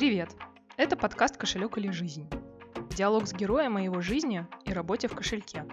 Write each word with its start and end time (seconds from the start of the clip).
Привет! 0.00 0.30
Это 0.78 0.96
подкаст 0.96 1.36
«Кошелек 1.36 1.76
или 1.76 1.90
жизнь». 1.90 2.26
Диалог 2.96 3.26
с 3.28 3.34
героем 3.34 3.76
о 3.76 3.82
его 3.82 4.00
жизни 4.00 4.46
и 4.64 4.72
работе 4.72 5.08
в 5.08 5.14
кошельке. 5.14 5.66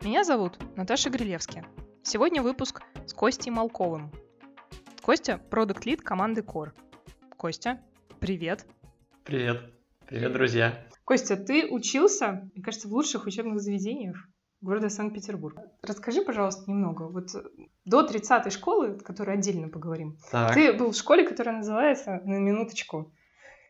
Меня 0.00 0.22
зовут 0.22 0.60
Наташа 0.76 1.10
Грилевски. 1.10 1.64
Сегодня 2.04 2.40
выпуск 2.40 2.82
с 3.04 3.12
Костей 3.12 3.50
Малковым. 3.50 4.12
Костя– 5.02 5.38
продукт 5.50 5.84
лид 5.86 6.02
команды 6.02 6.42
Core. 6.42 6.70
Костя, 7.36 7.82
привет! 8.20 8.64
Привет! 9.24 9.74
Привет, 10.06 10.32
друзья! 10.34 10.86
Костя, 11.02 11.36
ты 11.36 11.66
учился, 11.68 12.48
мне 12.54 12.62
кажется, 12.62 12.86
в 12.86 12.92
лучших 12.92 13.26
учебных 13.26 13.60
заведениях 13.60 14.28
города 14.60 14.88
Санкт-Петербург. 14.88 15.58
Расскажи, 15.82 16.22
пожалуйста, 16.22 16.70
немного. 16.70 17.08
Вот 17.08 17.30
до 17.84 18.06
30-й 18.06 18.52
школы, 18.52 18.98
о 19.00 19.02
которой 19.02 19.34
отдельно 19.34 19.68
поговорим, 19.68 20.16
Так, 20.30 20.54
ты 20.54 20.72
был 20.72 20.92
в 20.92 20.96
школе, 20.96 21.26
которая 21.26 21.56
называется, 21.56 22.20
на 22.24 22.38
минуточку, 22.38 23.12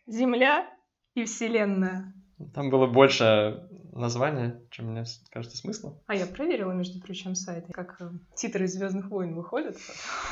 «Земля 0.09 0.67
и 1.15 1.25
Вселенная». 1.25 2.15
там 2.55 2.71
было 2.71 2.87
больше 2.87 3.69
названия, 3.93 4.63
чем 4.71 4.87
мне 4.87 5.05
кажется 5.31 5.57
смысла. 5.57 6.01
А 6.07 6.15
я 6.15 6.27
проверила, 6.27 6.73
между 6.73 7.01
прочим, 7.01 7.35
сайт, 7.35 7.67
как 7.73 8.01
э, 8.01 8.11
титры 8.35 8.67
Звездных 8.69 9.11
войн 9.11 9.35
выходят. 9.35 9.77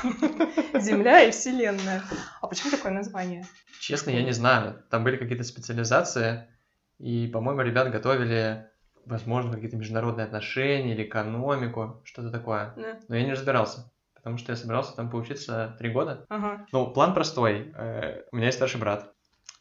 Земля 0.73 1.23
и 1.23 1.31
Вселенная. 1.31 2.01
А 2.41 2.47
почему 2.47 2.71
такое 2.71 2.91
название? 2.91 3.45
Честно, 3.79 4.09
я 4.11 4.23
не 4.23 4.31
знаю. 4.31 4.83
Там 4.89 5.03
были 5.03 5.17
какие-то 5.17 5.43
специализации, 5.43 6.47
и, 6.97 7.27
по-моему, 7.27 7.61
ребят 7.61 7.91
готовили, 7.91 8.67
возможно, 9.05 9.53
какие-то 9.53 9.77
международные 9.77 10.25
отношения 10.25 10.93
или 10.93 11.03
экономику, 11.03 12.01
что-то 12.05 12.31
такое. 12.31 12.73
Да. 12.75 12.99
Но 13.07 13.15
я 13.15 13.25
не 13.25 13.33
разбирался, 13.33 13.91
потому 14.15 14.37
что 14.37 14.51
я 14.51 14.55
собирался 14.55 14.95
там 14.95 15.09
поучиться 15.09 15.75
три 15.77 15.91
года. 15.91 16.25
Ага. 16.29 16.65
Ну, 16.71 16.91
план 16.91 17.13
простой. 17.13 17.71
Э, 17.75 18.23
У 18.31 18.37
меня 18.37 18.47
есть 18.47 18.57
старший 18.57 18.79
брат. 18.79 19.13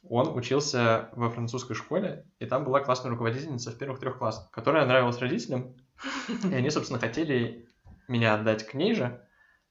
Он 0.09 0.37
учился 0.37 1.11
во 1.13 1.31
французской 1.31 1.75
школе, 1.75 2.27
и 2.39 2.47
там 2.47 2.65
была 2.65 2.81
классная 2.81 3.11
руководительница 3.11 3.71
в 3.71 3.79
первых 3.79 4.01
трех 4.01 4.19
классах, 4.19 4.51
которая 4.51 4.87
нравилась 4.87 5.19
родителям, 5.19 5.75
и 6.45 6.55
они, 6.55 6.71
собственно, 6.71 6.99
хотели 6.99 7.69
меня 8.09 8.35
отдать 8.35 8.67
к 8.67 8.75
ней 8.75 8.95
же. 8.95 9.23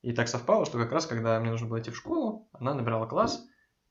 И 0.01 0.13
так 0.13 0.27
совпало, 0.27 0.65
что 0.65 0.77
как 0.77 0.91
раз, 0.91 1.05
когда 1.07 1.39
мне 1.39 1.51
нужно 1.51 1.67
было 1.67 1.79
идти 1.79 1.91
в 1.91 1.97
школу, 1.97 2.47
она 2.53 2.73
набирала 2.73 3.07
класс, 3.07 3.43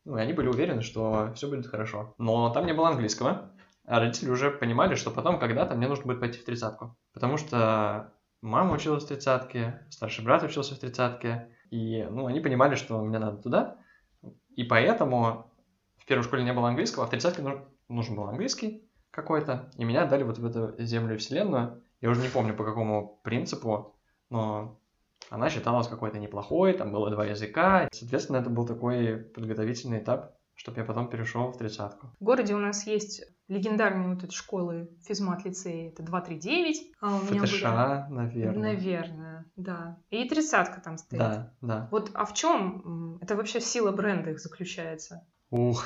ну, 0.04 0.16
и 0.16 0.20
они 0.20 0.32
были 0.32 0.48
уверены, 0.48 0.82
что 0.82 1.32
все 1.34 1.48
будет 1.48 1.66
хорошо. 1.66 2.14
Но 2.18 2.50
там 2.50 2.66
не 2.66 2.74
было 2.74 2.88
английского, 2.88 3.50
а 3.86 4.00
родители 4.00 4.30
уже 4.30 4.50
понимали, 4.50 4.94
что 4.94 5.10
потом 5.10 5.38
когда-то 5.38 5.74
мне 5.74 5.88
нужно 5.88 6.06
будет 6.06 6.20
пойти 6.20 6.38
в 6.38 6.44
тридцатку. 6.44 6.96
Потому 7.12 7.36
что 7.36 8.12
мама 8.42 8.74
училась 8.74 9.04
в 9.04 9.08
тридцатке, 9.08 9.86
старший 9.90 10.24
брат 10.24 10.42
учился 10.42 10.74
в 10.74 10.78
тридцатке, 10.78 11.48
и, 11.70 12.04
ну, 12.04 12.26
они 12.26 12.40
понимали, 12.40 12.74
что 12.74 13.00
мне 13.02 13.18
надо 13.18 13.38
туда, 13.38 13.78
и 14.54 14.62
поэтому 14.62 15.50
в 16.04 16.06
первой 16.06 16.22
школе 16.22 16.44
не 16.44 16.52
было 16.52 16.68
английского, 16.68 17.04
а 17.04 17.06
в 17.06 17.10
тридцатке 17.10 17.40
ну- 17.40 17.64
нужен 17.88 18.14
был 18.14 18.24
английский 18.24 18.84
какой-то, 19.10 19.70
и 19.76 19.84
меня 19.84 20.02
отдали 20.02 20.22
вот 20.22 20.38
в 20.38 20.44
эту 20.44 20.74
землю 20.82 21.14
и 21.14 21.18
вселенную. 21.18 21.82
Я 22.00 22.10
уже 22.10 22.20
не 22.20 22.28
помню 22.28 22.54
по 22.54 22.64
какому 22.64 23.20
принципу, 23.22 23.96
но 24.28 24.78
она 25.30 25.48
считалась 25.48 25.88
какой-то 25.88 26.18
неплохой, 26.18 26.74
там 26.74 26.92
было 26.92 27.10
два 27.10 27.24
языка. 27.24 27.88
Соответственно, 27.92 28.36
это 28.38 28.50
был 28.50 28.66
такой 28.66 29.16
подготовительный 29.16 30.00
этап, 30.00 30.36
чтобы 30.54 30.80
я 30.80 30.84
потом 30.84 31.08
перешел 31.08 31.50
в 31.52 31.56
тридцатку. 31.56 32.08
В 32.20 32.24
городе 32.24 32.54
у 32.54 32.58
нас 32.58 32.86
есть 32.86 33.22
легендарные 33.48 34.14
вот 34.14 34.24
эти 34.24 34.34
школы 34.34 34.90
физмат-лицеи. 35.06 35.88
Это 35.88 36.02
239. 36.02 36.92
А 37.00 37.16
у 37.16 37.22
меня 37.22 37.40
ФТШ, 37.42 37.62
были... 37.62 38.14
наверное. 38.14 38.58
Наверное, 38.58 39.44
да. 39.56 39.98
И 40.10 40.28
тридцатка 40.28 40.82
там 40.82 40.98
стоит. 40.98 41.18
Да, 41.18 41.52
да. 41.62 41.88
Вот, 41.90 42.10
а 42.12 42.26
в 42.26 42.34
чем 42.34 43.18
это 43.22 43.36
вообще 43.36 43.60
сила 43.60 43.92
бренда 43.92 44.32
их 44.32 44.40
заключается? 44.40 45.26
Ух, 45.50 45.84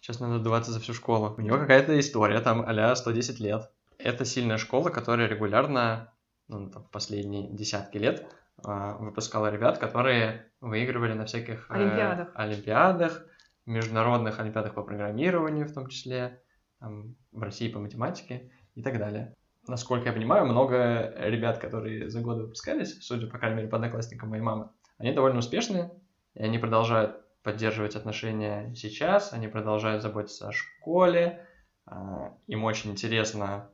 сейчас 0.00 0.20
надо 0.20 0.36
отдуваться 0.36 0.72
за 0.72 0.80
всю 0.80 0.94
школу. 0.94 1.34
У 1.36 1.40
него 1.40 1.58
какая-то 1.58 1.98
история, 1.98 2.40
там 2.40 2.64
а 2.66 2.94
110 2.96 3.40
лет. 3.40 3.70
Это 3.98 4.24
сильная 4.24 4.58
школа, 4.58 4.90
которая 4.90 5.28
регулярно, 5.28 6.12
ну, 6.48 6.70
там, 6.70 6.84
последние 6.90 7.48
десятки 7.52 7.98
лет 7.98 8.26
а, 8.64 8.96
выпускала 8.96 9.50
ребят, 9.50 9.78
которые 9.78 10.50
выигрывали 10.60 11.12
на 11.12 11.24
всяких 11.24 11.70
э, 11.70 11.74
Олимпиадах. 11.74 12.28
олимпиадах, 12.34 13.26
международных 13.66 14.40
олимпиадах 14.40 14.74
по 14.74 14.82
программированию 14.82 15.68
в 15.68 15.72
том 15.72 15.88
числе, 15.88 16.42
там, 16.80 17.14
в 17.30 17.42
России 17.42 17.68
по 17.68 17.78
математике 17.78 18.50
и 18.74 18.82
так 18.82 18.98
далее. 18.98 19.36
Насколько 19.68 20.08
я 20.08 20.12
понимаю, 20.12 20.46
много 20.46 21.14
ребят, 21.18 21.58
которые 21.58 22.10
за 22.10 22.20
годы 22.20 22.42
выпускались, 22.42 22.98
судя, 23.00 23.28
по 23.28 23.38
крайней 23.38 23.56
мере, 23.58 23.68
по 23.68 23.76
одноклассникам 23.76 24.30
моей 24.30 24.42
мамы, 24.42 24.70
они 24.98 25.12
довольно 25.12 25.38
успешные, 25.38 25.92
и 26.34 26.42
они 26.42 26.58
продолжают 26.58 27.21
поддерживать 27.42 27.96
отношения 27.96 28.72
сейчас, 28.74 29.32
они 29.32 29.48
продолжают 29.48 30.02
заботиться 30.02 30.48
о 30.48 30.52
школе, 30.52 31.46
а, 31.86 32.36
им 32.46 32.64
очень 32.64 32.92
интересно, 32.92 33.70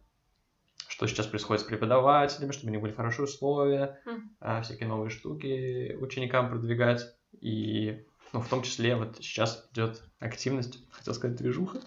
что 0.88 1.06
сейчас 1.06 1.26
происходит 1.26 1.62
с 1.62 1.66
преподавателями, 1.66 2.52
чтобы 2.52 2.70
у 2.70 2.72
них 2.72 2.80
были 2.80 2.92
хорошие 2.92 3.24
условия, 3.24 4.00
а, 4.40 4.62
всякие 4.62 4.88
новые 4.88 5.10
штуки 5.10 5.94
ученикам 6.00 6.50
продвигать, 6.50 7.14
и 7.40 8.04
ну, 8.32 8.40
в 8.40 8.48
том 8.48 8.62
числе 8.62 8.96
вот 8.96 9.16
сейчас 9.18 9.68
идет 9.72 10.02
активность, 10.18 10.84
хотел 10.90 11.14
сказать 11.14 11.36
движуха, 11.36 11.80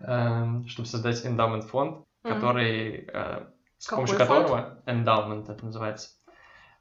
эм, 0.00 0.66
чтобы 0.68 0.86
создать 0.86 1.24
эндаумент 1.26 1.64
фонд, 1.64 2.04
который, 2.22 3.08
э, 3.12 3.46
с 3.78 3.88
помощью 3.88 4.16
которого, 4.16 4.82
эндаумент 4.86 5.48
это 5.48 5.64
называется, 5.64 6.10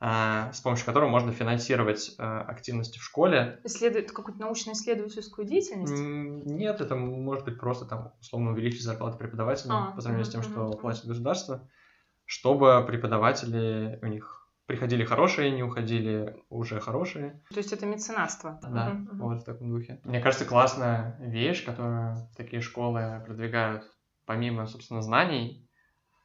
с 0.04 0.60
помощью 0.62 0.86
которого 0.86 1.10
можно 1.10 1.32
финансировать 1.32 2.16
э, 2.18 2.24
активности 2.24 3.00
в 3.00 3.04
школе. 3.04 3.60
Исследует 3.64 4.12
какую-то 4.12 4.42
научно-исследовательскую 4.42 5.48
деятельность? 5.48 5.94
Нет, 6.46 6.82
это 6.82 6.96
может 6.96 7.46
быть 7.46 7.60
просто 7.60 7.86
там 7.86 8.14
условно 8.20 8.52
увеличить 8.52 8.84
зарплату 8.84 9.18
преподавателям 9.18 9.78
А, 9.78 9.92
по 9.96 10.02
сравнению 10.02 10.26
с 10.26 10.30
тем, 10.30 10.44
что 10.44 10.72
мгм. 10.72 10.82
платит 10.82 11.06
государство, 11.06 11.70
чтобы 12.26 12.84
преподаватели 12.86 14.00
у 14.02 14.08
них 14.08 14.50
приходили 14.66 15.06
хорошие, 15.06 15.52
не 15.52 15.64
уходили 15.64 16.36
уже 16.50 16.80
хорошие. 16.80 17.42
То 17.50 17.58
есть 17.58 17.72
это 17.74 17.86
меценатство? 17.86 18.60
Да, 18.62 18.88
мгм. 18.90 19.20
вот 19.20 19.42
в 19.42 19.46
таком 19.46 19.70
духе. 19.70 20.02
Мне 20.04 20.20
кажется, 20.20 20.46
классная 20.46 21.18
вещь, 21.20 21.66
которую 21.66 22.18
такие 22.36 22.62
школы 22.62 23.22
продвигают, 23.26 23.84
помимо, 24.26 24.68
собственно, 24.68 25.02
знаний, 25.02 25.70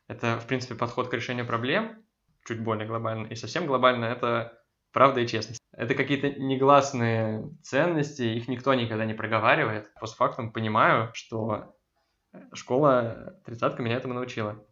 это, 0.08 0.38
в 0.40 0.46
принципе, 0.46 0.74
подход 0.74 1.08
к 1.08 1.14
решению 1.14 1.46
проблем, 1.46 2.04
чуть 2.48 2.64
более 2.64 2.88
глобально, 2.88 3.26
и 3.26 3.34
совсем 3.34 3.66
глобально 3.66 4.06
это 4.06 4.58
правда 4.92 5.20
и 5.20 5.26
честность. 5.26 5.60
Это 5.76 5.94
какие-то 5.94 6.30
негласные 6.40 7.50
ценности, 7.62 8.22
их 8.22 8.48
никто 8.48 8.72
никогда 8.72 9.04
не 9.04 9.12
проговаривает. 9.14 9.92
Постфактум 10.00 10.50
понимаю, 10.50 11.10
что 11.12 11.76
школа 12.54 13.38
тридцатка 13.44 13.82
меня 13.82 13.96
этому 13.96 14.14
научила, 14.14 14.64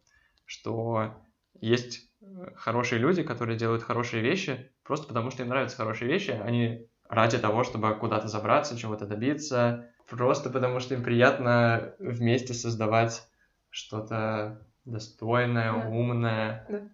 что 0.45 1.13
есть 1.59 2.09
э, 2.21 2.25
хорошие 2.55 2.99
люди, 2.99 3.23
которые 3.23 3.57
делают 3.57 3.83
хорошие 3.83 4.23
вещи 4.23 4.71
просто 4.83 5.07
потому, 5.07 5.31
что 5.31 5.43
им 5.43 5.49
нравятся 5.49 5.77
хорошие 5.77 6.09
вещи, 6.09 6.31
они 6.31 6.87
ради 7.09 7.37
того, 7.37 7.63
чтобы 7.63 7.93
куда-то 7.95 8.27
забраться, 8.27 8.77
чего-то 8.77 9.05
добиться, 9.05 9.91
просто 10.09 10.49
потому 10.49 10.79
что 10.79 10.95
им 10.95 11.03
приятно 11.03 11.93
вместе 11.99 12.53
создавать 12.53 13.27
что-то 13.69 14.65
достойное, 14.85 15.73
Да. 15.73 15.89
умное. 15.89 16.91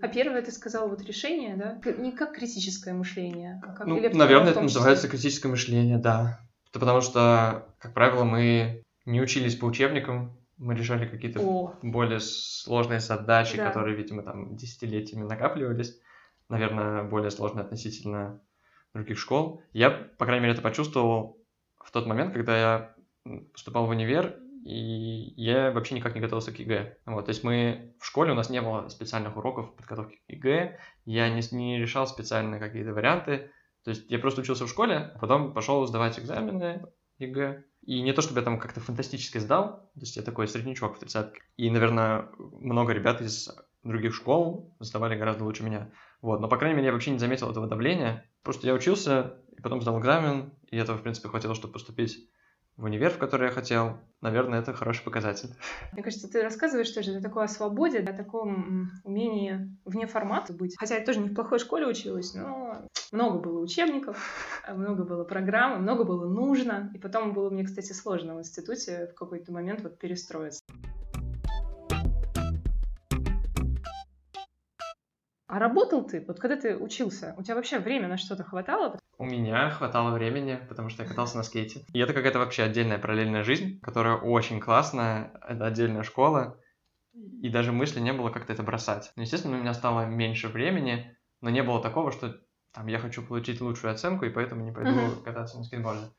А 0.00 0.08
первое 0.08 0.42
ты 0.42 0.50
сказал 0.50 0.88
вот 0.88 1.02
решение, 1.02 1.56
да? 1.56 1.80
Не 1.92 2.12
как 2.12 2.34
критическое 2.34 2.92
мышление, 2.92 3.60
а 3.62 3.72
как 3.72 3.86
Ну, 3.86 4.00
наверное, 4.14 4.50
это 4.50 4.60
называется 4.60 5.08
критическое 5.08 5.48
мышление, 5.48 5.98
да. 5.98 6.40
Это 6.70 6.80
потому 6.80 7.00
что, 7.00 7.68
как 7.78 7.94
правило, 7.94 8.24
мы 8.24 8.82
не 9.06 9.20
учились 9.20 9.54
по 9.54 9.66
учебникам, 9.66 10.36
мы 10.56 10.74
решали 10.74 11.06
какие-то 11.06 11.40
О, 11.40 11.74
более 11.82 12.20
сложные 12.20 13.00
задачи, 13.00 13.56
Да. 13.56 13.66
которые, 13.66 13.96
видимо, 13.96 14.22
там 14.22 14.56
десятилетиями 14.56 15.24
накапливались. 15.24 15.98
Наверное, 16.48 17.04
более 17.04 17.30
сложные 17.30 17.64
относительно 17.64 18.40
других 18.92 19.18
школ. 19.18 19.62
Я, 19.72 19.90
по 19.90 20.24
крайней 20.24 20.42
мере, 20.42 20.54
это 20.54 20.62
почувствовал 20.62 21.38
в 21.82 21.90
тот 21.90 22.06
момент, 22.06 22.32
когда 22.32 22.56
я 22.56 22.94
поступал 23.52 23.86
в 23.86 23.90
универ, 23.90 24.38
и 24.64 25.34
я 25.36 25.70
вообще 25.72 25.94
никак 25.94 26.14
не 26.14 26.22
готовился 26.22 26.50
к 26.50 26.58
ЕГЭ. 26.58 26.96
Вот, 27.04 27.26
то 27.26 27.30
есть 27.30 27.44
мы 27.44 27.94
в 28.00 28.06
школе 28.06 28.32
у 28.32 28.34
нас 28.34 28.48
не 28.48 28.62
было 28.62 28.88
специальных 28.88 29.36
уроков 29.36 29.76
подготовки 29.76 30.16
к 30.26 30.32
ЕГЭ, 30.32 30.78
я 31.04 31.28
не, 31.28 31.42
не 31.54 31.78
решал 31.78 32.06
специально 32.06 32.58
какие-то 32.58 32.94
варианты. 32.94 33.50
То 33.84 33.90
есть 33.90 34.10
я 34.10 34.18
просто 34.18 34.40
учился 34.40 34.64
в 34.64 34.70
школе, 34.70 35.12
а 35.14 35.18
потом 35.18 35.52
пошел 35.52 35.86
сдавать 35.86 36.18
экзамены 36.18 36.86
ЕГЭ. 37.18 37.62
И 37.82 38.00
не 38.00 38.14
то, 38.14 38.22
чтобы 38.22 38.40
я 38.40 38.44
там 38.44 38.58
как-то 38.58 38.80
фантастически 38.80 39.36
сдал, 39.36 39.90
то 39.92 40.00
есть 40.00 40.16
я 40.16 40.22
такой 40.22 40.48
среднячок 40.48 40.96
в 40.96 40.98
тридцатке. 40.98 41.42
И, 41.58 41.68
наверное, 41.68 42.30
много 42.38 42.94
ребят 42.94 43.20
из 43.20 43.50
других 43.82 44.14
школ 44.14 44.74
сдавали 44.80 45.18
гораздо 45.18 45.44
лучше 45.44 45.62
меня. 45.62 45.90
Вот, 46.22 46.40
но, 46.40 46.48
по 46.48 46.56
крайней 46.56 46.76
мере, 46.76 46.86
я 46.86 46.92
вообще 46.94 47.10
не 47.10 47.18
заметил 47.18 47.50
этого 47.50 47.66
давления. 47.66 48.24
Просто 48.42 48.66
я 48.66 48.72
учился, 48.72 49.34
и 49.54 49.60
потом 49.60 49.82
сдал 49.82 50.00
экзамен, 50.00 50.54
и 50.70 50.78
этого, 50.78 50.96
в 50.96 51.02
принципе, 51.02 51.28
хватило, 51.28 51.54
чтобы 51.54 51.74
поступить 51.74 52.30
в 52.76 52.84
универ, 52.84 53.10
в 53.10 53.18
который 53.18 53.46
я 53.46 53.52
хотел, 53.52 53.98
наверное, 54.20 54.60
это 54.60 54.72
хороший 54.72 55.04
показатель. 55.04 55.50
Мне 55.92 56.02
кажется, 56.02 56.28
ты 56.28 56.42
рассказываешь 56.42 56.90
тоже 56.90 57.16
о 57.16 57.22
такой 57.22 57.44
о 57.44 57.48
свободе, 57.48 58.00
о 58.00 58.12
таком 58.12 58.90
умении 59.04 59.76
вне 59.84 60.06
формата 60.06 60.52
быть. 60.52 60.76
Хотя 60.78 60.96
я 60.96 61.04
тоже 61.04 61.20
не 61.20 61.28
в 61.28 61.34
плохой 61.34 61.58
школе 61.58 61.86
училась, 61.86 62.34
но 62.34 62.84
много 63.12 63.38
было 63.38 63.60
учебников, 63.60 64.18
много 64.68 65.04
было 65.04 65.24
программ, 65.24 65.82
много 65.82 66.04
было 66.04 66.28
нужно. 66.28 66.90
И 66.94 66.98
потом 66.98 67.32
было 67.32 67.48
мне, 67.50 67.64
кстати, 67.64 67.92
сложно 67.92 68.34
в 68.34 68.40
институте 68.40 69.08
в 69.12 69.14
какой-то 69.14 69.52
момент 69.52 69.82
вот 69.82 69.98
перестроиться. 69.98 70.60
А 75.46 75.60
работал 75.60 76.04
ты? 76.04 76.24
Вот 76.26 76.40
когда 76.40 76.56
ты 76.56 76.76
учился, 76.76 77.36
у 77.38 77.44
тебя 77.44 77.54
вообще 77.54 77.78
время 77.78 78.08
на 78.08 78.16
что-то 78.16 78.42
хватало? 78.42 78.98
У 79.18 79.24
меня 79.24 79.70
хватало 79.70 80.12
времени, 80.12 80.58
потому 80.68 80.88
что 80.88 81.02
я 81.02 81.08
катался 81.08 81.36
на 81.36 81.42
скейте. 81.42 81.84
И 81.92 81.98
это 81.98 82.12
какая-то 82.12 82.38
вообще 82.38 82.64
отдельная 82.64 82.98
параллельная 82.98 83.44
жизнь, 83.44 83.80
которая 83.80 84.16
очень 84.16 84.60
классная. 84.60 85.32
Это 85.46 85.66
отдельная 85.66 86.02
школа. 86.02 86.58
И 87.12 87.48
даже 87.48 87.72
мысли 87.72 88.00
не 88.00 88.12
было 88.12 88.30
как-то 88.30 88.52
это 88.52 88.62
бросать. 88.62 89.12
Ну, 89.14 89.22
естественно, 89.22 89.56
у 89.56 89.60
меня 89.60 89.72
стало 89.72 90.06
меньше 90.06 90.48
времени, 90.48 91.16
но 91.40 91.50
не 91.50 91.62
было 91.62 91.80
такого, 91.80 92.10
что 92.10 92.36
там 92.72 92.88
я 92.88 92.98
хочу 92.98 93.22
получить 93.22 93.60
лучшую 93.60 93.92
оценку, 93.92 94.24
и 94.24 94.30
поэтому 94.30 94.64
не 94.64 94.72
пойду 94.72 94.98
uh-huh. 94.98 95.22
кататься 95.22 95.56
на 95.58 95.64
скейтборде. 95.64 96.10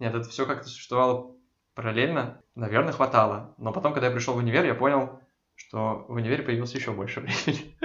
Нет, 0.00 0.12
это 0.12 0.28
все 0.28 0.44
как-то 0.46 0.66
существовало 0.66 1.36
параллельно. 1.74 2.42
Наверное, 2.56 2.92
хватало. 2.92 3.54
Но 3.58 3.72
потом, 3.72 3.92
когда 3.92 4.08
я 4.08 4.12
пришел 4.12 4.34
в 4.34 4.38
универ, 4.38 4.64
я 4.64 4.74
понял, 4.74 5.20
что 5.54 6.06
в 6.08 6.14
универе 6.14 6.42
появилось 6.42 6.74
еще 6.74 6.92
больше 6.92 7.20
времени. 7.46 7.76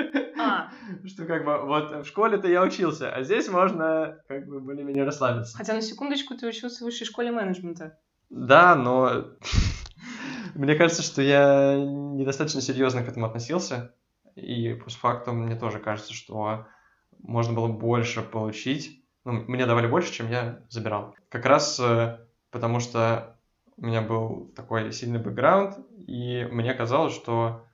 Что 1.08 1.26
как 1.26 1.46
бы 1.46 1.58
вот 1.66 2.06
в 2.06 2.08
школе-то 2.08 2.48
я 2.48 2.62
учился, 2.64 3.12
а 3.12 3.24
здесь 3.24 3.48
можно 3.48 4.20
как 4.28 4.48
бы 4.48 4.60
более-менее 4.60 5.04
расслабиться. 5.04 5.58
Хотя 5.58 5.74
на 5.74 5.82
секундочку 5.82 6.36
ты 6.36 6.48
учился 6.48 6.84
в 6.84 6.86
высшей 6.86 7.08
школе 7.08 7.32
менеджмента. 7.32 7.98
Да, 8.30 8.76
но 8.76 9.26
мне 10.56 10.76
кажется, 10.76 11.04
что 11.04 11.22
я 11.22 11.76
недостаточно 11.78 12.62
серьезно 12.62 13.04
к 13.04 13.08
этому 13.08 13.26
относился. 13.26 13.94
И 14.36 14.74
постфактум 14.74 15.46
мне 15.46 15.56
тоже 15.56 15.80
кажется, 15.80 16.14
что 16.14 16.68
можно 17.20 17.54
было 17.54 17.68
больше 17.68 18.22
получить. 18.22 19.02
Ну, 19.24 19.32
мне 19.48 19.66
давали 19.66 19.88
больше, 19.88 20.12
чем 20.12 20.30
я 20.30 20.62
забирал. 20.70 21.16
Как 21.30 21.46
раз 21.46 21.80
э, 21.80 22.20
потому 22.52 22.80
что 22.80 23.38
у 23.78 23.86
меня 23.86 24.02
был 24.02 24.52
такой 24.56 24.92
сильный 24.92 25.20
бэкграунд, 25.20 25.78
и 26.08 26.48
мне 26.52 26.74
казалось, 26.74 27.14
что 27.14 27.66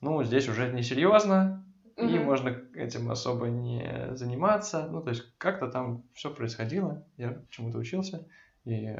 ну, 0.00 0.22
здесь 0.22 0.48
уже 0.48 0.72
несерьезно, 0.72 1.63
угу. 1.96 2.06
и 2.06 2.18
можно 2.18 2.56
этим 2.74 3.10
особо 3.10 3.46
не 3.46 4.14
заниматься. 4.14 4.88
Ну, 4.90 5.02
то 5.02 5.10
есть 5.10 5.24
как-то 5.38 5.68
там 5.68 6.04
все 6.14 6.34
происходило, 6.34 7.06
я 7.16 7.42
чему-то 7.50 7.78
учился, 7.78 8.26
и 8.64 8.96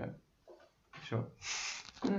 все. 1.03 1.29
Угу. 2.03 2.13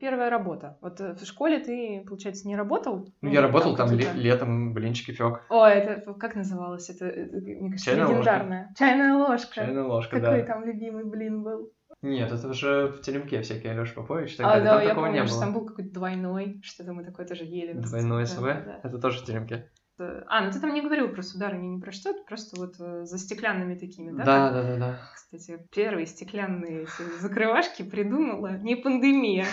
Первая 0.00 0.30
работа. 0.30 0.78
Вот 0.80 0.98
э, 1.02 1.14
в 1.14 1.24
школе 1.26 1.58
ты, 1.58 2.02
получается, 2.08 2.48
не 2.48 2.56
работал? 2.56 3.00
Ну, 3.00 3.12
ну 3.20 3.30
я 3.30 3.42
работал 3.42 3.76
там, 3.76 3.90
там 3.90 4.16
летом, 4.16 4.72
блинчики 4.72 5.10
пек. 5.10 5.44
О, 5.50 5.66
это 5.66 6.14
как 6.14 6.34
называлось? 6.34 6.88
Это, 6.88 7.04
это 7.04 7.36
мне 7.36 7.70
кажется, 7.70 7.90
Чайная 7.90 8.08
легендарная. 8.08 8.60
Ложка. 8.62 8.78
Чайная 8.78 9.14
ложка. 9.14 9.54
Чайная 9.54 9.84
ложка, 9.84 10.20
Какой 10.20 10.40
да. 10.40 10.46
там 10.46 10.64
любимый 10.64 11.04
блин 11.04 11.42
был? 11.42 11.70
Нет, 12.02 12.32
это 12.32 12.48
уже 12.48 12.88
в 12.88 13.02
теремке 13.02 13.42
всякие 13.42 13.72
Алеша 13.72 13.94
Попович. 13.94 14.36
Так 14.36 14.46
а, 14.46 14.50
далее. 14.50 14.64
да, 14.64 14.70
там 14.70 14.82
я 14.82 14.88
такого 14.88 15.04
помню, 15.06 15.22
не 15.22 15.28
что 15.28 15.40
там 15.40 15.52
был 15.52 15.66
какой-то 15.66 15.92
двойной, 15.92 16.60
что-то 16.62 16.92
мы 16.92 17.04
такое 17.04 17.26
тоже 17.26 17.44
ели. 17.44 17.74
Двойной 17.74 18.26
СВ? 18.26 18.42
Да, 18.42 18.62
да. 18.64 18.80
Это 18.82 18.98
тоже 18.98 19.20
в 19.20 19.24
теремке. 19.24 19.70
А, 19.98 20.44
ну 20.44 20.50
ты 20.50 20.60
там 20.60 20.72
не 20.72 20.80
говорил 20.80 21.08
про 21.10 21.22
сударыни, 21.22 21.66
не 21.66 21.80
про 21.80 21.92
что, 21.92 22.14
просто 22.26 22.58
вот 22.58 22.76
э, 22.80 23.04
за 23.04 23.18
стеклянными 23.18 23.74
такими, 23.74 24.16
да? 24.16 24.24
Да, 24.24 24.50
да, 24.50 24.62
да, 24.62 24.76
да. 24.76 25.00
Кстати, 25.14 25.66
первые 25.74 26.06
стеклянные 26.06 26.84
эти 26.84 27.20
закрывашки 27.20 27.82
придумала 27.82 28.56
не 28.58 28.76
пандемия. 28.76 29.46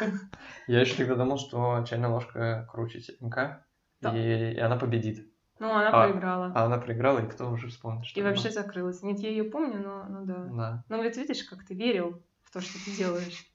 Я 0.66 0.80
еще 0.80 0.96
тогда 0.96 1.14
думал, 1.14 1.38
что 1.38 1.84
чайная 1.88 2.08
ложка 2.08 2.68
круче 2.72 3.00
теремка, 3.00 3.64
и 4.02 4.58
она 4.58 4.76
победит. 4.76 5.33
Ну, 5.64 5.70
она 5.72 5.88
а, 5.88 6.08
проиграла. 6.08 6.52
А 6.54 6.66
она 6.66 6.76
проиграла, 6.76 7.20
и 7.20 7.26
кто 7.26 7.50
уже 7.50 7.68
вспомнит, 7.68 8.04
что 8.04 8.20
И 8.20 8.22
вообще 8.22 8.50
закрылась. 8.50 9.02
Нет, 9.02 9.18
я 9.20 9.30
ее 9.30 9.44
помню, 9.44 9.82
но 9.82 10.04
ну 10.10 10.26
да. 10.26 10.44
Да. 10.52 10.84
Но 10.90 11.02
ведь 11.02 11.16
видишь, 11.16 11.42
как 11.44 11.64
ты 11.64 11.74
верил 11.74 12.22
в 12.42 12.52
то, 12.52 12.60
что 12.60 12.74
ты 12.84 12.90
делаешь. 12.90 13.46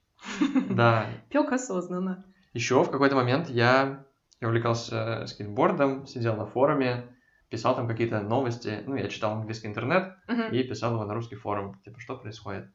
Да. 0.70 1.06
Пек 1.30 1.52
осознанно. 1.52 2.24
Еще 2.52 2.82
в 2.82 2.90
какой-то 2.90 3.14
момент 3.14 3.48
я, 3.48 4.04
я 4.40 4.48
увлекался 4.48 5.24
скейтбордом, 5.26 6.04
сидел 6.08 6.34
на 6.34 6.46
форуме, 6.46 7.04
писал 7.48 7.76
там 7.76 7.86
какие-то 7.86 8.20
новости. 8.20 8.82
Ну, 8.86 8.96
я 8.96 9.06
читал 9.06 9.34
английский 9.34 9.68
интернет 9.68 10.12
uh-huh. 10.26 10.50
и 10.50 10.64
писал 10.64 10.94
его 10.94 11.04
на 11.04 11.14
русский 11.14 11.36
форум. 11.36 11.80
Типа, 11.84 12.00
что 12.00 12.16
происходит. 12.16 12.66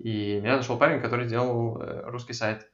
И 0.00 0.40
меня 0.40 0.56
нашел 0.56 0.76
парень, 0.76 1.00
который 1.00 1.28
делал 1.28 1.80
э, 1.80 2.10
русский 2.10 2.32
сайт 2.32 2.68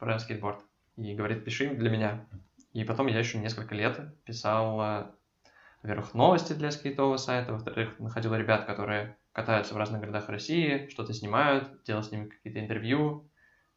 про 0.00 0.18
скейтборд. 0.18 0.58
И 0.96 1.14
говорит, 1.14 1.44
пиши 1.44 1.72
для 1.72 1.90
меня. 1.90 2.26
И 2.72 2.82
потом 2.82 3.06
я 3.06 3.20
еще 3.20 3.38
несколько 3.38 3.76
лет 3.76 4.00
писал 4.24 4.80
э, 4.82 5.06
во-первых, 5.84 6.14
новости 6.14 6.54
для 6.54 6.70
скейтового 6.70 7.18
сайта, 7.18 7.52
во-вторых, 7.52 7.98
находил 7.98 8.34
ребят, 8.34 8.64
которые 8.64 9.18
катаются 9.32 9.74
в 9.74 9.76
разных 9.76 10.00
городах 10.00 10.30
России, 10.30 10.88
что-то 10.88 11.12
снимают, 11.12 11.84
делал 11.84 12.02
с 12.02 12.10
ними 12.10 12.30
какие-то 12.30 12.58
интервью, 12.58 13.30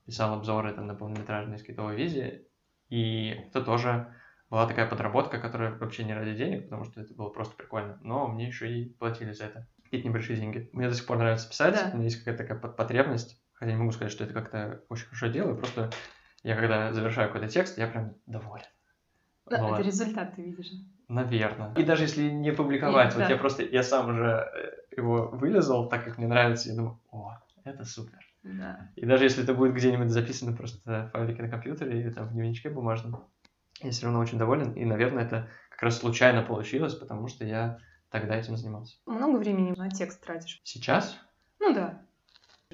писал 0.06 0.34
обзоры 0.34 0.72
там, 0.72 0.88
на 0.88 0.96
полнометражные 0.96 1.58
скейтовые 1.58 1.98
видео, 1.98 2.46
и 2.88 3.32
это 3.50 3.62
тоже 3.62 4.16
была 4.50 4.66
такая 4.68 4.88
подработка, 4.88 5.38
которая 5.42 5.78
вообще 5.78 6.06
не 6.06 6.14
ради 6.14 6.34
денег, 6.34 6.64
потому 6.64 6.86
что 6.86 7.02
это 7.02 7.14
было 7.14 7.28
просто 7.28 7.58
прикольно, 7.58 8.00
но 8.02 8.30
мне 8.30 8.48
еще 8.48 8.72
и 8.72 8.86
платили 8.86 9.34
за 9.34 9.44
это 9.44 9.68
какие-то 9.84 10.08
небольшие 10.08 10.40
деньги. 10.40 10.70
Мне 10.72 10.88
до 10.88 10.96
сих 10.96 11.06
пор 11.06 11.18
нравится 11.18 11.50
писать, 11.50 11.74
да. 11.74 11.90
у 11.92 11.96
меня 11.96 12.06
есть 12.06 12.20
какая-то 12.20 12.44
такая 12.44 12.58
потребность, 12.58 13.44
хотя 13.52 13.74
не 13.74 13.78
могу 13.78 13.92
сказать, 13.92 14.14
что 14.14 14.24
это 14.24 14.34
как-то 14.34 14.82
очень 14.88 15.08
хорошо 15.08 15.28
делаю, 15.28 15.58
просто 15.58 15.92
я 16.44 16.56
когда 16.56 16.94
завершаю 16.94 17.28
какой-то 17.28 17.52
текст, 17.52 17.78
я 17.78 17.88
прям 17.88 18.16
доволен. 18.28 18.64
Да, 19.46 19.62
вот. 19.62 19.74
это 19.74 19.86
результат 19.86 20.36
ты 20.36 20.44
видишь. 20.44 20.72
Наверное. 21.08 21.74
И 21.76 21.84
даже 21.84 22.04
если 22.04 22.30
не 22.30 22.52
публиковать, 22.52 23.08
Нет, 23.08 23.16
вот 23.16 23.24
да. 23.24 23.30
я 23.30 23.38
просто, 23.38 23.64
я 23.64 23.82
сам 23.82 24.10
уже 24.10 24.50
э, 24.54 24.96
его 24.98 25.30
вылезал, 25.30 25.88
так 25.88 26.04
как 26.04 26.18
мне 26.18 26.28
нравится, 26.28 26.70
я 26.70 26.76
думаю, 26.76 27.00
о, 27.12 27.38
это 27.64 27.86
супер. 27.86 28.20
Да. 28.44 28.90
И 28.96 29.06
даже 29.06 29.24
если 29.24 29.44
это 29.44 29.54
будет 29.54 29.74
где-нибудь 29.74 30.10
записано 30.10 30.56
просто 30.56 30.80
в 30.86 31.12
файлике 31.12 31.42
на 31.44 31.50
компьютере 31.50 32.00
или 32.00 32.10
там 32.10 32.28
в 32.28 32.34
дневничке 32.34 32.70
бумажном, 32.70 33.24
я 33.82 33.92
все 33.92 34.06
равно 34.06 34.20
очень 34.20 34.38
доволен. 34.38 34.74
И, 34.74 34.84
наверное, 34.86 35.26
это 35.26 35.50
как 35.70 35.84
раз 35.84 36.00
случайно 36.00 36.42
получилось, 36.44 36.96
потому 36.96 37.28
что 37.28 37.46
я 37.46 37.80
тогда 38.10 38.36
этим 38.36 38.58
занимался. 38.58 38.98
Много 39.06 39.38
времени 39.38 39.74
на 39.78 39.90
текст 39.90 40.24
тратишь? 40.24 40.60
Сейчас? 40.64 41.18
Ну 41.60 41.74
да. 41.74 42.02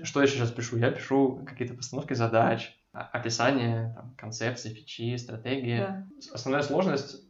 Что 0.01 0.21
я 0.21 0.27
сейчас 0.27 0.51
пишу? 0.51 0.77
Я 0.77 0.91
пишу 0.91 1.43
какие-то 1.45 1.75
постановки 1.75 2.13
задач, 2.13 2.75
описание 2.93 3.93
там, 3.95 4.15
концепции, 4.17 4.73
фичи, 4.73 5.17
стратегии. 5.17 5.79
Да. 5.79 6.07
Основная 6.33 6.63
сложность 6.63 7.22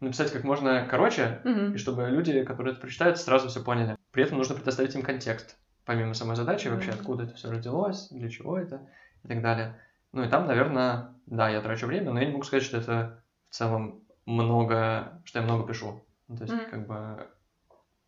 написать 0.00 0.32
как 0.32 0.44
можно 0.44 0.86
короче, 0.88 1.40
угу. 1.44 1.74
и 1.74 1.76
чтобы 1.76 2.08
люди, 2.08 2.42
которые 2.44 2.72
это 2.72 2.80
прочитают, 2.80 3.18
сразу 3.18 3.48
все 3.48 3.62
поняли. 3.62 3.96
При 4.12 4.24
этом 4.24 4.38
нужно 4.38 4.54
предоставить 4.54 4.94
им 4.94 5.02
контекст, 5.02 5.56
помимо 5.84 6.14
самой 6.14 6.36
задачи, 6.36 6.68
вообще, 6.68 6.90
откуда 6.90 7.24
это 7.24 7.34
все 7.34 7.50
родилось, 7.50 8.08
для 8.10 8.28
чего 8.28 8.58
это 8.58 8.88
и 9.22 9.28
так 9.28 9.42
далее. 9.42 9.78
Ну 10.12 10.24
и 10.24 10.28
там, 10.28 10.46
наверное, 10.46 11.14
да, 11.26 11.48
я 11.48 11.60
трачу 11.60 11.86
время, 11.86 12.12
но 12.12 12.18
я 12.18 12.26
не 12.26 12.32
могу 12.32 12.44
сказать, 12.44 12.64
что 12.64 12.78
это 12.78 13.22
в 13.48 13.54
целом 13.54 14.02
много, 14.26 15.20
что 15.24 15.38
я 15.38 15.44
много 15.44 15.66
пишу. 15.66 16.04
Ну, 16.28 16.36
то 16.36 16.44
есть, 16.44 16.54
mm 16.54 16.70
как 16.70 16.86
бы, 16.86 17.26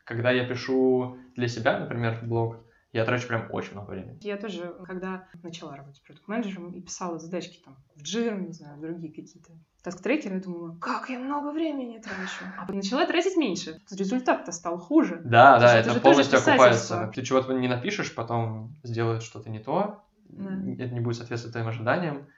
когда 0.04 0.30
я 0.30 0.44
пишу 0.44 1.18
для 1.36 1.48
себя, 1.48 1.78
например, 1.78 2.18
блог, 2.22 2.58
я 2.92 3.06
трачу 3.06 3.26
прям 3.26 3.48
очень 3.50 3.72
много 3.72 3.90
времени. 3.90 4.18
Я 4.20 4.36
тоже, 4.36 4.74
когда 4.84 5.26
начала 5.42 5.74
работать 5.76 6.02
продукт-менеджером 6.02 6.72
и 6.72 6.80
писала 6.82 7.18
задачки 7.18 7.58
там 7.64 7.76
в 7.96 8.02
Jira, 8.02 8.38
не 8.38 8.52
знаю, 8.52 8.78
другие 8.80 9.10
какие-то 9.10 9.52
таск-трекеры, 9.82 10.34
я 10.34 10.40
думала, 10.40 10.76
как 10.78 11.08
я 11.08 11.18
много 11.18 11.52
времени 11.52 11.98
трачу. 11.98 12.44
А 12.58 12.70
начала 12.70 13.06
тратить 13.06 13.36
меньше. 13.36 13.80
Результат-то 13.90 14.52
стал 14.52 14.78
хуже. 14.78 15.22
Да, 15.24 15.58
да, 15.58 15.78
это, 15.78 15.90
это 15.90 16.00
полностью 16.00 16.38
окупается. 16.38 17.10
Ты 17.14 17.22
чего-то 17.22 17.54
не 17.54 17.66
напишешь, 17.66 18.14
потом 18.14 18.76
сделают 18.82 19.22
что-то 19.22 19.48
не 19.48 19.58
то, 19.58 20.04
да. 20.28 20.50
это 20.78 20.92
не 20.92 21.00
будет 21.00 21.16
соответствовать 21.16 21.54
твоим 21.54 21.68
ожиданиям. 21.68 22.28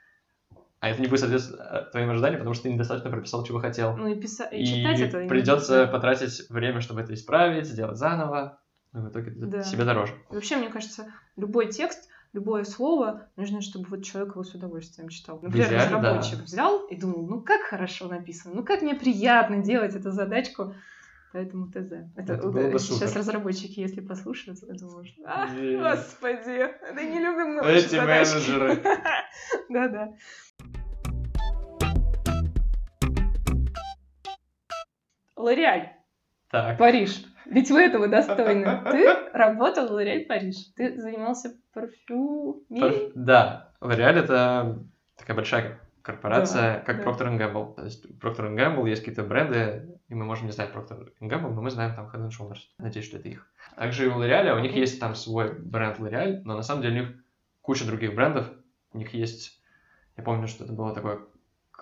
А 0.79 0.89
это 0.89 1.01
не 1.01 1.07
будет 1.07 1.19
соответствовать 1.19 1.61
э, 1.61 1.91
твоим 1.91 2.11
ожиданиям, 2.11 2.39
потому 2.39 2.53
что 2.53 2.63
ты 2.63 2.73
недостаточно 2.73 3.09
прописал, 3.09 3.43
чего 3.43 3.59
хотел. 3.59 3.97
Ну 3.97 4.07
и, 4.07 4.15
писа... 4.19 4.45
и 4.45 4.65
читать 4.65 4.99
и 4.99 5.03
это. 5.03 5.25
придется 5.27 5.87
потратить 5.87 6.47
время, 6.49 6.79
чтобы 6.79 7.01
это 7.01 7.13
исправить, 7.13 7.65
сделать 7.65 7.97
заново 7.97 8.59
но 8.95 9.01
в 9.01 9.09
итоге 9.09 9.31
да. 9.31 9.63
себе 9.63 9.83
дороже. 9.83 10.13
Вообще, 10.29 10.55
мне 10.55 10.69
кажется, 10.69 11.11
любой 11.35 11.67
текст, 11.67 12.09
любое 12.31 12.63
слово, 12.63 13.27
нужно, 13.35 13.61
чтобы 13.61 13.87
вот 13.89 14.03
человек 14.03 14.33
его 14.33 14.43
с 14.43 14.55
удовольствием 14.55 15.09
читал. 15.09 15.39
Например, 15.41 15.67
Взяли, 15.67 15.81
разработчик 15.81 16.37
да. 16.37 16.43
взял 16.43 16.87
и 16.87 16.95
думал, 16.95 17.27
ну 17.27 17.41
как 17.41 17.61
хорошо 17.61 18.07
написано, 18.07 18.55
ну 18.55 18.63
как 18.63 18.81
мне 18.81 18.95
приятно 18.95 19.61
делать 19.61 19.95
эту 19.95 20.11
задачку. 20.11 20.73
Поэтому 21.33 21.67
ТЗ. 21.67 21.91
Это, 22.15 22.35
это 22.35 22.47
было 22.47 22.71
бы 22.71 22.79
сейчас 22.79 23.09
супер. 23.09 23.19
разработчики, 23.19 23.81
если 23.81 23.99
послушают, 23.99 24.59
я 24.65 24.73
думаю, 24.73 25.03
что, 25.05 25.21
а, 25.25 25.47
господи, 25.47 26.71
да 26.95 27.03
не 27.03 27.19
любим 27.19 27.55
мы 27.55 27.69
Эти 27.69 27.97
менеджеры. 27.97 28.81
Да-да. 29.69 30.13
Лореаль. 35.35 35.91
Так. 36.49 36.77
Париж. 36.77 37.25
Ведь 37.45 37.71
вы 37.71 37.81
этого 37.81 38.07
достойны. 38.07 38.81
Ты 38.91 39.29
работал 39.33 39.87
в 39.87 39.91
L'Oréal 39.91 40.25
Париж. 40.25 40.55
Ты 40.75 40.99
занимался 40.99 41.55
парфюмерией? 41.73 43.11
Да, 43.15 43.71
L'Oréal 43.81 44.17
это 44.17 44.83
такая 45.17 45.35
большая 45.35 45.79
корпорация, 46.01 46.75
Да, 46.75 46.79
как 46.81 46.97
да. 46.97 47.03
Procter 47.03 47.37
Gamble. 47.37 47.75
То 47.75 47.83
есть 47.83 48.05
у 48.05 48.13
Procter 48.13 48.53
Gamble 48.55 48.87
есть 48.87 49.01
какие-то 49.01 49.23
бренды, 49.23 49.97
и 50.07 50.15
мы 50.15 50.25
можем 50.25 50.45
не 50.45 50.51
знать 50.51 50.69
Procter 50.71 51.11
Gamble, 51.19 51.53
но 51.53 51.61
мы 51.61 51.71
знаем 51.71 51.95
там 51.95 52.07
Head 52.07 52.29
Shoulders. 52.29 52.59
Надеюсь, 52.77 53.07
что 53.07 53.17
это 53.17 53.27
их. 53.27 53.47
Также 53.75 54.05
и 54.05 54.09
у 54.09 54.21
L'Oreal, 54.21 54.55
у 54.55 54.59
них 54.59 54.73
есть 54.75 54.99
там 54.99 55.15
свой 55.15 55.53
бренд 55.53 55.99
L'Oreal, 55.99 56.41
но 56.43 56.55
на 56.55 56.61
самом 56.61 56.83
деле 56.83 57.01
у 57.01 57.03
них 57.05 57.15
куча 57.61 57.85
других 57.85 58.13
брендов. 58.13 58.51
У 58.93 58.97
них 58.97 59.13
есть, 59.13 59.59
я 60.15 60.23
помню, 60.23 60.47
что 60.47 60.63
это 60.63 60.73
было 60.73 60.93
такое 60.93 61.19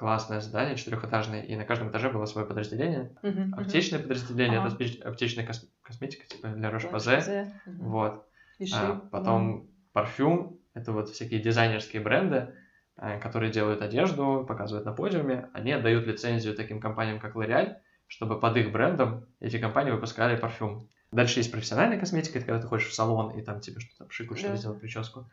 классное 0.04 0.42
здание, 0.42 0.76
четырехэтажное, 0.76 1.44
и 1.44 1.56
на 1.56 1.64
каждом 1.64 1.90
этаже 1.90 2.10
было 2.10 2.26
свое 2.26 2.46
подразделение. 2.46 3.16
Мгм. 3.24 3.54
Аптечное 3.58 4.00
подразделение, 4.00 4.60
Ага. 4.60 4.68
это 4.68 4.76
аптеч- 4.76 5.02
аптечная 5.02 5.46
кос- 5.46 5.66
косметика, 5.82 6.28
типа 6.28 6.50
для 6.50 6.70
Рош 6.70 6.84
Roche-Posay. 6.84 7.20
Posay. 7.20 7.52
Мгм. 7.66 7.90
Вот. 7.90 8.26
А, 8.74 8.96
потом 9.12 9.70
парфюм, 9.94 10.60
это 10.74 10.92
вот 10.92 11.08
всякие 11.10 11.40
дизайнерские 11.40 12.02
бренды, 12.02 12.54
э, 12.98 13.18
которые 13.22 13.50
делают 13.50 13.82
одежду, 13.82 14.44
показывают 14.46 14.86
на 14.86 14.92
подиуме. 14.92 15.50
Они 15.54 15.72
отдают 15.72 16.06
лицензию 16.06 16.54
таким 16.54 16.82
компаниям, 16.82 17.22
как 17.22 17.38
L'Oreal, 17.38 17.76
чтобы 18.08 18.38
под 18.42 18.58
их 18.58 18.74
брендом 18.74 19.26
эти 19.40 19.58
компании 19.58 19.92
выпускали 19.92 20.36
парфюм. 20.36 20.90
Дальше 21.14 21.40
есть 21.40 21.52
профессиональная 21.52 21.98
косметика, 21.98 22.40
это 22.40 22.48
когда 22.48 22.62
ты 22.62 22.68
ходишь 22.68 22.88
в 22.90 22.94
салон, 22.94 23.32
и 23.40 23.42
там 23.42 23.62
тебе 23.62 23.80
что-то 23.80 24.10
пшикают, 24.10 24.42
Да. 24.44 24.56
сделать 24.58 24.82
прическу. 24.82 25.30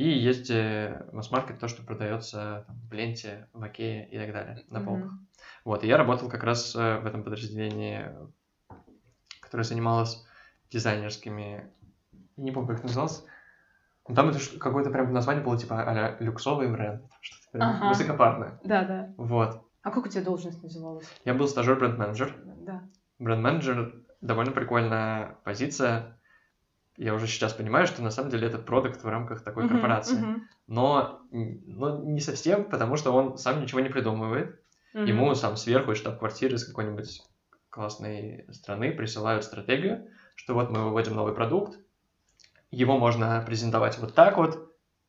И 0.00 0.08
есть 0.08 0.48
э, 0.48 1.04
масс-маркет, 1.12 1.58
то, 1.58 1.68
что 1.68 1.82
продается 1.82 2.64
там, 2.66 2.76
в 2.88 2.92
ленте, 2.94 3.48
в 3.52 3.62
Окее 3.62 4.08
и 4.08 4.18
так 4.18 4.32
далее, 4.32 4.64
на 4.70 4.80
полках. 4.80 5.12
Вот, 5.62 5.84
и 5.84 5.88
я 5.88 5.98
работал 5.98 6.30
как 6.30 6.42
раз 6.42 6.74
э, 6.74 7.00
в 7.00 7.06
этом 7.06 7.22
подразделении, 7.22 8.06
которое 9.40 9.64
занималось 9.64 10.24
дизайнерскими, 10.70 11.70
не 12.38 12.50
помню, 12.50 12.68
как 12.68 12.78
это 12.78 12.86
называлось, 12.86 13.26
но 14.08 14.14
там 14.14 14.30
это 14.30 14.38
какое-то 14.58 14.88
прям 14.88 15.12
название 15.12 15.44
было 15.44 15.58
типа 15.58 15.82
а 15.82 16.16
люксовый 16.18 16.72
бренд, 16.72 17.04
что-то 17.20 17.50
прям 17.52 17.68
Ага. 17.68 17.88
высокопарное. 17.90 18.58
Да, 18.64 18.84
да. 18.84 19.14
Вот. 19.18 19.68
А 19.82 19.90
как 19.90 20.06
у 20.06 20.08
тебя 20.08 20.24
должность 20.24 20.62
называлась? 20.62 21.06
Я 21.26 21.34
был 21.34 21.46
стажер 21.46 21.78
бренд-менеджер. 21.78 22.34
Да. 22.62 22.88
Бренд-менеджер 23.18 24.02
довольно 24.22 24.52
прикольная 24.52 25.36
позиция. 25.44 26.18
Я 27.02 27.14
уже 27.14 27.26
сейчас 27.26 27.54
понимаю, 27.54 27.86
что 27.86 28.02
на 28.02 28.10
самом 28.10 28.30
деле 28.30 28.46
это 28.46 28.58
продукт 28.58 29.02
в 29.02 29.08
рамках 29.08 29.42
такой 29.42 29.64
Мгм, 29.64 29.66
корпорации. 29.66 30.26
мгм, 30.26 30.48
Но, 30.66 31.22
но 31.30 31.98
не 32.04 32.20
совсем, 32.20 32.68
потому 32.68 32.96
что 32.96 33.12
он 33.12 33.38
сам 33.38 33.60
ничего 33.60 33.80
не 33.80 33.88
придумывает. 33.88 34.60
мгм. 34.94 35.20
Ему 35.20 35.34
сам 35.34 35.56
сверху 35.56 35.92
из 35.92 35.98
штаб-квартиры 35.98 36.56
из 36.56 36.64
какой-нибудь 36.64 37.22
классной 37.70 38.44
страны 38.52 38.92
присылают 38.92 39.44
стратегию, 39.44 40.08
что 40.36 40.54
вот 40.54 40.70
мы 40.70 40.82
выводим 40.84 41.14
новый 41.14 41.34
продукт, 41.34 41.78
его 42.70 42.98
можно 42.98 43.42
презентовать 43.46 43.98
вот 43.98 44.14
так 44.14 44.36
вот, 44.36 44.58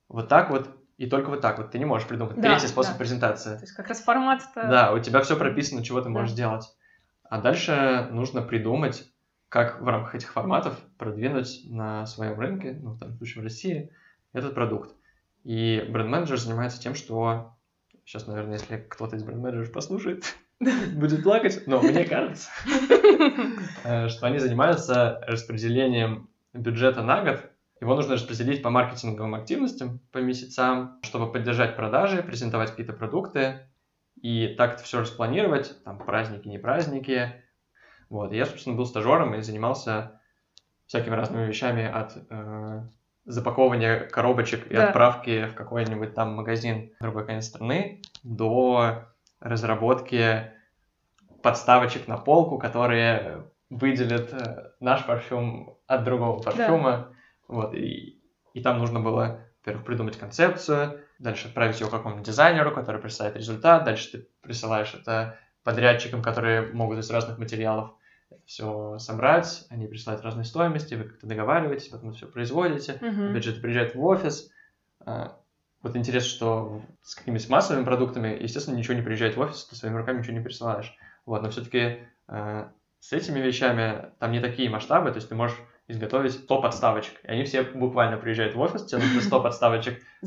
вот 0.09 0.29
так 0.29 0.49
вот 0.49 0.71
и 0.97 1.07
только 1.07 1.29
вот 1.29 1.41
так 1.41 1.57
вот. 1.57 1.71
Ты 1.71 1.79
не 1.79 1.85
можешь 1.85 2.07
придумать 2.07 2.41
Да, 2.41 2.41
третий 2.41 2.67
способ 2.67 2.97
да. 2.97 2.97
презентации. 2.97 3.57
То 3.57 3.63
есть 3.63 3.73
как 3.73 3.87
раз 3.87 4.01
формат-то... 4.01 4.61
Да, 4.61 4.91
у 4.93 4.99
тебя 4.99 5.21
все 5.21 5.35
прописано, 5.37 5.83
чего 5.83 6.01
ты 6.01 6.09
Да. 6.13 6.21
можешь 6.21 6.33
делать. 6.35 6.69
А 7.23 7.39
дальше 7.39 8.07
нужно 8.11 8.41
придумать, 8.41 9.05
как 9.51 9.81
в 9.81 9.85
рамках 9.85 10.15
этих 10.15 10.31
форматов 10.31 10.79
продвинуть 10.97 11.63
на 11.65 12.05
своем 12.05 12.39
рынке, 12.39 12.79
ну, 12.81 12.91
в 12.91 12.97
данном 12.97 13.17
случае 13.17 13.41
в 13.41 13.43
России, 13.43 13.91
этот 14.31 14.55
продукт. 14.55 14.95
И 15.43 15.85
бренд-менеджер 15.89 16.37
занимается 16.37 16.81
тем, 16.81 16.95
что... 16.95 17.53
Сейчас, 18.05 18.27
наверное, 18.27 18.53
если 18.53 18.77
кто-то 18.77 19.17
из 19.17 19.23
бренд-менеджеров 19.23 19.73
послушает, 19.73 20.23
будет 20.93 21.23
плакать, 21.23 21.63
но 21.67 21.81
мне 21.81 22.05
кажется, 22.05 22.49
э, 23.83 24.07
что 24.07 24.25
они 24.25 24.39
занимаются 24.39 25.21
распределением 25.27 26.29
бюджета 26.53 27.03
на 27.03 27.21
год. 27.21 27.51
Его 27.81 27.95
нужно 27.95 28.13
распределить 28.13 28.63
по 28.63 28.69
маркетинговым 28.69 29.35
активностям, 29.35 29.99
по 30.13 30.19
месяцам, 30.19 30.97
чтобы 31.03 31.29
поддержать 31.29 31.75
продажи, 31.75 32.23
презентовать 32.23 32.69
какие-то 32.69 32.93
продукты, 32.93 33.67
и 34.21 34.55
так 34.57 34.75
это 34.75 34.83
все 34.83 35.01
распланировать, 35.01 35.83
там, 35.83 35.97
праздники, 35.97 36.47
не 36.47 36.57
праздники. 36.57 37.43
Вот, 38.11 38.33
и 38.33 38.35
я, 38.35 38.45
собственно, 38.45 38.75
был 38.75 38.85
стажером 38.85 39.33
и 39.35 39.41
занимался 39.41 40.19
всякими 40.85 41.15
разными 41.15 41.45
вещами 41.47 41.85
от 41.87 42.17
э, 42.29 42.81
запаковывания 43.23 44.01
коробочек 44.01 44.69
и 44.69 44.75
Да. 44.75 44.87
отправки 44.87 45.45
в 45.45 45.55
какой-нибудь 45.55 46.13
там 46.13 46.35
магазин 46.35 46.91
в 46.99 47.03
другой 47.03 47.25
конец 47.25 47.45
страны 47.47 48.01
до 48.23 49.05
разработки 49.39 50.51
подставочек 51.41 52.09
на 52.09 52.17
полку, 52.17 52.57
которые 52.59 53.45
выделят 53.69 54.33
э, 54.33 54.71
наш 54.81 55.05
парфюм 55.05 55.77
от 55.87 56.03
другого 56.03 56.41
парфюма. 56.41 57.13
Вот, 57.47 57.73
и, 57.73 58.21
и 58.53 58.61
там 58.61 58.77
нужно 58.77 58.99
было, 58.99 59.39
во-первых, 59.61 59.85
придумать 59.85 60.17
концепцию, 60.19 60.99
дальше 61.17 61.47
отправить 61.47 61.79
ее 61.79 61.89
какому-нибудь 61.89 62.27
дизайнеру, 62.27 62.71
который 62.73 62.99
представит 62.99 63.37
результат, 63.37 63.85
дальше 63.85 64.11
ты 64.11 64.27
присылаешь 64.41 64.93
это 64.93 65.39
подрядчикам, 65.63 66.21
которые 66.21 66.73
могут 66.73 66.99
из 66.99 67.09
разных 67.09 67.37
материалов 67.37 67.93
все 68.51 68.97
собрать, 68.99 69.65
они 69.69 69.87
присылают 69.87 70.25
разные 70.25 70.43
стоимости, 70.43 70.95
вы 70.95 71.05
как-то 71.05 71.25
договариваетесь, 71.25 71.87
потом 71.87 72.11
все 72.11 72.27
производите, 72.27 72.97
же, 73.45 73.51
это 73.51 73.61
приезжает 73.61 73.95
в 73.95 74.03
офис. 74.03 74.51
А, 75.05 75.37
Вот 75.81 75.95
интересно, 75.95 76.29
что 76.29 76.81
с 77.01 77.15
какими-то 77.15 77.49
массовыми 77.49 77.85
продуктами, 77.85 78.37
естественно, 78.41 78.75
ничего 78.75 78.95
не 78.95 79.03
приезжает 79.03 79.37
в 79.37 79.39
офис, 79.39 79.63
ты 79.63 79.77
своими 79.77 79.95
руками 79.95 80.19
ничего 80.19 80.33
не 80.33 80.43
присылаешь. 80.43 80.93
Вот, 81.25 81.41
но 81.41 81.49
все-таки 81.49 81.99
с 82.27 83.13
этими 83.13 83.39
вещами 83.39 84.11
там 84.19 84.33
не 84.33 84.41
такие 84.41 84.69
масштабы, 84.69 85.11
то 85.11 85.15
есть 85.15 85.29
ты 85.29 85.35
можешь 85.35 85.57
изготовить 85.87 86.33
100 86.33 86.61
подставочек, 86.61 87.23
и 87.23 87.27
они 87.27 87.45
все 87.45 87.63
буквально 87.63 88.17
приезжают 88.17 88.55
в 88.55 88.59
офис, 88.59 88.85
тебе 88.85 89.01
нужно 89.01 89.21
100 89.21 89.43
подставочек 89.43 90.01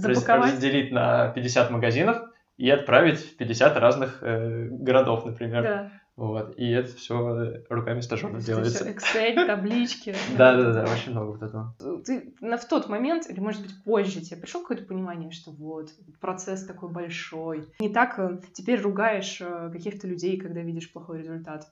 разделить 0.52 0.93
на 0.93 1.28
50 1.28 1.71
магазинов 1.71 2.23
и 2.57 2.71
отправить 2.71 3.19
в 3.19 3.37
50 3.37 3.76
разных 3.76 4.23
э, 4.23 4.69
городов, 4.71 5.26
например. 5.26 5.62
Да. 5.62 5.93
Вот, 6.16 6.56
и 6.56 6.71
это 6.71 6.94
все 6.94 7.62
руками 7.68 8.00
стажеров 8.00 8.37
Это 8.37 8.47
делается. 8.47 8.88
Excel, 8.88 9.47
таблички. 9.47 10.14
Да-да-да, 10.38 10.85
очень 10.85 11.11
много 11.11 11.33
вот 11.33 11.42
этого. 11.42 11.76
Ты 12.04 12.35
на, 12.40 12.56
в 12.56 12.68
тот 12.68 12.88
момент, 12.88 13.28
или 13.28 13.40
может 13.40 13.62
быть 13.62 13.83
позже, 13.83 14.21
тебе 14.21 14.40
пришло 14.40 14.61
какое-то 14.61 14.85
понимание, 14.85 15.33
что 15.33 15.50
вот, 15.50 15.90
процесс 16.21 16.64
такой 16.66 16.90
большой. 16.90 17.68
Не 17.80 17.88
так 17.88 18.18
э, 18.18 18.38
теперь 18.52 18.80
ругаешь 18.80 19.40
э, 19.40 19.71
каких-то 19.73 20.06
людей, 20.06 20.38
когда 20.38 20.61
видишь 20.61 20.92
плохой 20.92 21.18
результат. 21.18 21.66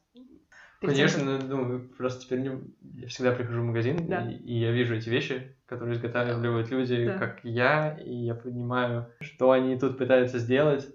Конечно, 0.80 1.38
ну, 1.38 1.78
просто 1.96 2.22
теперь 2.22 2.40
не... 2.40 2.50
я 3.00 3.06
всегда 3.06 3.30
прихожу 3.30 3.62
в 3.62 3.66
магазин, 3.66 4.08
Да. 4.08 4.28
и, 4.28 4.34
и 4.34 4.58
я 4.58 4.72
вижу 4.72 4.96
эти 4.96 5.08
вещи, 5.08 5.56
которые 5.66 5.94
изготавливают 5.94 6.70
люди, 6.70 7.06
Да. 7.06 7.18
как 7.18 7.44
я, 7.44 7.96
и 7.96 8.12
я 8.12 8.34
понимаю, 8.34 9.06
что 9.20 9.52
они 9.52 9.78
тут 9.78 9.98
пытаются 9.98 10.38
сделать. 10.38 10.88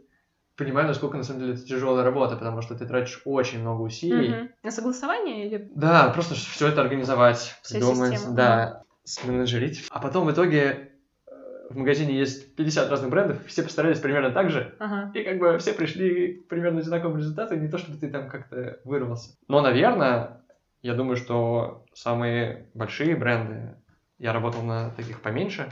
Понимаю, 0.58 0.88
насколько 0.88 1.18
на 1.18 1.24
самом 1.24 1.42
деле 1.42 1.54
это 1.54 1.64
тяжелая 1.64 2.04
работа, 2.04 2.36
потому 2.36 2.64
что 2.64 2.76
ты 2.76 2.88
тратишь 2.88 3.22
очень 3.26 3.62
много 3.62 3.84
усилий. 3.84 4.30
Мгм. 4.30 4.50
На 4.64 4.72
согласование 4.72 5.46
или... 5.46 5.72
Да, 5.76 6.10
просто 6.10 6.34
все 6.34 6.70
это 6.70 6.82
организовать, 6.82 7.56
Вся 7.62 7.76
придумать, 7.76 8.14
система, 8.14 8.36
да, 8.36 8.84
сменеджерить. 9.04 9.86
А 9.92 10.00
потом 10.00 10.26
в 10.26 10.32
итоге 10.32 10.94
э, 11.28 11.32
в 11.70 11.78
магазине 11.78 12.18
есть 12.18 12.56
50 12.56 12.90
разных 12.90 13.12
брендов, 13.12 13.46
все 13.46 13.62
постарались 13.62 14.00
примерно 14.00 14.32
так 14.32 14.50
же, 14.50 14.76
Ага. 14.80 15.12
и 15.14 15.24
как 15.24 15.38
бы 15.38 15.60
все 15.60 15.74
пришли 15.74 16.40
к 16.40 16.48
примерно 16.48 16.80
одинаковому 16.80 17.18
результату, 17.20 17.56
не 17.56 17.68
то 17.68 17.78
чтобы 17.78 18.00
ты 18.00 18.10
там 18.10 18.28
как-то 18.28 18.80
вырвался. 18.84 19.38
Но, 19.48 19.62
наверное, 19.62 20.44
я 20.82 20.96
думаю, 20.96 21.18
что 21.18 21.86
самые 21.94 22.72
большие 22.74 23.16
бренды, 23.16 23.76
я 24.18 24.34
работал 24.34 24.64
на 24.64 24.90
таких 24.90 25.22
поменьше, 25.22 25.72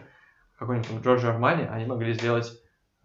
какой-нибудь 0.60 0.90
там 0.90 0.98
Giorgio 1.00 1.36
Armani, 1.36 1.68
они 1.68 1.88
могли 1.88 2.14
сделать 2.14 2.52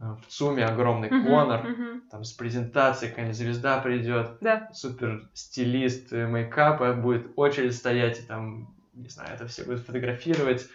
в 0.01 0.27
ЦУМе 0.29 0.65
огромный 0.65 1.11
Мгм, 1.11 1.23
конор, 1.23 1.63
мгм. 1.63 2.03
там 2.11 2.25
с 2.25 2.33
презентацией 2.33 3.11
какая-нибудь 3.11 3.37
звезда 3.37 3.79
придет, 3.79 4.39
Да. 4.41 4.69
супер 4.73 5.29
стилист 5.35 6.13
э, 6.13 6.27
мейкапа, 6.27 6.95
будет 6.95 7.33
очередь 7.37 7.75
стоять, 7.75 8.19
и 8.19 8.23
там, 8.23 8.75
не 8.95 9.11
знаю, 9.11 9.35
это 9.35 9.47
все 9.47 9.65
будет 9.65 9.81
фотографировать, 9.81 10.67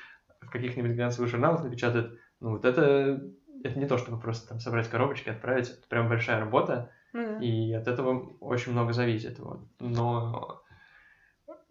в 0.42 0.50
каких-нибудь 0.52 0.92
глянцевых 0.92 1.30
журналах 1.30 1.64
напечатают. 1.64 2.20
Ну, 2.40 2.52
вот 2.52 2.66
это, 2.66 3.20
это 3.64 3.80
не 3.80 3.88
то, 3.88 3.98
чтобы 3.98 4.20
просто 4.20 4.48
там 4.48 4.60
собрать 4.60 4.90
коробочки, 4.90 5.30
отправить. 5.30 5.70
Это 5.70 5.88
прям 5.90 6.08
большая 6.08 6.40
работа, 6.40 6.92
да. 7.12 7.40
и 7.40 7.74
от 7.74 7.88
этого 7.88 8.36
очень 8.40 8.74
много 8.74 8.94
зависит. 8.94 9.40
Вот. 9.40 9.68
Но 9.80 10.62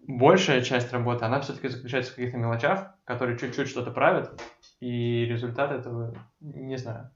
большая 0.08 0.60
часть 0.60 0.92
работы, 0.92 1.24
она 1.24 1.40
все-таки 1.40 1.68
заключается 1.68 2.12
в 2.12 2.16
каких-то 2.16 2.36
мелочах, 2.36 2.94
которые 3.04 3.38
чуть-чуть 3.38 3.68
что-то 3.68 3.92
правят, 3.92 4.42
и 4.80 5.24
результат 5.24 5.70
этого, 5.70 6.14
не 6.40 6.76
знаю, 6.76 7.10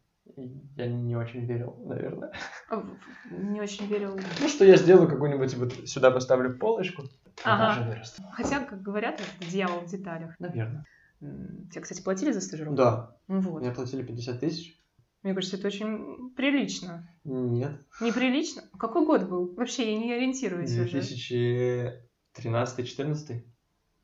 я 0.76 0.87
не 0.88 1.16
очень 1.16 1.45
верил, 1.47 1.76
наверное. 1.85 2.33
А, 2.71 2.85
Не 3.30 3.61
очень 3.61 3.87
верил. 3.87 4.18
Ну, 4.40 4.49
что 4.49 4.64
я 4.64 4.76
сделаю 4.76 5.09
какую-нибудь, 5.09 5.54
вот 5.54 5.73
сюда 5.88 6.11
поставлю 6.11 6.57
полочку, 6.59 7.02
Ага. 7.45 7.75
продажи 7.75 7.88
вырастут. 7.90 8.25
Хотя, 8.33 8.61
как 8.64 8.83
говорят, 8.83 9.21
это 9.21 9.50
дьявол 9.50 9.80
в 9.80 9.87
деталях. 9.90 10.35
Наверное. 10.38 10.85
Тебе, 11.21 11.80
кстати, 11.80 12.00
платили 12.02 12.30
за 12.33 12.40
стажировку? 12.40 12.76
Да. 12.76 13.16
Вот. 13.26 13.61
Мне 13.62 13.73
платили 13.73 14.02
50 14.02 14.40
тысяч. 14.40 14.78
Мне 15.25 15.35
кажется, 15.35 15.57
это 15.57 15.66
очень 15.66 16.30
прилично. 16.37 17.09
Нет. 17.25 17.73
Неприлично? 18.00 18.62
Какой 18.78 19.04
год 19.04 19.28
был? 19.28 19.52
Вообще, 19.57 19.92
я 19.92 19.99
не 19.99 20.12
ориентируюсь 20.12 20.71
уже. 20.78 20.90
2013 20.90 21.99
13-14. 22.37 23.42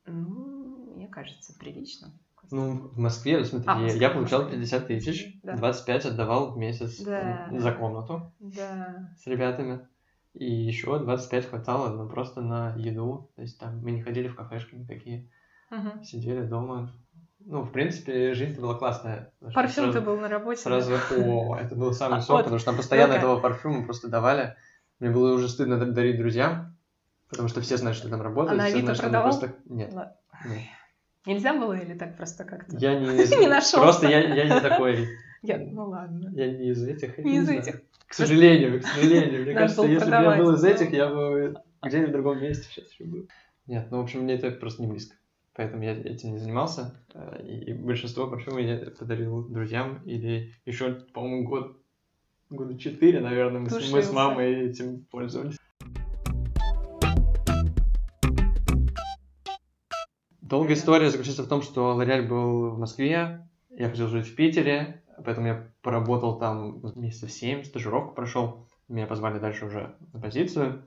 Ну, 0.07 0.93
мне 0.95 1.07
кажется, 1.07 1.53
прилично. 1.57 2.11
Ну, 2.51 2.89
в 2.89 2.97
Москве, 2.99 3.43
смотри, 3.45 3.67
А, 3.69 3.75
я- 3.77 3.81
Москве, 3.83 4.01
я 4.01 4.09
получал 4.09 4.41
Москве. 4.41 4.57
50 4.59 4.87
тысяч, 4.87 5.39
Да. 5.43 5.55
25 5.57 6.05
отдавал 6.05 6.51
в 6.53 6.57
месяц 6.57 6.99
Да. 7.01 7.49
за 7.51 7.71
комнату 7.71 8.31
Да. 8.39 9.09
с 9.17 9.25
ребятами. 9.27 9.87
И 10.33 10.51
еще 10.51 10.99
25 10.99 11.45
хватало, 11.49 11.89
ну, 11.95 12.09
просто 12.09 12.41
на 12.41 12.75
еду. 12.77 13.29
То 13.35 13.41
есть 13.41 13.59
там 13.59 13.79
мы 13.79 13.91
не 13.91 14.01
ходили 14.01 14.27
в 14.27 14.35
кафешки 14.35 14.75
никакие, 14.75 15.29
Мгм. 15.71 16.03
сидели 16.03 16.41
дома. 16.43 16.91
Ну, 17.39 17.61
в 17.61 17.71
принципе, 17.71 18.33
жизнь 18.33 18.59
была 18.59 18.73
классная. 18.75 19.31
Парфюм-то 19.53 19.91
сразу- 19.93 20.01
был 20.05 20.17
на 20.17 20.27
работе. 20.27 20.61
да? 20.65 20.81
Сразу, 20.81 20.93
о, 21.15 21.55
это 21.57 21.75
был 21.75 21.93
самый 21.93 22.17
А, 22.19 22.21
сок, 22.21 22.31
вот, 22.37 22.43
потому 22.43 22.57
что 22.59 22.65
там 22.71 22.77
постоянно 22.77 23.13
этого 23.13 23.39
парфюма 23.39 23.85
просто 23.85 24.07
давали. 24.09 24.55
Мне 24.99 25.09
было 25.09 25.33
уже 25.33 25.47
стыдно 25.47 25.77
дарить 25.93 26.17
друзьям, 26.17 26.75
потому 27.29 27.47
что 27.47 27.61
все 27.61 27.77
знают, 27.77 27.97
что 27.97 28.07
я 28.07 28.11
там 28.11 28.21
работаю. 28.21 28.53
А 28.55 28.57
на 28.57 28.65
все 28.65 28.77
Авито 28.77 28.95
знают, 28.95 28.97
что 28.97 29.05
я 29.05 29.09
продавал? 29.11 29.39
просто... 29.39 29.55
Нет, 29.73 29.93
Ладно. 29.93 30.13
нет. 30.45 30.63
Нельзя 31.25 31.53
было 31.53 31.73
или 31.73 31.93
так 31.97 32.15
просто 32.17 32.43
как-то? 32.43 32.77
Я 32.77 32.99
не... 32.99 33.05
Не 33.39 33.47
нашёлся. 33.47 33.77
Просто 33.79 34.07
я, 34.07 34.19
я 34.19 34.43
не 34.45 34.61
такой. 34.61 35.07
Я- 35.41 35.57
Ну 35.59 35.89
ладно. 35.89 36.31
Я 36.33 36.51
не 36.51 36.69
из 36.69 36.83
этих. 36.83 37.17
Не 37.19 37.37
из 37.37 37.45
знаю. 37.45 37.59
этих. 37.61 37.81
К 38.07 38.13
сожалению, 38.13 38.81
к 38.81 38.85
сожалению. 38.85 39.43
Мне 39.43 39.53
кажется, 39.53 39.83
если 39.83 40.05
бы 40.05 40.11
я 40.11 40.35
был 40.37 40.53
из 40.53 40.63
этих, 40.63 40.91
я 40.91 41.07
бы 41.09 41.55
где-нибудь 41.83 42.09
в 42.09 42.13
другом 42.13 42.41
месте 42.41 42.67
сейчас 42.69 42.91
еще 42.91 43.03
был. 43.03 43.27
Нет, 43.67 43.87
ну, 43.91 43.97
в 43.99 44.03
общем, 44.03 44.21
мне 44.21 44.35
это 44.35 44.51
просто 44.51 44.81
не 44.83 44.87
близко. 44.87 45.15
Поэтому 45.55 45.83
я 45.83 45.93
этим 45.93 46.33
не 46.33 46.39
занимался. 46.39 46.93
Э, 47.13 47.41
И 47.43 47.73
большинство 47.73 48.27
парфюмов 48.27 48.61
я 48.61 48.77
подарил 48.97 49.47
друзьям. 49.47 50.01
Или 50.05 50.53
еще, 50.65 50.93
по-моему, 51.13 51.47
год, 51.47 51.77
года 52.49 52.77
четыре, 52.77 53.21
наверное, 53.21 53.61
мы 53.61 53.69
с, 53.69 53.91
мы 53.91 54.01
с 54.03 54.11
мамой 54.11 54.69
этим 54.69 55.05
пользовались. 55.05 55.57
Долгая 60.45 60.75
история 60.75 61.09
заключается 61.09 61.41
в 61.41 61.47
том, 61.47 61.63
что 61.63 61.95
Лореаль 61.95 62.27
был 62.27 62.69
в 62.69 62.77
Москве, 62.77 63.47
я 63.71 63.89
хотел 63.89 64.07
жить 64.07 64.27
в 64.27 64.35
Питере, 64.35 65.01
поэтому 65.25 65.47
я 65.47 65.71
поработал 65.81 66.37
там 66.37 66.81
месяцев 66.93 67.31
семь, 67.31 67.63
стажировку 67.63 68.13
прошел. 68.13 68.67
Меня 68.87 69.07
позвали 69.07 69.39
дальше 69.39 69.65
уже 69.65 69.95
на 70.13 70.19
позицию. 70.19 70.85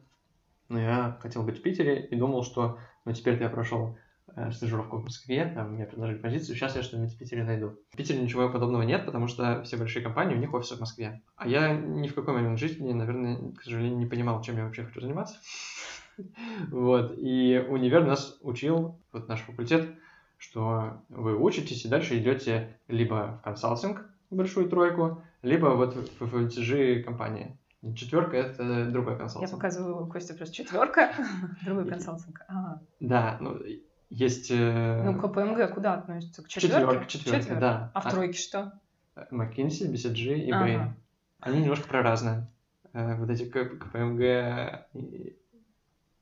Но 0.68 0.78
я 0.78 1.18
хотел 1.20 1.42
быть 1.42 1.58
в 1.58 1.62
Питере 1.62 2.06
и 2.06 2.14
думал, 2.14 2.44
что 2.44 2.78
ну 3.04 3.12
теперь 3.12 3.42
я 3.42 3.48
прошел 3.48 3.98
э, 4.36 4.52
стажировку 4.52 4.98
в 4.98 5.02
Москве, 5.02 5.50
там 5.52 5.72
мне 5.72 5.86
предложили 5.86 6.18
позицию, 6.18 6.54
сейчас 6.54 6.76
я 6.76 6.84
что-нибудь 6.84 7.14
в 7.14 7.18
Питере 7.18 7.42
найду. 7.42 7.78
В 7.90 7.96
Питере 7.96 8.20
ничего 8.20 8.48
подобного 8.48 8.82
нет, 8.82 9.06
потому 9.06 9.26
что 9.26 9.64
все 9.64 9.76
большие 9.76 10.04
компании, 10.04 10.36
у 10.36 10.38
них 10.38 10.54
офисы 10.54 10.76
в 10.76 10.80
Москве. 10.80 11.20
А 11.34 11.48
я 11.48 11.74
ни 11.74 12.06
в 12.06 12.14
какой 12.14 12.34
момент 12.34 12.60
жизни, 12.60 12.92
наверное, 12.92 13.50
к 13.54 13.62
сожалению, 13.64 13.98
не 13.98 14.06
понимал, 14.06 14.40
чем 14.40 14.56
я 14.56 14.66
вообще 14.66 14.84
хочу 14.84 15.00
заниматься. 15.00 15.36
Вот, 16.70 17.14
и 17.16 17.64
универ 17.68 18.04
нас 18.06 18.38
учил, 18.42 18.98
вот 19.12 19.28
наш 19.28 19.40
факультет, 19.40 19.88
что 20.36 21.02
вы 21.08 21.36
учитесь 21.36 21.84
и 21.84 21.88
дальше 21.88 22.18
идете 22.18 22.76
либо 22.88 23.38
в 23.40 23.44
консалтинг, 23.44 24.04
в 24.30 24.36
большую 24.36 24.68
тройку, 24.68 25.22
либо 25.42 25.66
вот 25.68 25.94
в 25.94 26.22
FMCG 26.22 27.02
компании. 27.02 27.56
Четверка 27.94 28.36
это 28.36 28.86
другой 28.90 29.12
Я 29.14 29.18
консалтинг. 29.20 29.52
показываю 29.52 30.06
Костя 30.08 30.34
просто 30.34 30.54
четверка, 30.54 31.12
другой 31.64 31.86
консалтинг. 31.88 32.40
Ага. 32.48 32.82
Да, 33.00 33.36
ну 33.40 33.58
есть 34.10 34.50
э, 34.50 35.02
Ну, 35.04 35.20
КПМГ 35.20 35.74
куда 35.74 35.94
относится? 35.94 36.42
К 36.42 36.48
четверка, 36.48 37.04
четверке? 37.06 37.08
четверка, 37.40 37.60
да. 37.60 37.90
А 37.94 38.00
в 38.00 38.10
тройке 38.10 38.38
что? 38.38 38.72
McKinsey, 39.30 39.92
BCG 39.92 40.34
и. 40.40 40.50
Bain. 40.50 40.90
Они 41.40 41.60
немножко 41.60 41.86
про 41.88 42.02
разные. 42.02 42.48
Э, 42.92 43.16
Вот 43.16 43.30
эти 43.30 43.44
КПМГ 43.44 44.86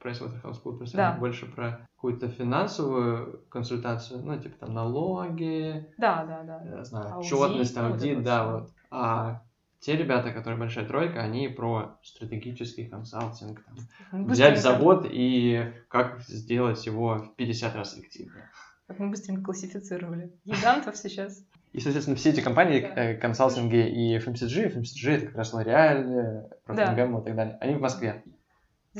PricewaterhouseCoopers, 0.06 0.90
Да. 0.94 1.10
они 1.10 1.20
больше 1.20 1.46
про 1.46 1.86
какую-то 1.96 2.28
финансовую 2.28 3.44
консультацию, 3.48 4.22
ну, 4.24 4.38
типа 4.38 4.56
там 4.66 4.74
налоги, 4.74 5.86
Да, 5.98 6.24
да, 6.24 6.42
да. 6.42 6.76
я 6.78 6.84
знаю, 6.84 7.14
Аудит, 7.14 7.32
отчетность, 7.32 7.76
ну, 7.76 7.82
вот 7.82 7.92
аудит, 7.92 8.22
да, 8.22 8.52
вот. 8.52 8.70
А 8.90 9.42
те 9.80 9.96
ребята, 9.96 10.32
которые 10.32 10.58
большая 10.58 10.86
тройка, 10.86 11.20
они 11.20 11.48
про 11.48 11.98
стратегический 12.02 12.86
консалтинг, 12.86 13.62
там, 14.10 14.24
взять 14.26 14.60
завод 14.60 15.06
и 15.08 15.72
как 15.88 16.20
сделать 16.22 16.84
его 16.86 17.18
в 17.18 17.34
50 17.36 17.74
раз 17.74 17.98
эффективнее. 17.98 18.50
Как 18.86 18.98
мы 19.00 19.10
быстренько 19.10 19.42
классифицировали. 19.42 20.32
Гигантов 20.44 20.96
сейчас. 20.96 21.44
И, 21.72 21.80
соответственно, 21.80 22.16
все 22.16 22.30
эти 22.30 22.40
компании, 22.40 22.80
Да. 22.80 23.02
э, 23.04 23.14
консалтинги 23.16 23.76
и 23.88 24.16
FMCG, 24.16 24.72
FMCG 24.72 25.10
это 25.16 25.26
как 25.26 25.36
раз 25.36 25.52
L'Oreal, 25.52 26.04
э, 26.04 26.48
Procter 26.66 26.76
Да. 26.76 26.96
Gamble 26.96 27.20
и 27.20 27.24
так 27.24 27.34
далее, 27.36 27.58
они 27.60 27.74
в 27.74 27.80
Москве. 27.80 28.22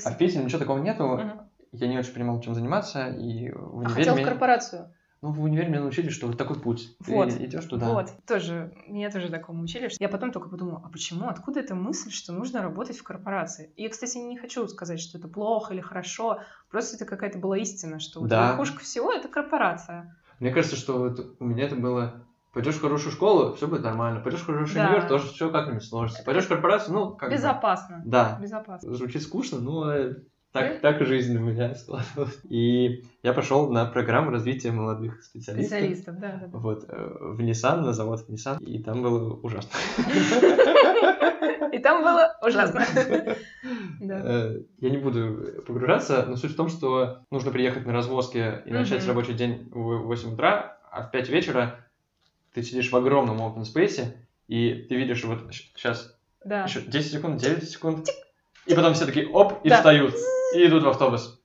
А 0.04 0.10
в 0.10 0.18
Питере 0.18 0.44
ничего 0.44 0.58
такого 0.58 0.78
нету, 0.78 1.04
Мгм. 1.06 1.40
я 1.72 1.88
не 1.88 1.98
очень 1.98 2.12
понимал, 2.12 2.40
чем 2.40 2.54
заниматься, 2.54 3.08
и 3.08 3.50
в 3.50 3.56
А 3.56 3.68
универе, 3.78 3.94
хотел 3.94 4.14
в 4.14 4.16
меня- 4.18 4.28
корпорацию. 4.28 4.94
ну, 5.22 5.32
в 5.32 5.42
универе 5.42 5.68
меня 5.68 5.80
научили, 5.80 6.08
что 6.10 6.26
вот 6.26 6.36
такой 6.38 6.60
путь. 6.60 6.96
Вот. 7.06 7.30
Ты 7.30 7.44
идешь 7.46 7.64
туда. 7.64 7.86
Вот, 7.86 8.10
тоже, 8.26 8.72
меня 8.86 9.10
тоже 9.10 9.30
такому 9.30 9.62
учили. 9.62 9.88
что 9.88 9.96
Я 10.02 10.08
потом 10.08 10.30
только 10.32 10.48
подумала, 10.48 10.82
а 10.84 10.88
почему, 10.88 11.28
откуда 11.28 11.60
эта 11.60 11.74
мысль, 11.74 12.10
что 12.10 12.32
нужно 12.32 12.62
работать 12.62 12.98
в 12.98 13.02
корпорации? 13.02 13.72
И, 13.76 13.88
кстати, 13.88 14.18
не 14.18 14.36
хочу 14.36 14.66
сказать, 14.68 15.00
что 15.00 15.18
это 15.18 15.28
плохо 15.28 15.72
или 15.74 15.80
хорошо, 15.80 16.40
просто 16.70 16.96
это 16.96 17.04
какая-то 17.06 17.38
была 17.38 17.56
истина, 17.58 17.98
что 17.98 18.20
вот 18.20 18.28
Да. 18.28 18.48
верхушка 18.50 18.80
всего— 18.80 19.12
это 19.14 19.28
корпорация. 19.28 20.16
Мне 20.38 20.50
кажется, 20.52 20.76
что 20.76 20.98
вот 20.98 21.36
у 21.40 21.44
меня 21.44 21.64
это 21.64 21.76
было... 21.76 22.25
Пойдешь 22.56 22.76
в 22.76 22.80
хорошую 22.80 23.12
школу, 23.12 23.52
все 23.54 23.68
будет 23.68 23.82
нормально. 23.82 24.20
Пойдешь 24.20 24.40
в 24.40 24.46
хороший 24.46 24.76
Да. 24.76 24.86
универ, 24.88 25.06
тоже 25.08 25.26
все 25.28 25.50
как-нибудь 25.50 25.84
сложится. 25.84 26.22
Пойдешь 26.24 26.44
в 26.44 26.48
корпорацию, 26.48 26.94
ну, 26.94 27.10
как 27.14 27.28
бы- 27.28 27.34
Безопасно. 27.34 28.00
Да. 28.06 28.38
Безопасно. 28.40 28.94
Звучит 28.94 29.22
скучно, 29.24 29.58
но 29.60 29.92
э, 29.94 30.14
так, 30.52 30.80
Да? 30.80 30.92
так 30.94 31.06
жизнь 31.06 31.36
у 31.36 31.40
меня 31.42 31.74
складывалась. 31.74 32.40
И 32.48 33.04
я 33.22 33.34
пошел 33.34 33.70
на 33.70 33.84
программу 33.84 34.30
развития 34.30 34.70
молодых 34.72 35.22
специалистов. 35.22 35.76
Специалистов, 35.78 36.18
да, 36.18 36.38
да, 36.40 36.46
да. 36.46 36.58
Вот, 36.58 36.86
э, 36.88 37.16
в 37.20 37.40
Nissan, 37.40 37.82
на 37.82 37.92
завод 37.92 38.20
в 38.26 38.30
Nissan, 38.32 38.58
и 38.64 38.82
там 38.82 39.02
было 39.02 39.34
ужасно. 39.34 39.78
И 41.72 41.78
там 41.78 42.02
было 42.02 42.38
ужасно. 42.42 42.80
Э, 44.00 44.60
Я 44.78 44.90
не 44.90 44.96
буду 44.98 45.62
погружаться, 45.66 46.24
но 46.26 46.36
суть 46.36 46.52
в 46.52 46.56
том, 46.56 46.68
что 46.68 47.18
нужно 47.30 47.50
приехать 47.50 47.84
на 47.86 47.92
развозке 47.92 48.62
и 48.64 48.72
начать 48.72 49.06
рабочий 49.06 49.34
день 49.34 49.68
в 49.72 50.04
8 50.04 50.32
утра, 50.34 50.78
а 50.90 51.02
в 51.02 51.10
5 51.10 51.28
вечера 51.28 51.85
ты 52.56 52.62
сидишь 52.62 52.90
в 52.90 52.96
огромном 52.96 53.36
open 53.42 53.64
space, 53.64 54.14
и 54.48 54.86
ты 54.88 54.96
видишь 54.96 55.22
вот 55.24 55.52
сейчас 55.52 56.18
Да. 56.42 56.64
еще 56.64 56.80
10 56.80 57.12
секунд, 57.12 57.38
9 57.38 57.68
секунд, 57.68 58.08
и 58.64 58.74
потом 58.74 58.94
все 58.94 59.04
такие 59.04 59.28
оп, 59.28 59.60
и 59.62 59.68
Да. 59.68 59.76
встают, 59.76 60.14
и 60.54 60.66
идут 60.66 60.84
в 60.84 60.88
автобус. 60.88 61.38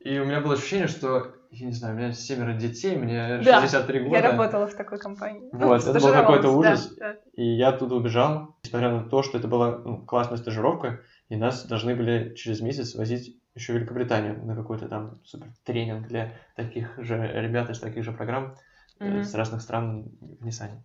И 0.00 0.18
у 0.18 0.24
меня 0.24 0.40
было 0.40 0.54
ощущение, 0.54 0.88
что, 0.88 1.34
я 1.50 1.66
не 1.66 1.72
знаю, 1.74 1.94
у 1.94 1.98
меня 1.98 2.12
семеро 2.12 2.54
детей, 2.54 2.96
мне 2.96 3.42
Да, 3.44 3.60
63 3.60 4.00
года. 4.00 4.16
Я 4.16 4.22
работала 4.22 4.66
в 4.66 4.74
такой 4.74 4.98
компании. 4.98 5.50
Ну, 5.52 5.66
Вот, 5.66 5.82
это 5.86 6.00
был 6.00 6.12
какой-то 6.12 6.48
ужас. 6.48 6.94
да, 6.96 7.12
да. 7.12 7.18
И 7.34 7.44
я 7.44 7.68
оттуда 7.68 7.94
убежал, 7.96 8.56
несмотря 8.64 8.90
на 8.90 9.02
то, 9.04 9.22
что 9.22 9.36
это 9.36 9.48
была 9.48 9.78
ну, 9.84 9.98
классная 10.06 10.38
стажировка, 10.38 11.02
и 11.28 11.36
нас 11.36 11.66
должны 11.66 11.94
были 11.94 12.34
через 12.36 12.62
месяц 12.62 12.94
возить 12.94 13.38
еще 13.54 13.74
в 13.74 13.76
Великобританию 13.76 14.42
на 14.46 14.56
какой-то 14.56 14.88
там 14.88 15.20
супер 15.24 15.48
тренинг 15.64 16.08
для 16.08 16.32
таких 16.56 16.98
же 16.98 17.16
ребят 17.34 17.68
из 17.68 17.80
таких 17.80 18.02
же 18.02 18.12
программ 18.12 18.56
э, 18.98 19.08
Мгм. 19.10 19.24
с 19.24 19.34
разных 19.34 19.62
стран 19.62 20.08
в 20.20 20.44
Ниссане. 20.44 20.82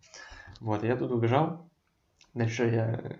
Вот, 0.59 0.83
я 0.83 0.93
оттуда 0.93 1.15
убежал. 1.15 1.69
Дальше 2.33 2.65
я 2.65 3.17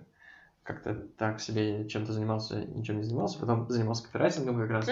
как-то 0.64 0.94
так 1.18 1.40
себе 1.40 1.88
чем-то 1.88 2.14
занимался, 2.14 2.64
ничем 2.66 2.98
не 2.98 3.04
занимался, 3.04 3.40
потом 3.40 3.70
занимался 3.70 4.04
копирайтингом 4.06 4.58
как 4.60 4.70
раз. 4.70 4.88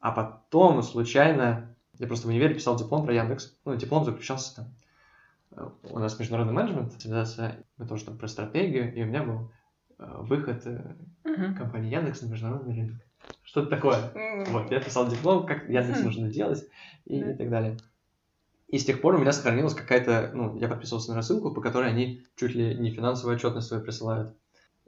А 0.00 0.12
потом 0.12 0.82
случайно 0.82 1.74
я 1.98 2.06
просто 2.06 2.26
в 2.26 2.30
универе 2.30 2.54
писал 2.54 2.76
диплом 2.76 3.04
про 3.04 3.14
Яндекс. 3.14 3.56
Ну, 3.64 3.76
диплом 3.76 4.04
заключался 4.04 4.56
там. 4.56 4.74
э, 5.52 5.68
У 5.90 5.98
нас 5.98 6.18
международный 6.18 6.54
менеджмент, 6.54 6.92
мы 7.76 7.86
тоже 7.86 8.04
там 8.06 8.16
про 8.18 8.26
стратегию, 8.28 8.94
и 8.94 9.02
у 9.02 9.06
меня 9.06 9.22
был 9.22 9.52
э, 9.98 10.04
выход 10.20 10.62
э, 10.66 10.96
компании 11.56 11.92
Яндекс 11.94 12.22
на 12.22 12.30
международный 12.30 12.74
рынок. 12.74 12.96
Что-то 13.42 13.68
такое. 13.68 13.96
Вот, 14.48 14.70
я 14.70 14.80
писал 14.80 15.08
диплом, 15.08 15.44
как 15.46 15.68
Яндекс 15.68 16.00
нужно 16.04 16.28
делать 16.30 16.66
и 17.04 17.20
так 17.34 17.50
далее. 17.50 17.76
И 18.70 18.78
с 18.78 18.84
тех 18.84 19.00
пор 19.00 19.16
у 19.16 19.18
меня 19.18 19.32
сохранилась 19.32 19.74
какая-то, 19.74 20.30
ну, 20.32 20.56
я 20.56 20.68
подписывался 20.68 21.10
на 21.10 21.16
рассылку, 21.16 21.52
по 21.52 21.60
которой 21.60 21.88
они 21.90 22.22
чуть 22.36 22.54
ли 22.54 22.74
не 22.76 22.90
финансовую 22.92 23.36
отчетность 23.36 23.66
свою 23.66 23.82
присылают. 23.82 24.36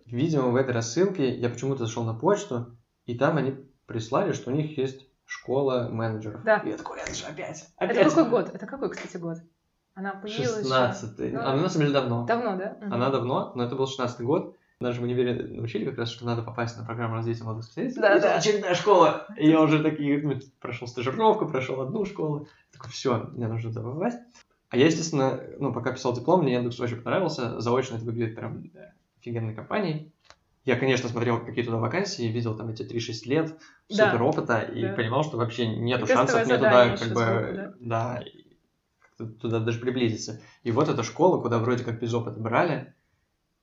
Видимо, 0.07 0.49
в 0.51 0.57
этой 0.57 0.73
рассылке 0.73 1.35
я 1.35 1.49
почему-то 1.49 1.85
зашел 1.87 2.05
на 2.05 2.14
почту, 2.14 2.77
и 3.07 3.18
там 3.18 3.38
они 3.38 3.57
прислали, 3.87 4.33
что 4.33 4.51
у 4.51 4.55
них 4.55 4.79
есть 4.79 5.09
школа 5.25 5.88
менеджеров. 5.90 6.42
Да. 6.45 6.59
И 6.59 6.68
я 6.71 6.77
такой, 6.77 7.01
это 7.01 7.12
же 7.14 7.25
опять, 7.25 7.68
Это 7.79 7.92
опять. 7.92 8.09
какой 8.14 8.29
год? 8.31 8.51
Это 8.55 8.66
какой, 8.66 8.90
кстати, 8.90 9.16
год? 9.16 9.38
Она 9.95 10.12
появилась... 10.14 10.51
еще- 10.51 10.62
16 10.62 11.18
Ну, 11.33 11.40
Она 11.40 11.57
на 11.57 11.68
самом 11.68 11.87
деле 11.87 11.92
давно. 11.92 12.25
Давно, 12.27 12.57
да? 12.57 12.79
Она 12.83 13.11
давно, 13.11 13.53
но 13.57 13.64
это 13.64 13.75
был 13.75 13.87
16 13.87 14.21
год. 14.21 14.57
Даже 14.83 15.01
в 15.01 15.05
универе 15.05 15.35
научили 15.35 15.85
как 15.88 15.99
раз, 15.99 16.11
что 16.11 16.27
надо 16.27 16.42
попасть 16.42 16.77
на 16.77 16.85
программу 16.85 17.14
развития 17.14 17.45
молодых 17.45 17.64
специалистов. 17.64 18.03
Да, 18.03 18.11
это 18.11 18.29
да. 18.29 18.37
очередная 18.37 18.75
школа. 18.75 19.27
И 19.37 19.49
я 19.49 19.61
уже 19.61 19.83
такие, 19.83 20.21
ну, 20.21 20.38
прошел 20.61 20.87
стажировку, 20.88 21.47
прошел 21.47 21.81
одну 21.81 22.05
школу. 22.05 22.49
Такой, 22.73 22.90
все, 22.90 23.31
мне 23.33 23.49
нужно 23.49 23.73
туда 23.73 23.83
попасть. 23.83 24.18
А 24.71 24.77
я, 24.77 24.87
естественно, 24.87 25.40
ну, 25.59 25.73
пока 25.73 25.92
писал 25.92 26.14
диплом, 26.14 26.42
мне 26.42 26.55
Яндекс 26.55 26.81
очень 26.81 27.01
понравился. 27.01 27.61
Заочно 27.61 27.97
это 27.97 28.05
выглядит 28.05 28.35
прям 28.35 28.68
да, 28.71 28.92
офигенной 29.18 29.55
компанией. 29.55 30.12
Я, 30.64 30.77
конечно, 30.77 31.09
смотрел 31.09 31.45
какие 31.45 31.64
туда 31.64 31.79
вакансии, 31.79 32.23
видел 32.23 32.57
там 32.57 32.68
эти 32.68 32.83
3-6 32.83 33.29
лет, 33.29 33.59
Да. 33.90 34.11
супер 34.11 34.23
опыта, 34.23 34.61
и 34.61 34.83
Да. 34.83 34.95
понимал, 34.95 35.25
что 35.25 35.37
вообще 35.37 35.66
нету 35.66 36.07
И 36.07 36.09
шансов 36.09 36.47
мне 36.47 36.57
туда 36.57 36.97
как 36.97 37.09
бы, 37.09 37.14
сбоку, 37.14 37.75
да, 37.81 38.23
как-то 39.01 39.27
туда 39.27 39.59
даже 39.59 39.81
приблизиться. 39.81 40.40
И 40.62 40.71
вот 40.71 40.88
эта 40.88 41.03
школа, 41.03 41.40
куда 41.40 41.59
вроде 41.59 41.85
как 41.85 42.01
без 42.01 42.14
опыта 42.14 42.40
брали, 42.40 42.95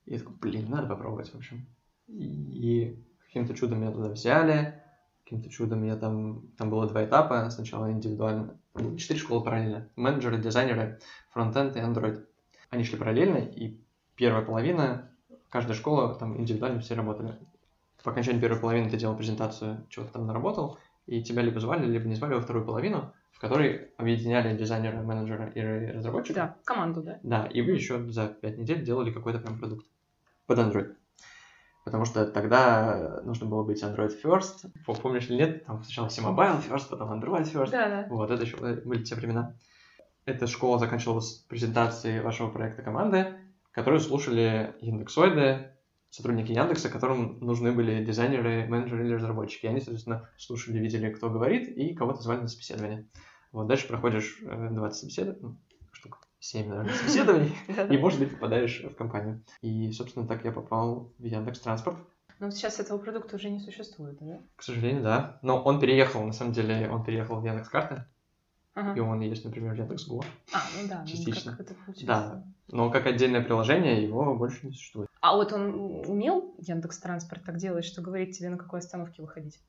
и 0.06 0.12
я 0.14 0.18
такой, 0.18 0.34
блин, 0.36 0.70
надо 0.70 0.86
попробовать, 0.86 1.32
в 1.32 1.36
общем. 1.36 1.66
И 2.08 2.98
каким-то 3.26 3.54
чудом 3.54 3.80
меня 3.80 3.92
туда 3.92 4.08
взяли, 4.08 4.82
каким-то 5.24 5.48
чудом 5.48 5.84
я 5.84 5.96
там, 5.96 6.42
там 6.56 6.70
было 6.70 6.88
два 6.88 7.04
этапа, 7.04 7.48
сначала 7.50 7.90
индивидуально, 7.92 8.58
четыре 8.98 9.20
школы 9.20 9.44
параллельно, 9.44 9.88
менеджеры, 9.96 10.38
дизайнеры, 10.38 10.98
фронтенд 11.30 11.76
и 11.76 11.80
Android. 11.80 12.24
Они 12.70 12.84
шли 12.84 12.98
параллельно, 12.98 13.38
и 13.38 13.80
первая 14.16 14.44
половина, 14.44 15.10
каждая 15.48 15.76
школа, 15.76 16.14
там 16.14 16.40
индивидуально 16.40 16.80
все 16.80 16.94
работали. 16.94 17.38
По 18.02 18.10
окончании 18.10 18.40
первой 18.40 18.58
половины 18.58 18.90
ты 18.90 18.96
делал 18.96 19.16
презентацию, 19.16 19.86
чего 19.88 20.06
ты 20.06 20.12
там 20.12 20.26
наработал, 20.26 20.78
и 21.06 21.22
тебя 21.22 21.42
либо 21.42 21.60
звали, 21.60 21.86
либо 21.86 22.08
не 22.08 22.14
звали 22.14 22.34
во 22.34 22.40
вторую 22.40 22.64
половину, 22.64 23.12
в 23.32 23.40
которой 23.40 23.92
объединяли 23.96 24.56
дизайнера, 24.56 25.02
менеджера 25.02 25.48
и 25.50 25.60
разработчика. 25.92 26.34
Да, 26.40 26.56
команду, 26.64 27.02
да. 27.02 27.18
Да, 27.22 27.46
и 27.46 27.62
вы 27.62 27.72
еще 27.72 28.10
за 28.10 28.28
пять 28.28 28.58
недель 28.58 28.82
делали 28.84 29.12
какой-то 29.12 29.38
прям 29.38 29.58
продукт 29.58 29.86
под 30.46 30.58
Android. 30.58 30.96
Потому 31.84 32.04
что 32.04 32.26
тогда 32.26 33.20
нужно 33.24 33.46
было 33.46 33.62
быть 33.62 33.82
Android 33.82 34.12
first. 34.22 34.70
Пом- 34.86 35.00
Помнишь 35.00 35.28
или 35.30 35.36
нет? 35.36 35.64
Там 35.64 35.82
сначала 35.82 36.08
все 36.08 36.22
mobile 36.22 36.62
first, 36.68 36.88
потом 36.90 37.12
Android 37.12 37.50
first. 37.50 37.70
Да, 37.70 37.88
да. 37.88 38.06
Вот, 38.10 38.30
это 38.30 38.42
еще 38.42 38.56
были 38.56 39.02
те 39.02 39.14
времена. 39.14 39.54
Эта 40.26 40.46
школа 40.46 40.78
заканчивалась 40.78 41.38
презентацией 41.48 42.20
вашего 42.20 42.50
проекта 42.50 42.82
команды, 42.82 43.38
которую 43.72 44.00
слушали 44.00 44.74
яндексоиды, 44.80 45.72
сотрудники 46.10 46.52
Яндекса, 46.52 46.90
которым 46.90 47.38
нужны 47.40 47.72
были 47.72 48.04
дизайнеры, 48.04 48.66
менеджеры 48.68 49.06
или 49.06 49.14
разработчики. 49.14 49.66
Они, 49.66 49.80
соответственно, 49.80 50.28
слушали, 50.36 50.78
видели, 50.78 51.10
кто 51.10 51.30
говорит, 51.30 51.68
и 51.68 51.94
кого-то 51.94 52.20
звали 52.20 52.40
на 52.40 52.48
собеседование. 52.48 53.08
Вот, 53.52 53.66
дальше 53.66 53.88
проходишь 53.88 54.38
э, 54.42 54.68
20 54.70 55.00
собеседований, 55.00 55.40
ну, 55.40 55.56
штук 55.92 56.18
7, 56.40 56.68
наверное, 56.68 56.94
собеседований, 56.94 57.54
и, 57.90 57.98
может 57.98 58.18
быть, 58.20 58.32
попадаешь 58.32 58.82
в 58.82 58.94
компанию. 58.94 59.42
И, 59.62 59.90
собственно, 59.92 60.26
так 60.26 60.44
я 60.44 60.52
попал 60.52 61.12
в 61.18 61.24
Яндекс 61.24 61.60
Транспорт. 61.60 61.96
Но 62.38 62.46
вот 62.46 62.54
сейчас 62.54 62.80
этого 62.80 62.98
продукта 62.98 63.36
уже 63.36 63.50
не 63.50 63.60
существует, 63.60 64.16
да? 64.20 64.40
К 64.56 64.62
сожалению, 64.62 65.02
да. 65.02 65.38
Но 65.42 65.62
он 65.62 65.78
переехал, 65.78 66.24
на 66.24 66.32
самом 66.32 66.52
деле, 66.52 66.88
он 66.90 67.04
переехал 67.04 67.40
в 67.40 67.44
Яндекс 67.44 67.68
Карты, 67.68 68.06
Ага. 68.80 68.94
и 68.94 69.00
он 69.00 69.20
есть, 69.20 69.44
например, 69.44 69.74
в 69.74 69.76
Яндекс 69.76 70.06
Го. 70.06 70.22
А, 70.52 70.58
ну 70.80 70.88
да. 70.88 71.00
ну 71.02 71.06
Частично. 71.06 71.52
как 71.52 71.60
это 71.60 71.74
получается. 71.74 72.06
Да. 72.06 72.44
Но 72.72 72.90
как 72.90 73.06
отдельное 73.06 73.42
приложение 73.42 74.02
его 74.02 74.34
больше 74.36 74.66
не 74.66 74.72
существует. 74.72 75.08
А 75.20 75.34
вот 75.36 75.52
он 75.52 76.04
умел 76.06 76.54
Яндекс 76.58 76.98
Транспорт 76.98 77.42
так 77.44 77.56
делать, 77.56 77.84
что 77.84 78.00
говорит 78.00 78.32
тебе, 78.32 78.48
на 78.48 78.56
какой 78.56 78.78
остановке 78.80 79.22
выходить? 79.22 79.60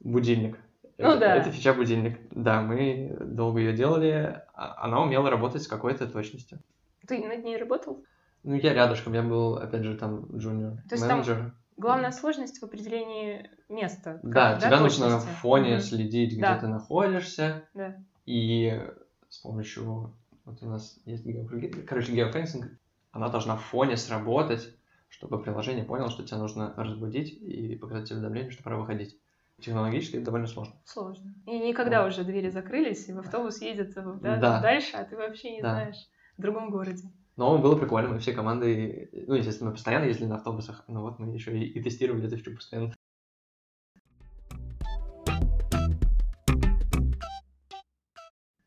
Будильник. 0.00 0.58
Ну 0.98 1.08
это, 1.10 1.20
да. 1.20 1.36
Это 1.36 1.50
фича 1.50 1.74
будильник. 1.74 2.18
Да, 2.30 2.60
мы 2.60 3.16
долго 3.20 3.58
ее 3.60 3.72
делали. 3.72 4.42
а 4.54 4.84
Она 4.84 5.00
умела 5.02 5.30
работать 5.30 5.62
с 5.62 5.66
какой-то 5.68 6.06
точностью. 6.06 6.60
Ты 7.06 7.26
над 7.26 7.44
ней 7.44 7.56
работал? 7.56 8.04
Ну, 8.44 8.54
я 8.54 8.74
рядышком, 8.74 9.14
я 9.14 9.22
был, 9.22 9.56
опять 9.56 9.82
же, 9.84 9.96
там 9.96 10.26
junior 10.36 10.72
То 10.88 10.94
есть 10.94 11.02
там 11.08 11.18
менеджер. 11.18 11.54
Главная 11.76 12.12
сложность 12.12 12.60
в 12.60 12.64
определении 12.64 13.50
места. 13.68 14.20
Да, 14.22 14.52
как- 14.52 14.62
тебе 14.62 14.76
нужно 14.78 15.06
точности? 15.06 15.26
в 15.28 15.38
фоне 15.40 15.70
Мгм. 15.72 15.80
следить, 15.80 16.32
где 16.34 16.40
Да. 16.42 16.58
ты 16.58 16.68
находишься. 16.68 17.64
Да. 17.74 17.96
И 18.26 18.80
с 19.28 19.38
помощью, 19.38 20.14
вот 20.44 20.62
у 20.62 20.66
нас 20.66 20.98
есть 21.04 21.24
геофренги- 21.26 21.82
короче, 21.82 22.12
geofencing, 22.12 22.66
она 23.12 23.28
должна 23.28 23.56
в 23.56 23.62
фоне 23.62 23.96
сработать, 23.96 24.74
чтобы 25.08 25.40
приложение 25.40 25.84
поняло, 25.84 26.10
что 26.10 26.24
тебе 26.24 26.38
нужно 26.38 26.74
разбудить 26.76 27.32
и 27.32 27.76
показать 27.76 28.08
тебе 28.08 28.16
уведомление, 28.16 28.50
что 28.50 28.62
пора 28.62 28.76
выходить. 28.78 29.18
Технологически 29.60 30.16
это 30.16 30.26
довольно 30.26 30.46
сложно. 30.48 30.74
Сложно. 30.84 31.32
И 31.46 31.58
никогда 31.58 32.02
Да. 32.02 32.08
уже 32.08 32.24
двери 32.24 32.50
закрылись, 32.50 33.08
и 33.08 33.12
в 33.12 33.18
автобус 33.20 33.60
едет 33.62 33.96
э, 33.96 34.02
да, 34.20 34.36
Да. 34.36 34.60
дальше, 34.60 34.96
а 34.96 35.04
ты 35.04 35.16
вообще 35.16 35.52
не 35.52 35.62
Да. 35.62 35.74
знаешь. 35.74 36.08
В 36.36 36.42
другом 36.42 36.70
городе. 36.70 37.04
Но 37.36 37.58
было 37.58 37.76
прикольно, 37.76 38.08
мы 38.10 38.18
все 38.18 38.32
команды, 38.32 39.08
ну, 39.28 39.34
естественно, 39.34 39.70
мы 39.70 39.74
постоянно 39.74 40.04
ездили 40.06 40.26
на 40.26 40.36
автобусах, 40.36 40.84
но 40.88 41.02
вот 41.02 41.18
мы 41.20 41.32
еще 41.32 41.56
и, 41.56 41.64
и 41.64 41.82
тестировали 41.82 42.26
эту 42.26 42.36
фичу 42.36 42.54
постоянно. 42.54 42.92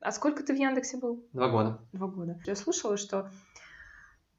А 0.08 0.12
сколько 0.14 0.42
ты 0.42 0.54
в 0.54 0.58
Яндексе 0.58 0.96
был? 0.96 1.28
Два 1.34 1.50
года. 1.50 1.80
Два 1.92 2.08
года. 2.08 2.40
Я 2.46 2.56
слушала, 2.56 2.96
что 2.96 3.30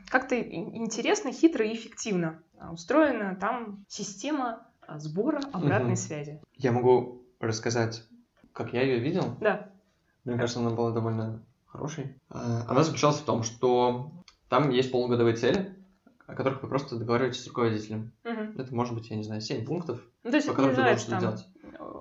как-то 0.08 0.40
интересно, 0.40 1.30
хитро 1.30 1.62
и 1.62 1.74
эффективно 1.74 2.42
а, 2.58 2.72
устроена 2.72 3.36
там 3.38 3.84
система 3.86 4.66
а, 4.80 4.98
сбора 4.98 5.42
обратной 5.52 5.88
Мгм. 5.88 5.96
связи. 5.96 6.40
Я 6.54 6.72
могу 6.72 7.22
рассказать, 7.38 8.02
как 8.54 8.72
я 8.72 8.80
ее 8.80 8.98
видел. 8.98 9.36
Да. 9.42 9.70
Мне 10.24 10.38
кажется, 10.38 10.60
она 10.60 10.70
была 10.70 10.90
довольно 10.90 11.44
хорошей. 11.66 12.18
А, 12.30 12.64
Она 12.66 12.82
заключалась 12.82 13.18
в 13.18 13.26
том, 13.26 13.42
что 13.42 14.10
там 14.48 14.70
есть 14.70 14.90
полугодовые 14.90 15.36
цели, 15.36 15.76
о 16.26 16.34
которых 16.34 16.62
вы 16.62 16.70
просто 16.70 16.96
договариваетесь 16.96 17.42
с 17.44 17.46
руководителем. 17.46 18.12
Мгм. 18.24 18.58
Это 18.58 18.74
может 18.74 18.94
быть, 18.94 19.10
я 19.10 19.16
не 19.16 19.22
знаю, 19.22 19.42
7 19.42 19.66
пунктов, 19.66 20.00
Ну, 20.24 20.30
то 20.30 20.36
есть 20.38 20.48
по 20.48 20.54
которым 20.54 20.76
ты 20.76 20.82
должен 20.82 21.10
там 21.10 21.18
сделать. 21.20 21.46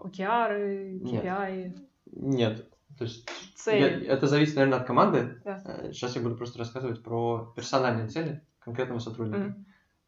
океары, 0.06 1.00
Нет. 1.02 1.26
KPI, 1.26 1.78
Нет. 2.14 2.74
То 2.98 3.04
есть 3.06 3.28
цели. 3.56 4.06
я- 4.06 4.14
это 4.14 4.28
зависит, 4.28 4.56
наверное, 4.56 4.80
от 4.80 4.88
команды. 4.88 5.40
Да. 5.46 5.62
Э, 5.66 5.92
Сейчас 5.92 6.16
я 6.16 6.22
буду 6.22 6.36
просто 6.36 6.60
рассказывать 6.60 7.04
про 7.04 7.54
персональные 7.56 8.08
цели 8.08 8.42
конкретного 8.60 9.00
сотрудника. 9.00 9.56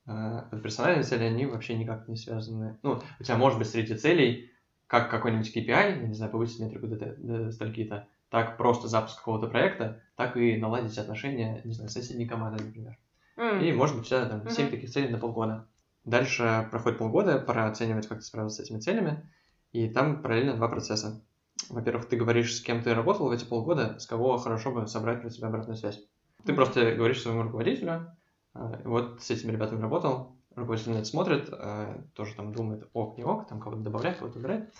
Э, 0.08 0.43
вот 0.52 0.62
персональные 0.63 1.04
цели, 1.04 1.23
они 1.23 1.45
вообще 1.45 1.75
никак 1.78 2.08
не 2.08 2.15
связаны. 2.17 2.78
Ну, 2.84 2.99
у 3.19 3.23
тебя 3.23 3.38
может 3.38 3.60
быть 3.60 3.69
среди 3.69 3.95
целей, 3.95 4.52
как 4.88 5.12
какой-нибудь 5.12 5.56
KPI, 5.56 5.67
я 6.02 6.08
не 6.08 6.13
знаю, 6.15 6.32
повысить 6.32 6.60
метрику 6.60 6.88
до, 6.88 6.95
до 7.15 7.52
стольки-то, 7.52 8.08
так 8.30 8.58
просто 8.58 8.88
запуск 8.88 9.17
какого-то 9.19 9.47
проекта, 9.47 10.02
так 10.15 10.36
и 10.38 10.58
наладить 10.58 10.97
отношения, 10.97 11.62
не 11.63 11.73
знаю, 11.73 11.89
с 11.89 11.93
соседней 11.93 12.25
командой, 12.28 12.63
например. 12.65 12.97
М. 13.38 13.62
И 13.62 13.71
может 13.71 13.95
быть 13.95 14.06
у 14.06 14.10
тебя 14.10 14.25
там 14.25 14.39
Мгм. 14.39 14.49
7 14.49 14.69
таких 14.71 14.89
целей 14.89 15.10
на 15.10 15.17
полгода. 15.19 15.67
Дальше 16.06 16.67
проходит 16.71 16.97
полгода, 16.97 17.38
пора 17.39 17.67
оценивать, 17.67 18.08
как 18.08 18.19
ты 18.19 18.23
справился 18.25 18.58
с 18.58 18.65
этими 18.65 18.80
целями, 18.80 19.30
и 19.73 19.88
там 19.89 20.21
параллельно 20.23 20.56
два 20.56 20.67
процесса. 20.67 21.21
Во-первых, 21.69 22.08
ты 22.08 22.15
говоришь, 22.15 22.56
с 22.56 22.62
кем 22.62 22.82
ты 22.82 22.93
работал 22.93 23.28
в 23.28 23.32
эти 23.32 23.43
полгода, 23.43 24.00
с 24.00 24.06
кого 24.06 24.38
хорошо 24.38 24.72
бы 24.72 24.88
собрать 24.88 25.22
про 25.22 25.30
тебя 25.30 25.50
обратную 25.50 25.78
связь. 25.78 26.02
Ты 26.45 26.54
просто 26.54 26.95
говоришь 26.95 27.22
своему 27.22 27.43
руководителю, 27.43 28.15
э, 28.56 28.82
вот 28.86 29.22
с 29.22 29.30
этими 29.30 29.52
ребятами 29.52 29.82
работал, 29.82 30.38
руководитель 30.56 30.91
на 30.93 30.98
это 30.98 31.06
смотрит, 31.06 31.50
э, 31.52 32.04
тоже 32.13 32.36
там 32.36 32.54
думает, 32.54 32.89
ок, 32.93 33.17
не 33.17 33.24
ок, 33.24 33.48
там 33.48 33.60
кого-то 33.60 33.82
добавляет, 33.82 34.17
кого-то 34.17 34.39
убирает, 34.39 34.74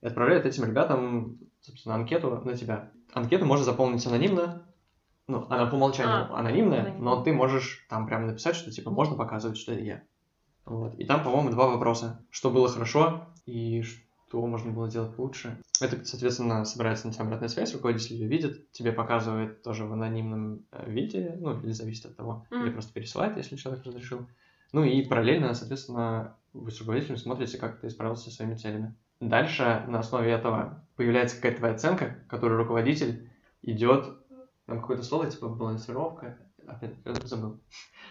и 0.00 0.06
отправляет 0.06 0.44
этим 0.44 0.64
ребятам, 0.64 1.38
собственно, 1.60 1.94
анкету 1.94 2.40
на 2.44 2.56
тебя. 2.56 2.90
Анкету 3.12 3.46
можно 3.46 3.64
заполнить 3.64 4.04
анонимно, 4.06 4.66
ну, 5.26 5.46
она 5.48 5.66
по 5.66 5.76
умолчанию 5.76 6.32
А, 6.32 6.40
анонимная, 6.40 6.92
но 6.98 7.22
ты 7.22 7.32
можешь 7.32 7.86
там 7.88 8.06
прямо 8.06 8.26
написать, 8.26 8.56
что 8.56 8.70
типа 8.70 8.90
можно 8.90 9.16
показывать, 9.16 9.56
что 9.56 9.72
это 9.72 9.82
я. 9.82 10.02
Вот. 10.66 10.94
И 10.96 11.06
там, 11.06 11.22
по-моему, 11.22 11.50
два 11.50 11.68
вопроса. 11.68 12.24
Что 12.30 12.50
было 12.50 12.68
хорошо 12.68 13.28
и 13.46 13.82
что 14.34 14.46
можно 14.46 14.72
было 14.72 14.90
делать 14.90 15.16
лучше. 15.16 15.60
Это, 15.80 16.04
соответственно, 16.04 16.64
собирается 16.64 17.06
на 17.06 17.12
тебя 17.12 17.24
обратная 17.24 17.48
связь, 17.48 17.72
руководитель 17.72 18.16
ее 18.16 18.26
видит, 18.26 18.70
тебе 18.72 18.90
показывает 18.90 19.62
тоже 19.62 19.84
в 19.84 19.92
анонимном 19.92 20.66
э, 20.72 20.90
виде, 20.90 21.36
ну, 21.38 21.60
или 21.60 21.70
зависит 21.70 22.06
от 22.06 22.16
того, 22.16 22.44
Мгм. 22.50 22.64
или 22.64 22.72
просто 22.72 22.92
пересылает, 22.92 23.36
если 23.36 23.54
человек 23.54 23.84
разрешил. 23.84 24.28
Ну 24.72 24.82
и 24.82 25.02
параллельно, 25.06 25.54
соответственно, 25.54 26.36
вы 26.52 26.72
с 26.72 26.80
руководителем 26.80 27.16
смотрите, 27.16 27.58
как 27.58 27.80
ты 27.80 27.88
справился 27.90 28.24
со 28.24 28.36
своими 28.36 28.56
целями. 28.56 28.96
Дальше 29.20 29.84
на 29.86 30.00
основе 30.00 30.32
этого 30.32 30.84
появляется 30.96 31.36
какая-то 31.36 31.58
твоя 31.58 31.74
оценка, 31.74 32.18
которую 32.28 32.58
руководитель 32.58 33.30
идет, 33.62 34.18
там 34.66 34.80
какое-то 34.80 35.04
слово, 35.04 35.30
типа 35.30 35.48
балансировка, 35.48 36.38
опять 36.66 36.94
забыл. 37.22 37.60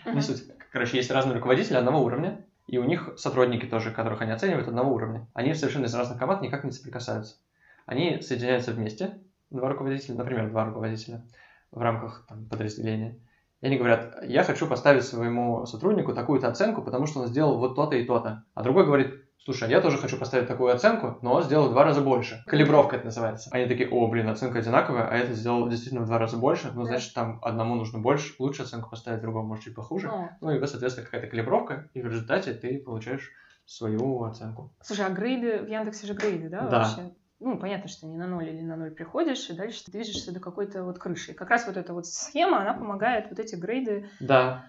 Мгм. 0.05 0.15
Не 0.15 0.21
суть. 0.21 0.43
Короче, 0.71 0.97
есть 0.97 1.11
разные 1.11 1.35
руководители 1.35 1.75
одного 1.75 2.01
уровня, 2.01 2.45
и 2.67 2.77
у 2.77 2.83
них 2.83 3.13
сотрудники 3.17 3.65
тоже, 3.65 3.91
которых 3.91 4.21
они 4.21 4.31
оценивают, 4.31 4.67
одного 4.67 4.93
уровня. 4.93 5.27
Они 5.33 5.53
совершенно 5.53 5.85
из 5.85 5.95
разных 5.95 6.17
команд 6.17 6.41
никак 6.41 6.63
не 6.63 6.71
соприкасаются. 6.71 7.37
Они 7.85 8.21
соединяются 8.21 8.71
вместе, 8.71 9.19
два 9.49 9.69
руководителя, 9.69 10.15
например, 10.15 10.49
два 10.49 10.65
руководителя 10.65 11.25
в 11.71 11.81
рамках 11.81 12.25
там, 12.27 12.45
подразделения. 12.45 13.19
И 13.61 13.67
они 13.67 13.77
говорят, 13.77 14.23
я 14.23 14.43
хочу 14.43 14.67
поставить 14.67 15.03
своему 15.03 15.65
сотруднику 15.65 16.13
такую-то 16.13 16.47
оценку, 16.47 16.81
потому 16.81 17.05
что 17.05 17.21
он 17.21 17.27
сделал 17.27 17.57
вот 17.57 17.75
то-то 17.75 17.95
и 17.95 18.05
то-то. 18.05 18.43
А 18.53 18.63
другой 18.63 18.85
говорит, 18.85 19.22
слушай, 19.43 19.69
я 19.69 19.81
тоже 19.81 19.97
хочу 19.97 20.17
поставить 20.17 20.47
такую 20.47 20.73
оценку, 20.73 21.19
но 21.21 21.41
сделал 21.41 21.67
в 21.69 21.71
два 21.71 21.83
раза 21.83 22.01
больше. 22.01 22.43
Калибровка 22.47 22.95
это 22.95 23.05
называется. 23.05 23.49
Они 23.51 23.65
такие, 23.65 23.89
о, 23.89 24.07
блин, 24.07 24.29
оценка 24.29 24.59
одинаковая, 24.59 25.07
а 25.07 25.15
этот 25.15 25.35
сделал 25.35 25.67
действительно 25.69 26.03
в 26.03 26.07
два 26.07 26.17
раза 26.19 26.37
больше, 26.37 26.71
ну, 26.73 26.81
Да. 26.83 26.87
значит, 26.87 27.13
там 27.13 27.39
одному 27.41 27.75
нужно 27.75 27.99
больше, 27.99 28.33
лучше 28.39 28.63
оценку 28.63 28.89
поставить, 28.89 29.21
другому 29.21 29.47
может 29.47 29.65
чуть 29.65 29.75
похуже. 29.75 30.09
О, 30.09 30.29
Ну 30.41 30.51
и, 30.51 30.65
соответственно, 30.65 31.05
какая-то 31.05 31.27
калибровка, 31.27 31.89
и 31.93 32.01
в 32.01 32.07
результате 32.07 32.53
ты 32.53 32.79
получаешь 32.79 33.31
свою 33.65 34.23
оценку. 34.23 34.73
Слушай, 34.81 35.05
а 35.05 35.09
грейды, 35.09 35.59
в 35.63 35.67
Яндексе 35.67 36.07
же 36.07 36.13
грейды, 36.13 36.49
да, 36.49 36.67
Да. 36.67 36.79
вообще? 36.79 37.13
Ну, 37.39 37.57
понятно, 37.57 37.89
что 37.89 38.07
не 38.07 38.17
на 38.17 38.25
ноль 38.25 38.47
или 38.49 38.61
на 38.61 38.77
ноль 38.77 38.91
приходишь, 38.91 39.49
и 39.49 39.53
дальше 39.53 39.83
ты 39.83 39.91
движешься 39.91 40.33
до 40.33 40.39
какой-то 40.39 40.83
вот 40.83 40.97
крыши. 40.97 41.31
И 41.31 41.33
как 41.33 41.49
раз 41.49 41.67
вот 41.67 41.75
эта 41.75 41.93
вот 41.93 42.05
схема, 42.07 42.61
она 42.61 42.73
помогает 42.73 43.29
вот 43.29 43.39
эти 43.39 43.55
грейды... 43.55 44.09
Да, 44.21 44.65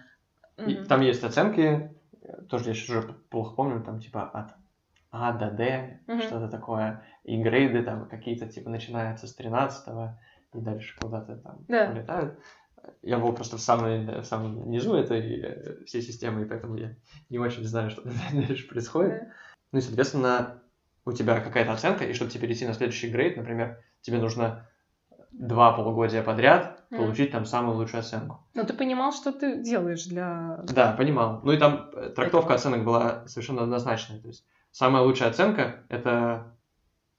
и 0.57 0.75
Мгм. 0.75 0.85
там 0.85 1.01
есть 1.01 1.23
оценки, 1.23 1.91
тоже 2.49 2.69
я 2.69 2.73
сейчас 2.73 2.89
уже 2.89 3.01
плохо 3.29 3.55
помню, 3.55 3.81
там 3.83 3.99
типа 3.99 4.23
от 4.29 4.55
А 5.17 5.31
до 5.31 5.49
Д, 5.49 6.01
Мгм. 6.07 6.21
что-то 6.21 6.49
такое, 6.49 7.01
и 7.23 7.41
грейды 7.41 7.83
там 7.83 8.09
какие-то 8.09 8.47
типа 8.47 8.69
начинаются 8.69 9.27
с 9.27 9.33
13 9.33 9.87
и 10.53 10.59
дальше 10.59 10.93
куда-то 10.99 11.37
там 11.37 11.59
Да. 11.69 11.89
улетают. 11.91 12.37
Я 13.01 13.17
был 13.17 13.31
просто 13.33 13.55
в, 13.57 13.61
самой, 13.61 14.21
в 14.21 14.25
самом 14.25 14.69
низу 14.69 14.93
этой 14.95 15.41
э, 15.41 15.83
всей 15.85 16.01
системы, 16.01 16.41
и 16.41 16.45
поэтому 16.45 16.75
я 16.75 16.95
не 17.29 17.39
очень 17.39 17.63
знаю, 17.63 17.89
что 17.89 18.01
дальше 18.33 18.67
происходит. 18.67 19.21
Да. 19.21 19.27
Ну 19.71 19.79
и, 19.79 19.81
соответственно, 19.81 20.61
у 21.05 21.13
тебя 21.13 21.39
какая-то 21.39 21.71
оценка, 21.71 22.03
и 22.03 22.13
чтобы 22.13 22.29
тебе 22.31 22.41
перейти 22.41 22.67
на 22.67 22.73
следующий 22.73 23.09
грейд, 23.09 23.37
например, 23.37 23.81
тебе 24.01 24.17
нужно 24.17 24.67
два 25.31 25.71
полугодия 25.71 26.23
подряд 26.23 26.83
Мгм. 26.89 26.99
получить 27.01 27.31
там 27.31 27.45
самую 27.45 27.77
лучшую 27.77 28.01
оценку. 28.01 28.45
Ну, 28.53 28.65
ты 28.65 28.73
понимал, 28.73 29.13
что 29.13 29.31
ты 29.31 29.63
делаешь 29.63 30.05
для... 30.05 30.59
Да, 30.63 30.91
понимал. 30.91 31.39
Ну 31.43 31.53
и 31.53 31.57
там 31.57 31.89
э, 31.93 32.09
трактовка 32.09 32.53
оценок 32.55 32.83
была 32.83 33.25
совершенно 33.27 33.63
однозначная. 33.63 34.19
То 34.21 34.27
есть 34.27 34.45
самая 34.75 35.03
лучшая 35.03 35.29
оценка— 35.29 35.85
это 35.89 36.57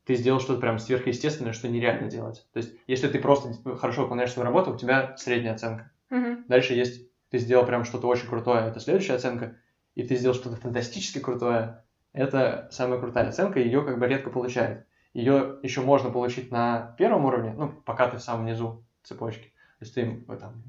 ты 0.05 0.15
сделал 0.15 0.41
что-то 0.41 0.61
прям 0.61 0.79
сверхъестественное, 0.79 1.53
что 1.53 1.69
нереально 1.69 2.09
делать. 2.09 2.47
То 2.53 2.59
есть 2.59 2.75
если 2.87 3.09
ты 3.09 3.19
просто 3.19 3.55
хорошо 3.77 4.03
выполняешь 4.03 4.33
свою 4.33 4.47
работу, 4.47 4.73
у 4.73 4.77
тебя 4.77 5.17
средняя 5.17 5.55
оценка. 5.55 5.91
Мгм. 6.11 6.45
Дальше 6.49 6.75
есть, 6.75 7.09
ты 7.31 7.39
сделал 7.39 7.65
прям 7.65 7.85
что-то 7.85 8.09
очень 8.09 8.29
крутое, 8.29 8.67
это 8.67 8.79
следующая 8.79 9.15
оценка, 9.15 9.57
и 9.95 10.03
ты 10.03 10.17
сделал 10.17 10.35
что-то 10.35 10.57
фантастически 10.57 11.19
крутое, 11.19 11.83
это 12.13 12.69
самая 12.71 13.01
крутая 13.01 13.29
оценка, 13.29 13.59
ее 13.59 13.83
как 13.83 13.99
бы 13.99 14.07
редко 14.07 14.29
получают. 14.29 14.85
Ее 15.15 15.59
еще 15.63 15.81
можно 15.81 16.11
получить 16.11 16.51
на 16.51 16.95
первом 16.99 17.25
уровне, 17.25 17.55
ну, 17.57 17.73
пока 17.87 18.07
ты 18.09 18.19
в 18.19 18.23
самом 18.23 18.45
низу 18.45 18.85
цепочки. 19.03 19.49
То 19.79 19.85
есть 19.85 19.95
ты 19.95 20.25
там 20.39 20.63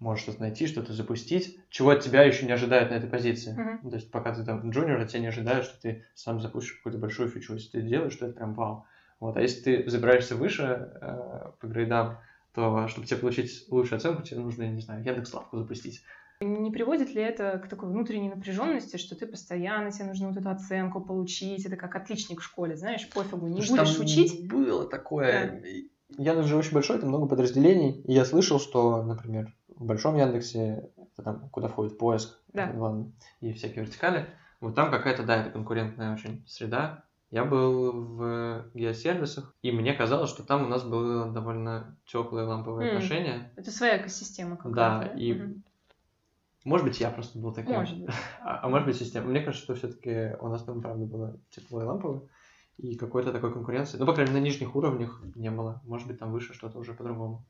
можешь 0.00 0.24
что-то 0.24 0.40
найти, 0.40 0.66
что-то 0.66 0.92
запустить, 0.92 1.60
чего 1.68 1.90
от 1.90 2.00
тебя 2.00 2.22
еще 2.22 2.46
не 2.46 2.52
ожидают 2.52 2.90
на 2.90 2.94
этой 2.94 3.08
позиции. 3.08 3.52
Мгм. 3.52 3.90
То 3.90 3.96
есть 3.96 4.10
пока 4.10 4.34
ты 4.34 4.44
там 4.44 4.70
джуниор, 4.70 5.00
от 5.00 5.08
тебя 5.08 5.20
не 5.20 5.28
ожидают, 5.28 5.66
что 5.66 5.80
ты 5.80 6.04
сам 6.14 6.40
запустишь 6.40 6.74
какую-то 6.74 6.98
большую 6.98 7.28
фичу. 7.28 7.54
Если 7.54 7.70
ты 7.70 7.82
делаешь, 7.82 8.14
что 8.14 8.26
это 8.26 8.34
прям 8.34 8.54
вау. 8.54 8.86
Вот. 9.20 9.36
А 9.36 9.42
если 9.42 9.60
ты 9.62 9.90
забираешься 9.90 10.34
выше 10.34 10.90
э, 11.00 11.50
по 11.60 11.66
грейдам, 11.66 12.18
то 12.54 12.88
чтобы 12.88 13.06
тебе 13.06 13.20
получить 13.20 13.66
лучшую 13.70 13.98
оценку, 13.98 14.22
тебе 14.22 14.40
нужно, 14.40 14.64
я 14.64 14.70
не 14.70 14.80
знаю, 14.80 15.04
Яндекс.Лавку 15.04 15.58
запустить. 15.58 16.02
Не 16.40 16.70
приводит 16.70 17.14
ли 17.14 17.20
это 17.20 17.60
к 17.62 17.68
такой 17.68 17.90
внутренней 17.90 18.30
напряженности, 18.30 18.96
что 18.96 19.14
ты 19.14 19.26
постоянно, 19.26 19.92
тебе 19.92 20.06
нужно 20.06 20.28
вот 20.28 20.38
эту 20.38 20.48
оценку 20.48 21.02
получить, 21.02 21.66
это 21.66 21.76
как 21.76 21.94
отличник 21.94 22.40
в 22.40 22.44
школе, 22.44 22.76
знаешь, 22.76 23.10
пофигу, 23.10 23.46
не 23.46 23.60
Потому 23.60 23.82
будешь 23.82 23.98
учить? 23.98 24.48
Было 24.48 24.88
такое. 24.88 25.62
Яндекс 26.16 26.48
же 26.48 26.56
очень 26.56 26.72
большой, 26.72 26.98
там 26.98 27.10
много 27.10 27.26
подразделений. 27.26 28.00
И 28.06 28.14
я 28.14 28.24
слышал, 28.24 28.58
что, 28.58 29.02
например, 29.02 29.54
в 29.80 29.86
большом 29.86 30.16
Яндексе, 30.16 30.90
это 30.96 31.22
там, 31.24 31.48
куда 31.48 31.66
входит 31.68 31.98
поиск, 31.98 32.38
Да. 32.52 32.70
главное, 32.70 33.12
и 33.40 33.52
всякие 33.52 33.84
вертикали, 33.84 34.28
вот 34.60 34.74
там 34.74 34.90
какая-то, 34.90 35.24
да, 35.24 35.36
это 35.40 35.50
конкурентная 35.50 36.12
очень 36.12 36.44
среда. 36.46 37.04
Я 37.30 37.44
был 37.44 37.92
в 37.92 38.70
геосервисах, 38.74 39.54
и 39.62 39.72
мне 39.72 39.94
казалось, 39.94 40.30
что 40.30 40.42
там 40.42 40.64
у 40.64 40.68
нас 40.68 40.84
было 40.84 41.30
довольно 41.32 41.96
теплые 42.04 42.44
ламповые 42.44 42.88
М. 42.88 42.96
отношения. 42.96 43.52
Это 43.56 43.70
своя 43.70 43.98
экосистема 43.98 44.56
какая-то. 44.56 44.74
Да, 44.74 45.14
и 45.16 45.32
Мгм. 45.32 45.62
может 46.64 46.86
быть, 46.86 47.00
я 47.00 47.10
просто 47.10 47.38
был 47.38 47.54
таким. 47.54 47.76
Может 47.76 47.98
быть. 47.98 48.10
А, 48.42 48.60
а 48.62 48.68
может 48.68 48.86
быть, 48.86 48.96
система. 48.96 49.28
Мне 49.28 49.40
кажется, 49.40 49.64
что 49.64 49.74
все-таки 49.74 50.36
у 50.40 50.48
нас 50.48 50.64
там, 50.64 50.82
правда, 50.82 51.06
было 51.06 51.38
тепло 51.50 51.82
и 51.82 51.84
лампово, 51.84 52.28
и 52.78 52.96
какой-то 52.96 53.32
такой 53.32 53.52
конкуренции. 53.52 53.96
Ну, 53.98 54.06
по 54.06 54.12
крайней 54.12 54.32
мере, 54.32 54.42
на 54.42 54.46
нижних 54.46 54.74
уровнях 54.74 55.22
не 55.36 55.50
было. 55.50 55.80
Может 55.84 56.06
быть, 56.08 56.18
там 56.18 56.32
выше 56.32 56.52
что-то 56.52 56.78
уже 56.78 56.94
по-другому. 56.94 57.46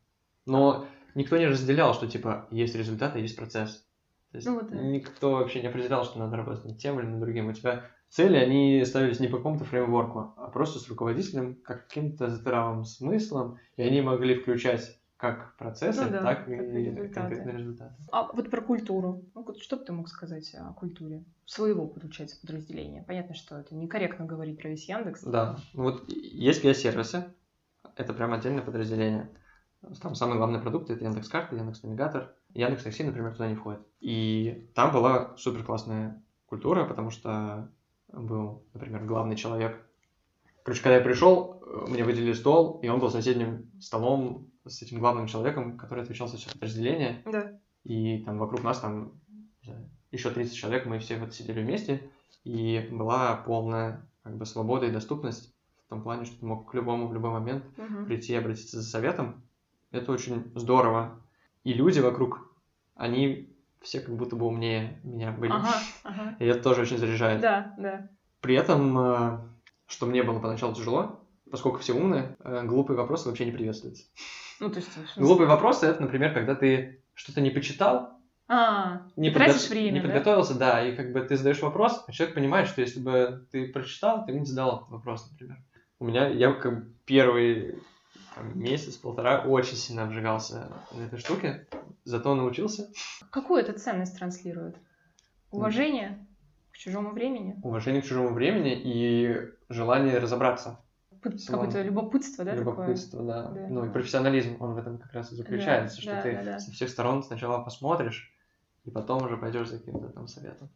Но 0.46 0.86
никто 1.14 1.36
не 1.36 1.46
разделял, 1.46 1.94
что, 1.94 2.06
типа, 2.06 2.46
есть 2.50 2.74
результат 2.74 3.16
и 3.16 3.20
есть 3.20 3.36
процесс. 3.36 3.86
То 4.32 4.36
есть 4.36 4.46
Ну 4.46 4.54
вот 4.54 4.70
да. 4.70 4.76
никто 4.76 5.32
вообще 5.32 5.60
не 5.60 5.68
определял, 5.68 6.04
что 6.04 6.18
надо 6.18 6.36
работать 6.36 6.64
над 6.64 6.78
тем 6.78 7.00
или 7.00 7.06
над 7.06 7.20
другим. 7.20 7.48
У 7.48 7.52
тебя 7.52 7.84
цели, 8.08 8.36
они 8.36 8.84
ставились 8.84 9.20
не 9.20 9.28
по 9.28 9.38
какому-то 9.38 9.64
фреймворку, 9.64 10.34
а 10.36 10.48
просто 10.50 10.78
с 10.78 10.88
руководителем, 10.88 11.56
как 11.64 11.86
каким-то 11.88 12.28
здравым 12.28 12.84
смыслом, 12.84 13.58
и 13.76 13.82
они 13.82 14.00
могли 14.02 14.36
включать 14.36 14.96
как 15.16 15.54
процессы, 15.58 16.02
Ну 16.04 16.10
да, 16.12 16.22
так 16.22 16.48
и 16.48 16.52
результаты. 16.52 17.08
конкретные 17.12 17.56
результаты. 17.58 17.94
А 18.10 18.32
вот 18.32 18.50
про 18.50 18.62
культуру. 18.62 19.22
Ну, 19.34 19.42
вот 19.44 19.58
что 19.60 19.76
бы 19.76 19.84
ты 19.84 19.92
мог 19.92 20.08
сказать 20.08 20.54
о 20.54 20.72
культуре 20.72 21.24
своего, 21.44 21.86
получается, 21.86 22.40
подразделения? 22.40 23.04
Понятно, 23.06 23.34
что 23.34 23.58
это 23.58 23.74
некорректно 23.74 24.24
говорить 24.24 24.58
про 24.58 24.70
весь 24.70 24.88
Яндекс. 24.88 25.22
Да, 25.24 25.58
ну 25.74 25.82
вот 25.82 26.08
есть 26.10 26.64
геосервисы, 26.64 27.24
это 27.96 28.14
прям 28.14 28.32
отдельное 28.32 28.62
подразделение. 28.62 29.28
Там 30.02 30.14
самый 30.14 30.36
главный 30.36 30.60
продукт 30.60 30.90
это 30.90 31.04
Яндекс.Карта, 31.04 31.56
Яндекс.Навигатор. 31.56 32.34
Яндекс 32.54 32.84
Такси, 32.84 33.02
например, 33.02 33.32
туда 33.32 33.48
не 33.48 33.54
входит. 33.54 33.80
И 34.00 34.70
там 34.74 34.92
была 34.92 35.36
супер 35.36 35.64
классная 35.64 36.22
культура, 36.46 36.84
потому 36.84 37.10
что 37.10 37.70
был, 38.08 38.64
например, 38.74 39.04
главный 39.04 39.36
человек. 39.36 39.80
Короче, 40.64 40.82
когда 40.82 40.96
я 40.96 41.02
пришел, 41.02 41.62
мне 41.88 42.04
выделили 42.04 42.32
стол, 42.32 42.80
и 42.82 42.88
он 42.88 43.00
был 43.00 43.10
соседним 43.10 43.70
столом 43.80 44.50
с 44.66 44.82
этим 44.82 44.98
главным 44.98 45.26
человеком, 45.26 45.78
который 45.78 46.02
отвечал 46.04 46.28
за 46.28 46.36
все 46.36 46.50
подразделение. 46.50 47.22
Да. 47.24 47.58
И 47.84 48.22
там 48.24 48.38
вокруг 48.38 48.62
нас 48.62 48.80
там 48.80 49.12
еще 50.10 50.30
30 50.30 50.54
человек, 50.54 50.86
мы 50.86 50.98
все 50.98 51.18
вот 51.18 51.32
сидели 51.34 51.62
вместе, 51.62 52.10
и 52.44 52.88
была 52.90 53.36
полная 53.36 54.06
как 54.22 54.36
бы 54.36 54.44
свобода 54.44 54.86
и 54.86 54.90
доступность 54.90 55.54
в 55.86 55.88
том 55.88 56.02
плане, 56.02 56.24
что 56.24 56.38
ты 56.38 56.44
мог 56.44 56.70
к 56.70 56.74
любому 56.74 57.08
в 57.08 57.14
любой 57.14 57.30
момент 57.30 57.64
Мгм. 57.78 58.06
прийти 58.06 58.32
и 58.32 58.36
обратиться 58.36 58.80
за 58.80 58.88
советом. 58.88 59.42
Это 59.92 60.12
очень 60.12 60.50
здорово. 60.55 61.20
И 61.64 61.72
люди 61.72 62.00
вокруг, 62.00 62.55
они 62.94 63.55
все 63.81 64.00
как 64.00 64.14
будто 64.16 64.37
бы 64.37 64.46
умнее 64.46 65.00
меня 65.05 65.33
были. 65.33 65.53
Ага, 65.53 65.74
ага. 66.05 66.37
И 66.38 66.44
это 66.44 66.62
тоже 66.62 66.83
очень 66.83 66.98
заряжает. 66.98 67.40
Да, 67.40 67.74
да. 67.79 68.09
При 68.40 68.55
этом, 68.55 68.98
э, 68.98 69.38
что 69.87 70.07
мне 70.07 70.22
было 70.22 70.38
поначалу 70.38 70.74
тяжело, 70.74 71.20
поскольку 71.50 71.79
все 71.79 71.92
умные, 71.94 72.37
э, 72.40 72.62
глупые 72.64 72.96
вопросы 72.96 73.29
вообще 73.29 73.44
не 73.46 73.53
приветствуются. 73.53 74.05
Ну, 74.61 74.70
то 74.70 74.76
есть... 74.76 74.90
Глупые 75.16 75.48
вопросы 75.48 75.87
это, 75.87 76.03
например, 76.03 76.33
когда 76.35 76.55
ты 76.55 77.03
что-то 77.14 77.40
не 77.40 77.50
почитал, 77.50 78.18
А, 78.48 79.03
не, 79.16 79.31
тратишь 79.31 79.66
подго- 79.66 79.70
время, 79.70 79.92
не 79.94 80.00
да? 80.00 80.07
подготовился, 80.09 80.59
да? 80.59 80.87
и 80.87 80.94
как 80.94 81.12
бы 81.12 81.20
ты 81.22 81.37
задаешь 81.37 81.61
вопрос, 81.62 82.05
а 82.07 82.12
человек 82.12 82.35
понимает, 82.35 82.68
что 82.68 82.81
если 82.81 83.00
бы 83.00 83.46
ты 83.50 83.68
прочитал, 83.72 84.24
ты 84.26 84.33
бы 84.33 84.40
не 84.40 84.46
задал 84.46 84.79
этот 84.79 84.90
вопрос, 84.90 85.31
например. 85.31 85.59
У 85.98 86.05
меня, 86.07 86.29
я 86.29 86.53
как 86.53 86.85
первый 87.05 87.79
там, 88.40 88.59
месяц, 88.59 88.96
полтора 88.96 89.42
очень 89.42 89.76
сильно 89.76 90.05
обжигался 90.05 90.72
на 90.92 91.03
этой 91.03 91.18
штуке, 91.18 91.66
зато 92.05 92.35
научился. 92.35 92.90
Какую 93.31 93.61
это 93.61 93.79
ценность 93.79 94.16
транслирует? 94.18 94.76
Уважение 95.50 96.26
к 96.72 96.76
чужому 96.76 97.11
времени? 97.11 97.61
Уважение 97.62 98.03
к 98.03 98.07
чужому 98.07 98.33
времени 98.33 98.81
и 98.83 99.50
желание 99.68 100.18
разобраться. 100.18 100.81
Какое-то 101.22 101.83
любопытство, 101.83 102.44
да, 102.46 102.55
Любопытство, 102.55 103.22
да. 103.22 103.48
Да. 103.50 103.66
Ну 103.68 103.85
и 103.85 103.92
профессионализм, 103.92 104.57
он 104.59 104.72
в 104.72 104.79
этом 104.79 104.96
как 104.98 105.12
раз 105.12 105.31
и 105.33 105.35
заключается, 105.35 105.96
Да, 105.96 106.03
что 106.03 106.11
да, 106.12 106.22
ты 106.22 106.33
да, 106.33 106.42
да. 106.44 106.59
со 106.59 106.70
всех 106.70 106.88
сторон 106.88 107.22
сначала 107.22 107.62
посмотришь, 107.62 108.33
и 108.85 108.90
потом 108.90 109.22
уже 109.24 109.37
пойдешь 109.37 109.68
за 109.68 109.79
каким-то 109.79 110.09
там 110.09 110.26
советом. 110.29 110.70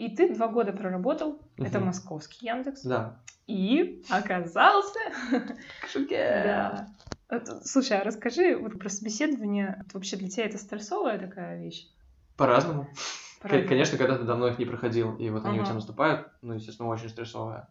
И 0.00 0.08
ты 0.08 0.34
два 0.34 0.48
года 0.48 0.72
проработал, 0.72 1.42
это 1.58 1.76
Мгм. 1.76 1.88
московский 1.88 2.46
Яндекс, 2.46 2.84
Да. 2.84 3.20
и 3.46 4.02
оказался... 4.08 4.98
Да. 6.08 6.88
Это- 7.28 7.60
Слушай, 7.66 7.98
а 7.98 8.04
расскажи 8.04 8.56
вот 8.56 8.78
про 8.78 8.88
собеседование. 8.88 9.76
Это 9.78 9.90
Вообще 9.98 10.16
для 10.16 10.30
тебя 10.30 10.46
это 10.46 10.56
стрессовая 10.56 11.18
такая 11.18 11.62
вещь? 11.62 11.86
По-разному. 12.38 12.88
Правда? 13.42 13.68
Конечно, 13.68 13.98
когда 13.98 14.16
ты 14.16 14.24
давно 14.24 14.48
их 14.48 14.58
не 14.58 14.64
проходил, 14.64 15.16
и 15.16 15.28
вот 15.28 15.44
они 15.44 15.58
у 15.58 15.60
Ага. 15.60 15.66
тебя 15.66 15.74
наступают, 15.74 16.28
ну, 16.40 16.54
естественно, 16.54 16.88
очень 16.88 17.10
стрессовая. 17.10 17.68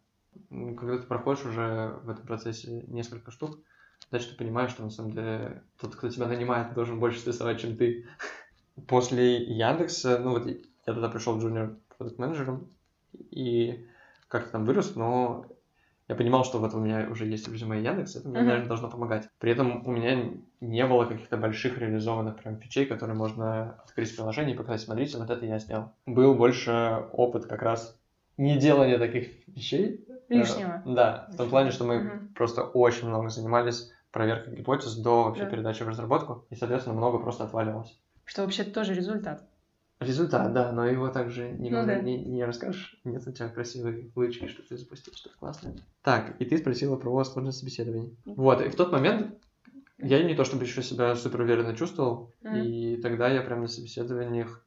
Когда 0.49 0.99
ты 0.99 1.07
проходишь 1.07 1.45
уже 1.45 1.99
в 2.03 2.11
этом 2.11 2.27
процессе 2.27 2.83
несколько 2.89 3.31
штук, 3.31 3.57
дальше 4.11 4.29
ты 4.29 4.35
понимаешь, 4.37 4.69
что 4.69 4.83
на 4.83 4.91
самом 4.91 5.13
деле 5.13 5.63
тот, 5.81 5.95
кто 5.95 6.09
тебя 6.09 6.27
нанимает, 6.27 6.75
должен 6.75 6.99
больше 6.99 7.19
стрессовать, 7.21 7.59
чем 7.59 7.75
ты. 7.75 8.05
После 8.87 9.43
Яндекса, 9.45 10.19
ну 10.19 10.29
вот 10.29 10.45
я 10.45 10.57
тогда 10.85 11.09
пришел 11.09 11.39
джуниор 11.39 11.69
продукт 11.69 11.88
менеджером 11.99 12.69
и 13.13 13.87
как-то 14.27 14.51
там 14.51 14.65
вырос, 14.65 14.95
но 14.95 15.45
я 16.07 16.15
понимал, 16.15 16.43
что 16.43 16.59
вот 16.59 16.73
у 16.73 16.79
меня 16.79 17.07
уже 17.09 17.25
есть 17.25 17.47
резюме 17.47 17.81
Яндекс, 17.81 18.15
это 18.15 18.27
мне, 18.27 18.39
Мгм. 18.39 18.47
наверное, 18.47 18.67
должно 18.67 18.89
помогать. 18.89 19.27
При 19.39 19.51
этом 19.51 19.85
у 19.85 19.91
меня 19.91 20.31
не 20.61 20.85
было 20.85 21.05
каких-то 21.05 21.37
больших 21.37 21.77
реализованных 21.77 22.37
прям 22.37 22.57
фичей, 22.59 22.85
которые 22.85 23.15
можно 23.15 23.73
открыть 23.83 24.11
в 24.11 24.15
приложении 24.15 24.53
и 24.53 24.57
показать, 24.57 24.81
смотрите, 24.81 25.17
вот 25.17 25.29
это 25.29 25.45
я 25.45 25.59
сделал. 25.59 25.91
Был 26.05 26.35
больше 26.35 27.05
опыт 27.13 27.45
как 27.45 27.61
раз 27.61 27.99
не 28.37 28.57
делания 28.57 28.97
таких 28.97 29.47
вещей. 29.47 30.05
Э, 30.29 30.35
Лишнего. 30.35 30.81
Да, 30.85 31.27
в 31.33 31.37
том 31.37 31.49
плане, 31.49 31.71
что 31.71 31.83
мы 31.83 31.99
Мгм. 31.99 32.33
просто 32.35 32.63
очень 32.63 33.07
много 33.07 33.29
занимались 33.29 33.91
проверкой 34.11 34.55
гипотез 34.55 34.95
до 34.95 35.25
вообще 35.25 35.43
Да. 35.43 35.49
передачи 35.49 35.83
в 35.83 35.87
разработку, 35.89 36.45
и, 36.49 36.55
соответственно, 36.55 36.95
много 36.95 37.19
просто 37.19 37.43
отваливалось. 37.43 37.99
Что 38.25 38.43
вообще 38.43 38.63
тоже 38.63 38.93
результат. 38.93 39.47
Результат, 39.99 40.53
да, 40.53 40.71
но 40.71 40.85
его 40.87 41.09
также 41.09 41.49
не, 41.49 41.69
Ну 41.69 41.85
да. 41.85 41.95
не, 41.95 42.23
не 42.23 42.45
расскажешь. 42.45 42.97
Нет 43.03 43.27
у 43.27 43.31
тебя 43.33 43.49
красивой 43.49 44.11
лычки, 44.15 44.47
что 44.47 44.63
ты 44.67 44.77
запустил, 44.77 45.13
что-то 45.13 45.37
классное. 45.37 45.75
Так, 46.03 46.39
и 46.39 46.45
ты 46.45 46.57
спросила 46.57 46.95
про 46.95 47.21
сложность 47.25 47.59
собеседований. 47.59 48.17
Вот, 48.25 48.61
и 48.61 48.69
в 48.69 48.75
тот 48.75 48.91
момент 48.93 49.35
Я 49.97 50.23
не 50.23 50.33
то 50.35 50.45
чтобы 50.45 50.63
еще 50.63 50.81
себя 50.81 51.13
супер 51.15 51.41
уверенно 51.41 51.75
чувствовал, 51.75 52.31
Мгм. 52.41 52.55
и 52.55 52.95
тогда 53.01 53.27
я 53.27 53.41
прям 53.41 53.59
на 53.61 53.67
собеседованиях 53.67 54.65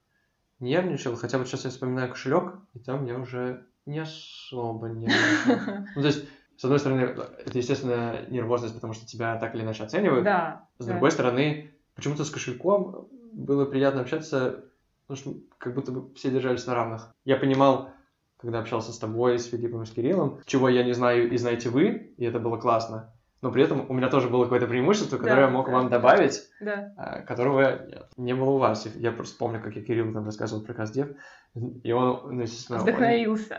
нервничал, 0.61 1.17
хотя 1.17 1.39
вот 1.39 1.49
сейчас 1.49 1.65
я 1.65 1.71
вспоминаю 1.71 2.11
кошелек, 2.11 2.59
и 2.75 2.79
там 2.81 3.07
я 3.07 3.19
уже 3.19 3.65
не 3.87 4.01
особо 4.01 4.89
нервничал. 4.89 5.17
Ну, 5.97 6.03
то 6.03 6.07
есть, 6.07 6.27
с 6.59 6.65
одной 6.65 6.79
стороны, 6.79 7.01
это, 7.01 7.59
естественно, 7.59 8.27
нервозность, 8.29 8.75
потому 8.75 8.93
что 8.93 9.07
тебя 9.07 9.37
так 9.39 9.55
или 9.55 9.63
иначе 9.63 9.85
оценивают. 9.85 10.25
Да. 10.25 10.69
С 10.79 10.85
другой 10.85 11.11
стороны, 11.11 11.73
почему-то 11.95 12.25
с 12.25 12.31
кошельком 12.31 13.09
было 13.33 13.65
приятно 13.65 14.03
общаться, 14.03 14.67
потому 15.13 15.17
что 15.17 15.47
как 15.59 15.75
будто 15.75 15.93
бы 15.93 16.15
все 16.15 16.31
держались 16.31 16.67
на 16.67 16.75
равных. 16.75 17.15
Я 17.25 17.37
понимал, 17.37 17.91
когда 18.39 18.61
общался 18.61 18.93
с 18.93 18.99
тобой, 18.99 19.39
с 19.39 19.47
Филиппом 19.47 19.85
с 19.85 19.91
Кириллом, 19.91 20.41
чего 20.47 20.69
я 20.69 20.83
не 20.83 20.93
знаю 20.93 21.31
и 21.31 21.37
знаете 21.37 21.69
вы, 21.69 22.15
и 22.17 22.25
это 22.25 22.39
было 22.39 22.57
классно. 22.57 23.15
Но 23.43 23.51
при 23.51 23.65
этом 23.65 23.91
у 23.91 23.93
меня 23.93 24.09
тоже 24.09 24.29
было 24.29 24.45
какое-то 24.45 24.69
преимущество, 24.69 25.17
которое 25.19 25.35
Да, 25.35 25.41
я 25.43 25.49
мог 25.51 25.67
да, 25.67 25.73
вам 25.73 25.89
да. 25.89 25.99
добавить, 25.99 26.43
Да. 26.61 26.93
а, 26.97 27.21
которого 27.23 27.81
не 28.17 28.35
было 28.37 28.51
у 28.51 28.59
вас. 28.59 28.87
Я 28.95 29.11
просто 29.11 29.37
помню, 29.37 29.61
как 29.61 29.75
я 29.75 29.83
Кириллу 29.83 30.13
там 30.13 30.25
рассказывал 30.25 30.63
про 30.65 30.75
Каздев, 30.75 31.09
и 31.83 31.91
он, 31.91 32.37
ну, 32.37 32.43
естественно, 32.43 32.79
он- 32.79 32.85
Вдохновился. 32.85 33.59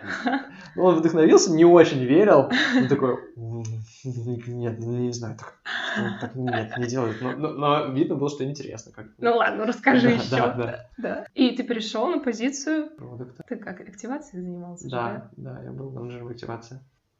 ну, 0.78 0.84
он 0.86 0.96
вдохновился, 0.96 1.52
не 1.52 1.66
очень 1.66 2.00
верил. 2.06 2.50
Он 2.78 2.88
такой, 2.88 3.18
«М, 3.36 3.64
нет, 4.06 4.80
ну, 4.80 4.94
не 5.00 5.12
знаю, 5.12 5.36
так, 5.38 5.54
ну, 5.98 6.04
так 6.22 6.36
нет, 6.36 6.78
не 6.78 6.86
делают. 6.88 7.18
Но, 7.22 7.34
но- 7.34 7.50
но 7.52 7.86
видно 7.88 8.16
было, 8.16 8.30
что 8.30 8.46
интересно. 8.46 8.94
Как 8.96 9.08
Ну 9.18 9.36
ладно, 9.36 9.66
расскажи 9.66 10.08
Да, 10.08 10.14
еще. 10.14 10.30
да, 10.32 10.54
да. 10.54 10.90
Да. 10.98 11.26
И 11.36 11.54
ты 11.58 11.64
перешел 11.64 12.08
на 12.08 12.20
позицию. 12.20 12.90
продукта. 12.96 13.44
Ты 13.50 13.58
как 13.58 13.82
активацией 13.82 14.44
занимался? 14.44 14.86
же, 14.86 14.96
Да, 14.96 15.30
да, 15.36 15.62
я 15.62 15.72
был 15.72 15.92
менеджером 15.92 16.30
активации. 16.30 16.80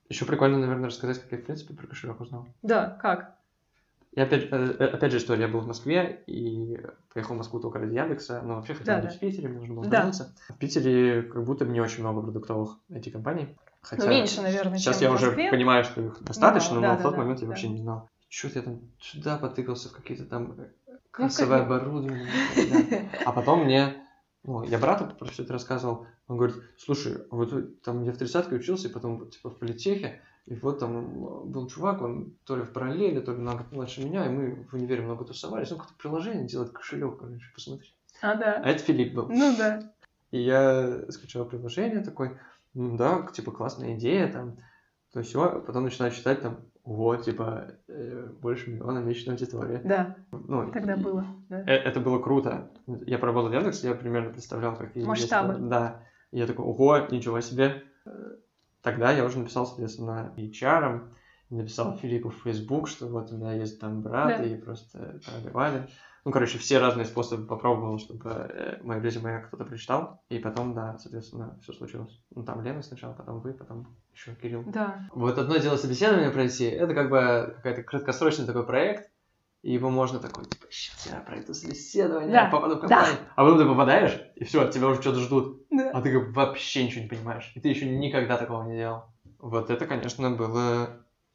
Еще 0.10 0.26
прикольно, 0.26 0.58
наверное, 0.60 0.88
рассказать, 0.90 1.20
как 1.22 1.32
я, 1.32 1.38
в 1.38 1.42
принципе, 1.44 1.74
про 1.74 1.88
кошелек 1.88 2.20
узнал. 2.22 2.48
Да, 2.62 2.90
как? 3.02 3.36
И 4.12 4.20
опять, 4.20 4.44
э, 4.52 4.76
э, 4.80 4.86
опять 4.88 5.12
же 5.12 5.18
история, 5.18 5.44
я 5.44 5.48
был 5.48 5.62
в 5.62 5.68
Москве 5.68 6.24
и 6.28 6.80
поехал 7.14 7.34
в 7.34 7.38
Москву 7.40 7.60
только 7.60 7.80
ради 7.80 7.96
Яндекса, 7.96 8.42
но 8.44 8.56
вообще 8.56 8.74
хотел 8.76 8.96
Да, 8.96 9.02
быть 9.02 9.12
да. 9.12 9.18
в 9.18 9.20
Питере, 9.20 9.48
мне 9.48 9.60
нужно 9.60 9.74
было 9.76 9.86
Да. 9.88 9.98
вернуться. 10.00 10.36
В 10.50 10.58
Питере 10.58 11.24
как 11.24 11.44
будто 11.44 11.66
бы 11.66 11.72
не 11.72 11.82
очень 11.82 12.02
много 12.02 12.22
продуктовых 12.22 12.78
IT-компаний. 12.92 13.58
Хотя 13.82 14.04
Ну, 14.04 14.10
меньше, 14.12 14.42
наверное, 14.42 14.78
сейчас 14.78 15.02
я 15.02 15.12
уже 15.12 15.32
понимаю, 15.32 15.84
что 15.84 16.02
их 16.02 16.22
достаточно, 16.24 16.76
да, 16.76 16.82
но 16.82 16.88
да, 16.94 16.98
в 16.98 17.02
тот 17.02 17.14
да, 17.14 17.18
момент 17.18 17.40
я 17.40 17.46
да. 17.46 17.50
вообще 17.50 17.70
не 17.70 17.80
знал. 17.80 18.08
Что-то 18.30 18.60
я 18.60 18.66
там 18.66 18.82
сюда 19.00 19.38
потыкался 19.38 19.90
в 19.90 19.94
какие-то 19.94 20.26
там 20.26 20.54
э, 20.60 20.68
Ну, 20.88 20.98
кассовое 21.12 21.60
как- 21.60 21.68
оборудование. 21.68 22.28
да. 22.92 22.98
А 23.26 23.32
потом 23.32 23.66
мне, 23.66 23.96
ну, 24.44 24.64
я 24.64 24.78
брату 24.78 25.14
про 25.16 25.26
все 25.30 25.44
это 25.44 25.54
рассказывал, 25.54 26.06
он 26.28 26.38
говорит, 26.38 26.58
слушай, 26.78 27.18
а 27.32 27.36
вот 27.36 27.82
там 27.82 28.04
я 28.04 28.12
в 28.12 28.18
тридцатке 28.18 28.56
учился, 28.56 28.88
и 28.88 28.92
потом 28.92 29.30
типа 29.30 29.50
в 29.50 29.58
политехе, 29.58 30.22
и 30.46 30.56
вот 30.56 30.80
там 30.80 31.50
был 31.50 31.68
чувак, 31.68 32.02
он 32.02 32.36
то 32.44 32.58
ли 32.58 32.64
в 32.64 32.74
параллели, 32.74 33.22
то 33.22 33.32
ли 33.32 33.38
на 33.38 33.56
год 33.56 33.72
младше 33.72 34.04
меня, 34.04 34.26
и 34.26 34.30
мы 34.30 34.68
в 34.70 34.74
универе 34.74 35.02
много 35.02 35.24
тусовались, 35.24 35.72
он 35.72 35.78
какое-то 35.78 35.98
приложение 35.98 36.46
делает, 36.46 36.72
кошелек, 36.72 37.20
короче, 37.20 37.46
посмотри. 37.54 37.94
А, 38.22 38.32
А 38.32 38.36
да. 38.36 38.62
это 38.64 38.84
Филипп 38.84 39.14
был. 39.14 39.30
Ну 39.30 39.56
да. 39.58 39.94
И 40.32 40.40
я 40.40 41.10
скачал 41.10 41.46
приложение 41.46 42.02
такой, 42.02 42.38
ну 42.74 42.98
да, 42.98 43.26
типа 43.34 43.52
классная 43.52 43.96
идея 43.96 44.32
там, 44.32 44.58
то 45.14 45.22
все, 45.22 45.62
потом 45.62 45.84
начинаю 45.84 46.12
читать 46.12 46.42
там, 46.42 46.60
вот, 46.84 47.24
типа, 47.24 47.76
э, 47.88 48.28
больше 48.42 48.72
миллиона 48.72 49.00
месячной 49.00 49.36
аудитории. 49.36 49.80
Да, 49.84 50.16
Ну, 50.32 50.72
тогда 50.72 50.96
и- 50.96 51.02
было. 51.02 51.26
да. 51.50 51.60
Э, 51.62 51.76
Это 51.76 52.00
было 52.00 52.20
круто. 52.20 52.72
Я 53.06 53.18
поработал 53.20 53.50
в 53.50 53.54
Яндексе, 53.54 53.88
я 53.90 53.96
примерно 53.96 54.32
представлял, 54.32 54.76
какие 54.76 55.00
есть, 55.00 55.08
Масштабы. 55.08 55.56
Да. 55.70 56.02
И 56.32 56.40
я 56.40 56.48
такой, 56.48 56.66
ого, 56.66 57.00
ничего 57.12 57.40
себе. 57.42 57.84
Э, 58.06 58.10
Тогда 58.82 59.12
я 59.12 59.24
уже 59.24 59.40
написал, 59.40 59.66
соответственно, 59.66 60.34
HR, 60.36 61.04
написал 61.50 61.96
Филиппу 61.96 62.32
в 62.32 62.42
Facebook, 62.44 62.90
что 62.90 63.08
вот 63.08 63.32
у 63.32 63.38
меня 63.38 63.54
есть 63.54 63.80
там 63.80 64.02
брат, 64.02 64.40
Да. 64.40 64.44
и 64.44 64.56
просто 64.58 65.22
пробивали. 65.26 65.88
Ну, 66.26 66.32
короче, 66.32 66.58
все 66.58 66.80
разные 66.80 67.06
способы 67.06 67.46
попробовал, 67.46 68.00
чтобы 68.00 68.30
э, 68.30 68.80
мое 68.82 69.02
резюме 69.02 69.40
кто-то 69.40 69.66
прочитал. 69.66 70.24
И 70.30 70.40
потом, 70.40 70.74
да, 70.74 70.98
соответственно, 70.98 71.60
все 71.62 71.74
случилось. 71.74 72.24
Ну, 72.34 72.44
там 72.44 72.62
Лена 72.64 72.82
сначала, 72.82 73.14
потом 73.14 73.42
вы, 73.42 73.54
потом 73.54 73.98
еще 74.14 74.34
Кирилл. 74.36 74.64
Да. 74.68 75.08
Вот 75.12 75.38
одно 75.38 75.58
дело 75.58 75.76
собеседование 75.76 76.30
пройти, 76.32 76.66
это 76.66 76.94
как 76.94 77.10
бы 77.10 77.54
какой-то 77.58 77.84
краткосрочный 77.84 78.46
такой 78.46 78.66
проект, 78.66 79.12
и 79.64 79.74
его 79.74 79.90
можно 79.90 80.20
такой, 80.20 80.46
типа, 80.46 80.66
сейчас 80.70 81.08
я 81.12 81.20
пройду 81.20 81.54
собеседование, 81.54 82.32
Да, 82.32 82.50
попаду 82.50 82.76
в 82.78 82.82
да. 82.82 82.88
компанию. 82.88 83.18
А 83.36 83.44
потом 83.44 83.58
ты 83.60 83.66
попадаешь, 83.66 84.22
и 84.36 84.44
все, 84.46 84.70
тебя 84.70 84.88
уже 84.88 85.02
что-то 85.02 85.20
ждут, 85.20 85.66
Да. 85.72 85.92
а 85.92 86.02
ты 86.02 86.12
как 86.18 86.34
вообще 86.34 86.86
ничего 86.86 87.04
не 87.04 87.10
понимаешь, 87.10 87.52
и 87.56 87.60
ты 87.60 87.68
еще 87.68 87.86
никогда 87.90 88.38
такого 88.38 88.64
не 88.64 88.78
делал. 88.78 89.04
Вот 89.40 89.70
это, 89.70 89.86
конечно, 89.88 90.32
было 90.32 90.90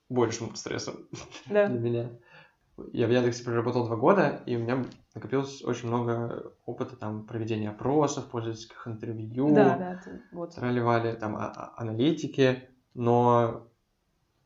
большим 0.09 0.55
стрессом 0.57 0.95
Да. 1.47 1.67
для 1.69 1.79
меня. 1.79 2.11
Я 2.93 3.07
в 3.07 3.11
Яндексе 3.11 3.45
проработал 3.45 3.87
два 3.87 3.97
года, 3.97 4.43
и 4.47 4.57
у 4.57 4.61
меня 4.61 4.85
накопилось 5.15 5.63
очень 5.65 5.89
много 5.89 6.53
опыта 6.65 6.97
там 6.97 7.27
проведения 7.27 7.71
опросов, 7.71 8.27
пользовательских 8.31 8.87
интервью, 8.87 9.55
Да, 9.55 9.77
да, 9.77 10.01
ты- 10.05 10.23
вот. 10.33 10.55
тролливали 10.55 11.13
там 11.15 11.37
а- 11.37 11.53
а- 11.55 11.75
аналитики, 11.83 12.69
но 12.95 13.67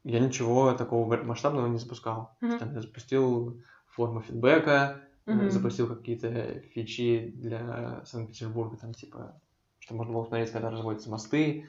я 0.05 0.18
ничего 0.21 0.73
такого 0.73 1.16
масштабного 1.23 1.66
не 1.66 1.79
запускал. 1.79 2.37
Мгм. 2.40 2.59
Там 2.59 2.75
я 2.75 2.81
запустил 2.81 3.61
форму 3.87 4.21
фидбэка, 4.21 5.01
э, 5.27 5.33
Мгм. 5.33 5.51
запустил 5.51 5.87
какие-то 5.95 6.61
фичи 6.75 7.33
для 7.37 8.03
Санкт-Петербурга, 8.07 8.77
там 8.79 8.95
типа, 8.95 9.40
что 9.79 9.95
можно 9.95 10.12
было 10.14 10.23
посмотреть, 10.23 10.51
когда 10.51 10.71
разводятся 10.71 11.11
мосты, 11.11 11.66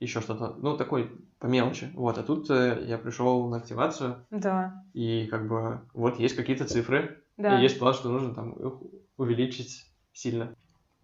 еще 0.00 0.20
что-то, 0.20 0.54
ну, 0.58 0.76
такой 0.76 1.10
по 1.38 1.46
мелочи. 1.46 1.90
Вот, 1.94 2.18
а 2.18 2.22
тут 2.22 2.50
э, 2.50 2.84
я 2.86 2.98
пришел 2.98 3.48
на 3.48 3.58
активацию, 3.58 4.26
Да. 4.30 4.82
и 4.94 5.26
как 5.30 5.46
бы 5.48 5.80
вот 5.94 6.18
есть 6.18 6.36
какие-то 6.36 6.64
цифры, 6.64 7.22
Да. 7.36 7.58
и 7.58 7.62
есть 7.62 7.78
план, 7.78 7.94
что 7.94 8.08
нужно 8.08 8.34
там 8.34 8.52
их 8.52 8.72
увеличить 9.16 9.86
сильно. 10.12 10.54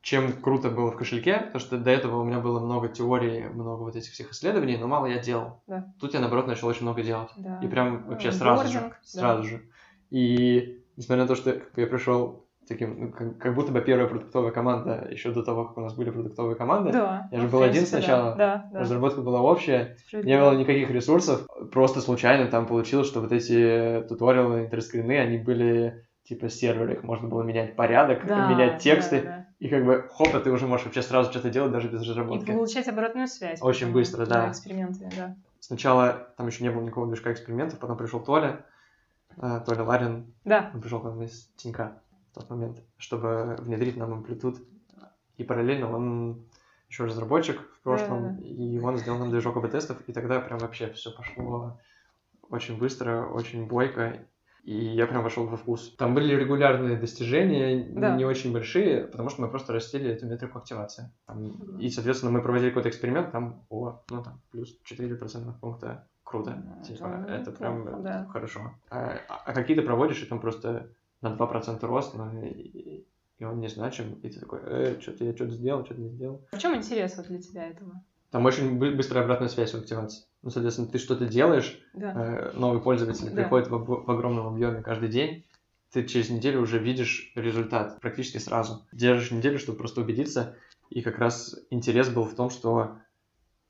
Чем 0.03 0.33
круто 0.41 0.71
было 0.71 0.93
в 0.93 0.97
кошельке, 0.97 1.51
то 1.53 1.59
что 1.59 1.79
до 1.79 1.91
этого 1.91 2.21
у 2.21 2.25
меня 2.25 2.39
было 2.39 2.61
много 2.61 2.89
теорий, 2.89 3.49
много 3.49 3.83
вот 3.83 3.97
этих 3.97 4.13
всех 4.13 4.31
исследований, 4.31 4.77
но 4.77 4.87
мало 4.87 5.07
я 5.07 5.19
делал. 5.19 5.63
Да. 5.67 5.93
Тут 6.01 6.15
я, 6.15 6.21
наоборот, 6.21 6.47
начал 6.47 6.69
очень 6.69 6.83
много 6.83 7.03
делать. 7.03 7.31
Да. 7.37 7.59
И 7.61 7.67
прям 7.67 8.07
вообще 8.09 8.29
Э, 8.29 8.33
сразу 8.33 8.69
же. 8.69 8.75
бординг, 8.79 8.93
да. 8.93 8.99
Сразу 9.21 9.43
же. 9.43 9.63
И 10.11 10.85
несмотря 10.97 11.25
на 11.25 11.29
то, 11.29 11.35
что 11.35 11.51
я 11.77 11.87
пришел 11.89 12.46
таким, 12.69 13.01
ну, 13.01 13.13
как, 13.13 13.39
как 13.39 13.55
будто 13.55 13.73
бы 13.73 13.81
первая 13.81 14.09
продуктовая 14.09 14.51
команда, 14.51 15.07
еще 15.11 15.33
до 15.33 15.43
того, 15.43 15.67
как 15.67 15.79
у 15.79 15.81
нас 15.81 15.95
были 15.95 16.11
продуктовые 16.11 16.57
команды, 16.57 16.93
Да. 16.93 17.29
Я 17.31 17.39
же 17.39 17.45
ну, 17.45 17.51
был 17.51 17.63
один 17.63 17.87
сначала. 17.87 18.35
Да, 18.35 18.69
да. 18.73 18.81
разработка 18.81 19.21
была 19.21 19.41
общая, 19.41 19.97
не 20.13 20.39
было 20.39 20.53
никаких 20.57 20.91
ресурсов, 20.91 21.47
просто 21.73 22.01
случайно 22.01 22.51
там 22.51 22.67
получилось, 22.67 23.07
что 23.07 23.21
вот 23.21 23.33
эти 23.33 24.05
туториалы, 24.09 24.65
интерскрины, 24.65 25.19
они 25.19 25.39
были 25.39 26.07
типа 26.25 26.49
серверы, 26.49 26.95
их 26.95 27.03
можно 27.05 27.29
было 27.29 27.43
менять 27.43 27.77
порядок, 27.77 28.27
Да, 28.27 28.49
менять 28.51 28.83
тексты, 28.83 29.23
да, 29.23 29.29
да. 29.29 29.47
и 29.61 29.69
как 29.69 29.85
бы 29.85 30.09
хоп, 30.13 30.35
и 30.35 30.41
ты 30.41 30.51
уже 30.51 30.67
можешь 30.67 30.87
вообще 30.87 31.03
сразу 31.03 31.31
что-то 31.31 31.51
делать 31.51 31.71
даже 31.71 31.89
без 31.89 32.03
И 32.03 32.09
разработки. 32.09 32.51
получать 32.51 32.89
обратную 32.89 33.29
связь. 33.29 33.63
Очень 33.63 33.93
быстро, 33.93 34.27
да. 34.27 34.51
эксперименты, 34.51 35.09
да. 35.17 35.37
Сначала 35.61 36.29
там 36.37 36.49
еще 36.49 36.65
не 36.65 36.71
было 36.71 36.83
никакого 36.83 37.07
движка 37.07 37.33
экспериментов, 37.33 37.79
потом 37.79 37.97
пришел 37.97 38.21
Толя, 38.21 38.65
э, 39.41 39.61
Толя 39.65 39.83
Ларин, 39.85 40.35
Да. 40.45 40.71
он 40.75 40.81
пришел 40.81 40.99
к 41.01 41.05
нам 41.05 41.23
из 41.23 41.49
Тинька 41.57 42.01
тот 42.37 42.51
момент, 42.51 42.83
чтобы 42.99 43.57
внедрить 43.59 43.97
нам 43.97 44.13
амплитуд. 44.13 44.59
И 45.37 45.45
параллельно 45.45 45.91
он 45.95 46.45
еще 46.89 47.05
разработчик 47.05 47.61
в 47.61 47.81
прошлом, 47.83 48.23
Да-да-да. 48.23 48.47
и 48.47 48.79
он 48.79 48.97
сделал 48.99 49.19
нам 49.19 49.31
движок 49.31 49.57
АБ-тестов, 49.57 49.99
и 50.07 50.13
тогда 50.13 50.41
прям 50.41 50.59
вообще 50.59 50.91
все 50.93 51.11
пошло 51.11 51.79
очень 52.49 52.79
быстро, 52.79 53.27
очень 53.27 53.67
бойко, 53.67 54.27
и 54.63 54.75
я 54.75 55.07
прям 55.07 55.23
вошел 55.23 55.47
во 55.47 55.57
вкус. 55.57 55.95
Там 55.97 56.15
были 56.15 56.35
регулярные 56.35 56.97
достижения, 56.97 57.87
Да. 57.93 58.17
не 58.17 58.25
очень 58.25 58.53
большие, 58.53 59.05
потому 59.07 59.31
что 59.31 59.43
мы 59.43 59.49
просто 59.49 59.73
растили 59.73 60.11
эту 60.11 60.27
метрику 60.27 60.59
активации. 60.59 61.11
Там- 61.27 61.79
и, 61.79 61.89
соответственно, 61.91 62.33
мы 62.33 62.41
проводили 62.43 62.71
какой-то 62.71 62.89
эксперимент, 62.89 63.33
там, 63.33 63.65
о, 63.69 64.03
ну 64.11 64.23
там, 64.23 64.41
плюс 64.51 64.79
4 64.85 65.15
процентных 65.17 65.59
пункта. 65.61 66.07
Круто. 66.25 66.61
Ну, 66.79 66.83
Типа, 66.85 67.25
это 67.29 67.33
это 67.35 67.53
прям 67.53 68.03
да. 68.03 68.27
хорошо. 68.33 68.73
А, 68.91 69.19
а 69.29 69.53
какие 69.53 69.77
ты 69.77 69.83
проводишь, 69.83 70.23
и 70.23 70.27
там 70.27 70.41
просто 70.41 70.89
на 71.23 71.35
2% 71.35 71.81
рост, 71.87 72.15
ну, 72.15 72.43
и, 72.43 73.05
он 73.41 73.61
не 73.61 73.69
значим, 73.69 74.15
и 74.23 74.29
ты 74.31 74.41
такой, 74.41 74.61
э, 74.65 75.01
что-то 75.01 75.25
я 75.25 75.35
что-то 75.35 75.53
сделал, 75.53 75.85
что-то 75.85 76.01
не 76.01 76.09
сделал. 76.11 76.43
В 76.53 76.59
чем 76.59 76.75
интерес 76.77 77.17
вот 77.17 77.27
для 77.27 77.41
тебя 77.41 77.69
этого? 77.69 78.03
Там 78.31 78.45
очень 78.45 78.79
бы- 78.79 78.91
быстрая 78.95 79.25
обратная 79.25 79.49
связь 79.49 79.73
в 79.73 79.79
активации. 79.79 80.25
Ну, 80.43 80.51
соответственно, 80.51 80.89
ты 80.89 80.99
что-то 80.99 81.27
делаешь, 81.27 81.79
Да. 81.95 82.13
э, 82.15 82.53
новый 82.59 82.81
пользователь 82.81 83.31
Да. 83.31 83.37
приходит 83.43 83.69
в, 83.69 83.79
в 83.79 84.11
огромном 84.11 84.49
объеме 84.49 84.83
каждый 84.83 85.09
день, 85.09 85.45
ты 85.93 86.05
через 86.07 86.31
неделю 86.31 86.61
уже 86.61 86.79
видишь 86.79 87.33
результат 87.37 88.01
практически 88.01 88.39
сразу. 88.39 88.87
Держишь 88.93 89.31
неделю, 89.31 89.59
чтобы 89.59 89.79
просто 89.79 90.01
убедиться, 90.01 90.57
и 90.91 91.03
как 91.03 91.19
раз 91.19 91.57
интерес 91.71 92.09
был 92.11 92.25
в 92.25 92.35
том, 92.35 92.51
что 92.51 92.99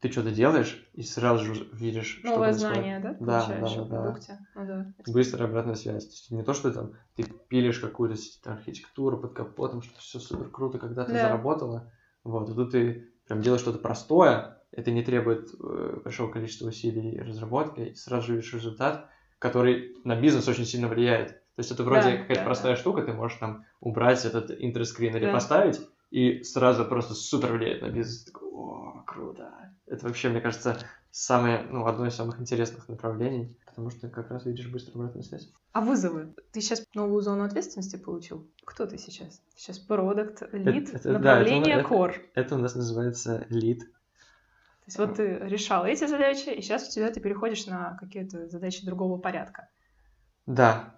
ты 0.01 0.11
что-то 0.11 0.31
делаешь, 0.31 0.89
и 0.93 1.03
сразу 1.03 1.55
же 1.55 1.69
видишь, 1.73 2.19
что 2.21 2.29
Новое 2.35 2.51
происходит. 2.51 2.75
знание, 2.75 2.99
да, 3.01 3.17
Да, 3.19 3.47
да, 3.49 3.67
в 3.67 3.89
да. 3.89 4.03
продукте? 4.03 4.39
Ну 4.55 4.67
да. 4.67 4.87
Быстрая 5.07 5.49
обратная 5.49 5.75
связь. 5.75 6.05
То 6.05 6.11
есть 6.11 6.31
не 6.31 6.43
то, 6.45 6.53
что 6.55 6.71
там 6.73 6.93
ты 7.15 7.25
пилишь 7.49 7.79
какую-то 7.79 8.17
архитектуру 8.45 9.19
под 9.19 9.33
капотом, 9.35 9.83
что 9.83 9.99
все 9.99 10.19
супер 10.19 10.51
круто, 10.51 10.79
когда 10.79 11.05
ты 11.05 11.13
Да. 11.13 11.21
заработала. 11.21 11.91
Вот, 12.25 12.51
и 12.51 12.55
тут 12.55 12.73
ты 12.73 13.09
прям 13.27 13.41
делаешь 13.41 13.63
что-то 13.63 13.79
простое, 13.79 14.59
это 14.73 14.91
не 14.91 15.03
требует 15.03 15.49
э, 15.59 16.01
большого 16.05 16.31
количества 16.31 16.67
усилий 16.69 17.13
и 17.15 17.21
разработки, 17.21 17.81
и 17.81 17.95
сразу 17.95 18.27
же 18.29 18.33
видишь 18.37 18.53
результат. 18.55 19.09
который 19.39 19.95
на 20.03 20.19
бизнес 20.19 20.49
очень 20.49 20.65
сильно 20.65 20.89
влияет. 20.89 21.29
То 21.29 21.59
есть 21.59 21.71
это 21.71 21.85
вроде 21.85 22.03
Да, 22.13 22.17
какая-то 22.17 22.41
да, 22.41 22.45
простая 22.47 22.75
штука, 22.75 23.03
ты 23.03 23.13
можешь 23.13 23.37
там 23.39 23.67
убрать 23.81 24.25
этот 24.25 24.51
интерскрин 24.51 25.15
или 25.15 25.27
Да. 25.27 25.33
поставить, 25.35 25.79
и 26.11 26.43
сразу 26.43 26.87
просто 26.87 27.13
супер 27.13 27.53
влияет 27.53 27.83
на 27.83 27.91
бизнес. 27.91 28.25
Такой, 28.25 28.46
О, 28.57 29.03
круто. 29.07 29.53
Это 29.87 30.07
вообще, 30.07 30.31
мне 30.31 30.41
кажется, 30.41 30.79
самое, 31.11 31.61
ну, 31.71 31.87
одно 31.87 32.07
из 32.07 32.15
самых 32.15 32.41
интересных 32.41 32.89
направлений, 32.89 33.55
потому 33.67 33.91
что 33.91 34.09
как 34.09 34.31
раз 34.31 34.47
видишь 34.47 34.69
быструю 34.69 35.03
обратную 35.03 35.25
связь. 35.25 35.53
А 35.73 35.83
вызовы? 35.83 36.35
Ты 36.53 36.63
сейчас 36.63 36.83
новую 36.95 37.21
зону 37.21 37.45
ответственности 37.45 37.97
получил? 37.97 38.51
Кто 38.65 38.87
ты 38.87 38.97
сейчас? 38.97 39.43
Сейчас 39.55 39.79
продукт, 39.79 40.43
лид, 40.53 40.89
это- 40.95 41.03
да, 41.03 41.19
направление, 41.19 41.75
это- 41.81 41.89
core. 41.95 42.15
Это 42.35 42.55
у 42.55 42.59
нас 42.59 42.75
называется 42.75 43.47
лид. 43.51 43.81
То 43.81 44.87
есть 44.87 44.99
вот 44.99 45.17
ты 45.17 45.37
решал 45.41 45.85
эти 45.85 46.07
задачи, 46.07 46.49
и 46.49 46.63
сейчас 46.63 46.89
у 46.89 46.91
тебя 46.93 47.11
ты 47.11 47.21
переходишь 47.21 47.67
на 47.67 47.95
какие-то 47.99 48.49
задачи 48.49 48.87
другого 48.87 49.19
порядка. 49.19 49.69
Да, 50.47 50.95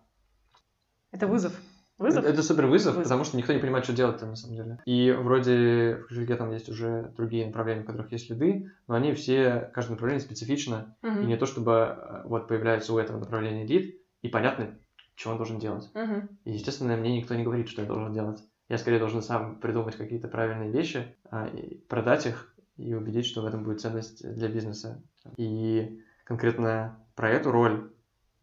Это 1.10 1.26
вызов. 1.26 1.58
Вызов? 1.98 2.24
Это, 2.24 2.42
супер 2.42 2.66
вызов, 2.66 2.94
Вызов. 2.94 3.02
потому 3.04 3.24
что 3.24 3.36
никто 3.36 3.52
не 3.52 3.58
понимает, 3.58 3.84
что 3.84 3.92
делать-то 3.92 4.26
на 4.26 4.36
самом 4.36 4.56
деле. 4.56 4.78
И 4.86 5.10
вроде 5.10 5.96
в 5.96 6.06
кошельке 6.06 6.36
там 6.36 6.52
есть 6.52 6.68
уже 6.68 7.12
другие 7.16 7.46
направления, 7.46 7.82
в 7.82 7.86
которых 7.86 8.12
есть 8.12 8.30
лиды, 8.30 8.70
но 8.86 8.94
они 8.94 9.12
все, 9.14 9.70
каждое 9.74 9.94
направление 9.94 10.24
специфично. 10.24 10.96
Мгм. 11.02 11.22
И 11.22 11.26
не 11.26 11.36
то, 11.36 11.46
чтобы 11.46 11.72
э, 11.72 12.22
вот 12.24 12.46
появляется 12.46 12.94
у 12.94 12.98
этого 12.98 13.18
направления 13.18 13.66
лид, 13.66 14.00
и 14.22 14.28
понятно, 14.28 14.78
что 15.16 15.30
он 15.30 15.36
должен 15.36 15.58
делать. 15.58 15.90
Мгм. 15.94 16.28
И, 16.44 16.52
естественно, 16.52 16.96
мне 16.96 17.16
никто 17.16 17.34
не 17.34 17.42
говорит, 17.42 17.68
что 17.68 17.82
я 17.82 17.88
должен 17.88 18.12
делать. 18.12 18.42
Я 18.68 18.78
скорее 18.78 19.00
должен 19.00 19.22
сам 19.22 19.58
придумать 19.58 19.96
какие-то 19.96 20.28
правильные 20.28 20.70
вещи, 20.70 21.16
а, 21.30 21.50
продать 21.88 22.26
их 22.26 22.54
и 22.76 22.94
убедить, 22.94 23.26
что 23.26 23.42
в 23.42 23.46
этом 23.46 23.64
будет 23.64 23.80
ценность 23.80 24.22
для 24.36 24.48
бизнеса. 24.48 25.02
И 25.36 26.00
конкретно 26.24 26.98
про 27.16 27.30
эту 27.30 27.50
роль 27.50 27.90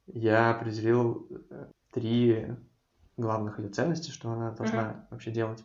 я 0.07 0.51
определил 0.51 1.27
э, 1.49 1.67
три 1.91 2.47
главных 3.17 3.59
ее 3.59 3.69
ценности, 3.69 4.11
что 4.11 4.31
она 4.31 4.51
должна 4.51 5.07
вообще 5.09 5.31
делать. 5.31 5.63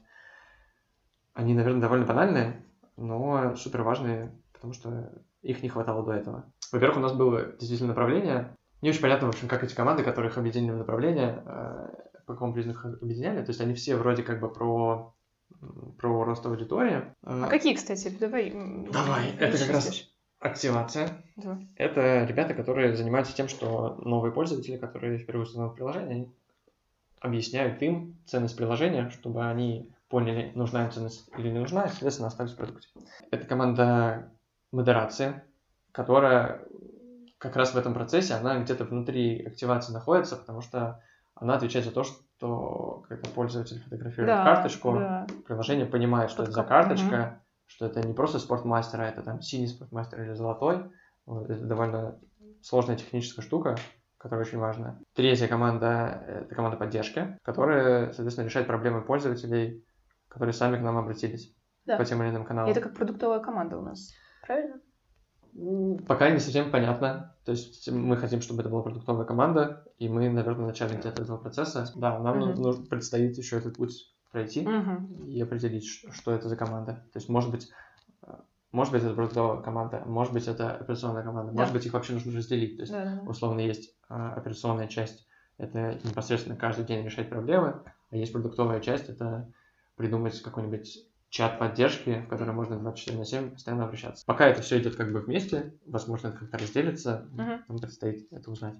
Они, 1.34 1.55
наверное, 1.55 1.80
довольно 1.80 2.07
банальные, 2.07 2.64
но 2.96 3.55
супер 3.57 3.82
важные, 3.82 4.32
потому 4.53 4.72
что 4.72 5.12
их 5.42 5.62
не 5.62 5.68
хватало 5.68 6.05
до 6.05 6.12
этого. 6.12 6.53
Во-первых, 6.72 6.98
у 6.98 7.01
нас 7.01 7.12
было 7.12 7.53
действительно 7.59 7.88
направление. 7.88 8.57
Не 8.82 8.90
очень 8.90 9.01
понятно, 9.01 9.26
в 9.26 9.30
общем, 9.30 9.48
как 9.48 9.64
эти 9.64 9.74
команды, 9.74 10.03
которых 10.03 10.38
объединили 10.38 10.72
в 10.72 10.78
направление, 10.78 11.42
э, 11.44 11.88
по 12.26 12.34
какому 12.34 12.53
признаку 12.53 12.88
объединяли. 12.88 13.44
То 13.44 13.51
есть 13.51 13.61
они 13.61 13.74
все 13.74 13.96
вроде 13.96 14.22
как 14.22 14.40
бы 14.40 14.53
про, 14.53 15.14
про 15.98 16.24
рост 16.24 16.44
аудитории. 16.46 17.14
А 17.22 17.48
какие, 17.48 17.74
кстати? 17.74 18.09
Давай. 18.18 18.51
Давай, 18.90 19.30
это 19.38 19.59
как 19.59 19.74
раз-. 19.74 20.11
Активация. 20.40 21.22
Да. 21.36 21.61
Это 21.76 22.24
ребята, 22.24 22.55
которые 22.55 22.96
занимаются 22.96 23.36
тем, 23.36 23.48
что 23.48 23.96
новые 23.96 24.32
пользователи, 24.32 24.78
которые 24.78 25.18
впервые 25.18 25.42
установят 25.42 25.74
приложение, 25.74 26.32
объясняют 27.20 27.80
им 27.82 28.18
ценность 28.26 28.56
приложения, 28.56 29.10
чтобы 29.10 29.46
они 29.46 29.92
поняли, 30.08 30.52
нужна 30.54 30.84
им 30.84 30.90
ценность 30.90 31.28
или 31.36 31.50
не 31.50 31.58
нужна, 31.60 31.84
и, 31.84 31.88
соответственно, 31.88 32.28
остались 32.28 32.52
в 32.52 32.56
продукте. 32.56 32.88
Это 33.30 33.46
команда 33.46 34.32
модерации, 34.72 35.42
которая 35.92 36.64
как 37.38 37.56
раз 37.56 37.72
в 37.74 37.78
этом 37.78 37.94
процессе, 37.94 38.34
она 38.34 38.58
где-то 38.58 38.84
внутри 38.84 39.44
активации 39.46 39.92
находится, 39.92 40.36
потому 40.36 40.60
что 40.60 41.02
она 41.34 41.54
отвечает 41.54 41.86
за 41.86 41.92
то, 41.92 42.04
что 42.04 43.04
когда 43.08 43.30
пользователь 43.30 43.80
фотографирует 43.82 44.36
Да, 44.36 44.44
карточку, 44.44 44.92
да. 44.92 45.26
приложение 45.46 45.86
понимает, 45.86 46.30
что 46.30 46.42
Под 46.42 46.48
это 46.48 46.54
за 46.54 46.64
карточка, 46.64 47.42
что 47.66 47.86
это 47.86 48.06
не 48.06 48.12
просто 48.12 48.38
спортмастер, 48.38 49.00
а 49.00 49.08
это 49.08 49.22
там 49.22 49.40
синий 49.40 49.68
спортмастер 49.68 50.22
или 50.22 50.34
золотой. 50.34 50.90
Вот, 51.24 51.48
это 51.48 51.64
довольно 51.64 52.18
сложная 52.62 52.96
техническая 52.96 53.44
штука, 53.44 53.76
которая 54.20 54.44
очень 54.46 54.58
важна. 54.58 55.00
Третья 55.14 55.48
команда— 55.48 56.22
это 56.44 56.54
команда 56.54 56.76
поддержки, 56.76 57.38
которая, 57.42 58.12
соответственно, 58.12 58.44
решает 58.46 58.66
проблемы 58.66 59.00
пользователей, 59.02 59.82
которые 60.28 60.52
сами 60.52 60.76
к 60.76 60.82
нам 60.82 60.98
обратились 60.98 61.54
Да. 61.86 61.96
по 61.96 62.04
тем 62.04 62.22
или 62.22 62.28
иным 62.28 62.44
каналам. 62.44 62.70
Это 62.70 62.82
как 62.82 62.94
продуктовая 62.94 63.40
команда 63.40 63.78
у 63.78 63.82
нас. 63.82 64.12
Правильно? 64.46 64.78
Пока 66.06 66.30
не 66.30 66.38
совсем 66.38 66.70
понятно. 66.70 67.34
То 67.44 67.52
есть 67.52 67.90
мы 67.90 68.16
хотим, 68.18 68.42
чтобы 68.42 68.60
это 68.60 68.68
была 68.68 68.82
продуктовая 68.82 69.24
команда, 69.24 69.84
и 69.96 70.08
мы, 70.08 70.28
наверное, 70.28 70.66
начале 70.66 70.96
где-то 70.98 71.22
этого 71.22 71.38
процесса. 71.38 71.86
Да, 71.96 72.18
нам 72.18 72.38
ну- 72.38 72.54
нужно 72.54 72.84
предстоит 72.86 73.38
еще 73.38 73.56
этот 73.56 73.78
путь 73.78 74.14
пройти 74.30 74.60
Мгм. 74.68 75.24
и 75.24 75.40
определить, 75.40 75.86
что 75.86 76.32
это 76.32 76.48
за 76.48 76.56
команда. 76.56 77.04
То 77.12 77.16
есть, 77.18 77.28
может 77.30 77.50
быть, 77.50 77.68
э, 78.26 78.32
может 78.72 78.92
быть, 78.92 79.02
это 79.02 79.14
продуктовая 79.14 79.62
команда, 79.62 80.02
может 80.06 80.32
быть, 80.32 80.46
это 80.46 80.76
операционная 80.76 81.22
команда, 81.22 81.52
Да. 81.52 81.58
может 81.58 81.74
быть, 81.74 81.86
их 81.86 81.92
вообще 81.92 82.14
нужно 82.14 82.36
разделить. 82.36 82.76
То 82.76 82.82
есть, 82.82 82.92
Да, 82.92 83.04
да, 83.04 83.22
условно, 83.28 83.60
есть 83.60 83.96
а, 84.08 84.32
операционная 84.34 84.86
часть, 84.88 85.26
это 85.58 85.98
непосредственно 86.04 86.56
каждый 86.56 86.84
день 86.84 87.04
решать 87.04 87.28
проблемы, 87.28 87.82
а 88.10 88.16
есть 88.16 88.32
продуктовая 88.32 88.80
часть, 88.80 89.08
это 89.08 89.52
придумать 89.96 90.40
какой-нибудь 90.40 90.98
чат 91.28 91.58
поддержки, 91.58 92.22
в 92.26 92.28
который 92.28 92.54
можно 92.54 92.78
24 92.78 93.18
на 93.18 93.24
7 93.24 93.50
постоянно 93.52 93.84
обращаться. 93.84 94.24
Пока 94.26 94.48
это 94.48 94.62
все 94.62 94.80
идет 94.80 94.96
как 94.96 95.12
бы 95.12 95.20
вместе, 95.20 95.74
возможно, 95.86 96.28
это 96.28 96.38
как-то 96.38 96.58
разделится, 96.58 97.28
Мгм. 97.32 97.64
нам 97.68 97.78
предстоит 97.78 98.26
это 98.32 98.50
узнать. 98.50 98.76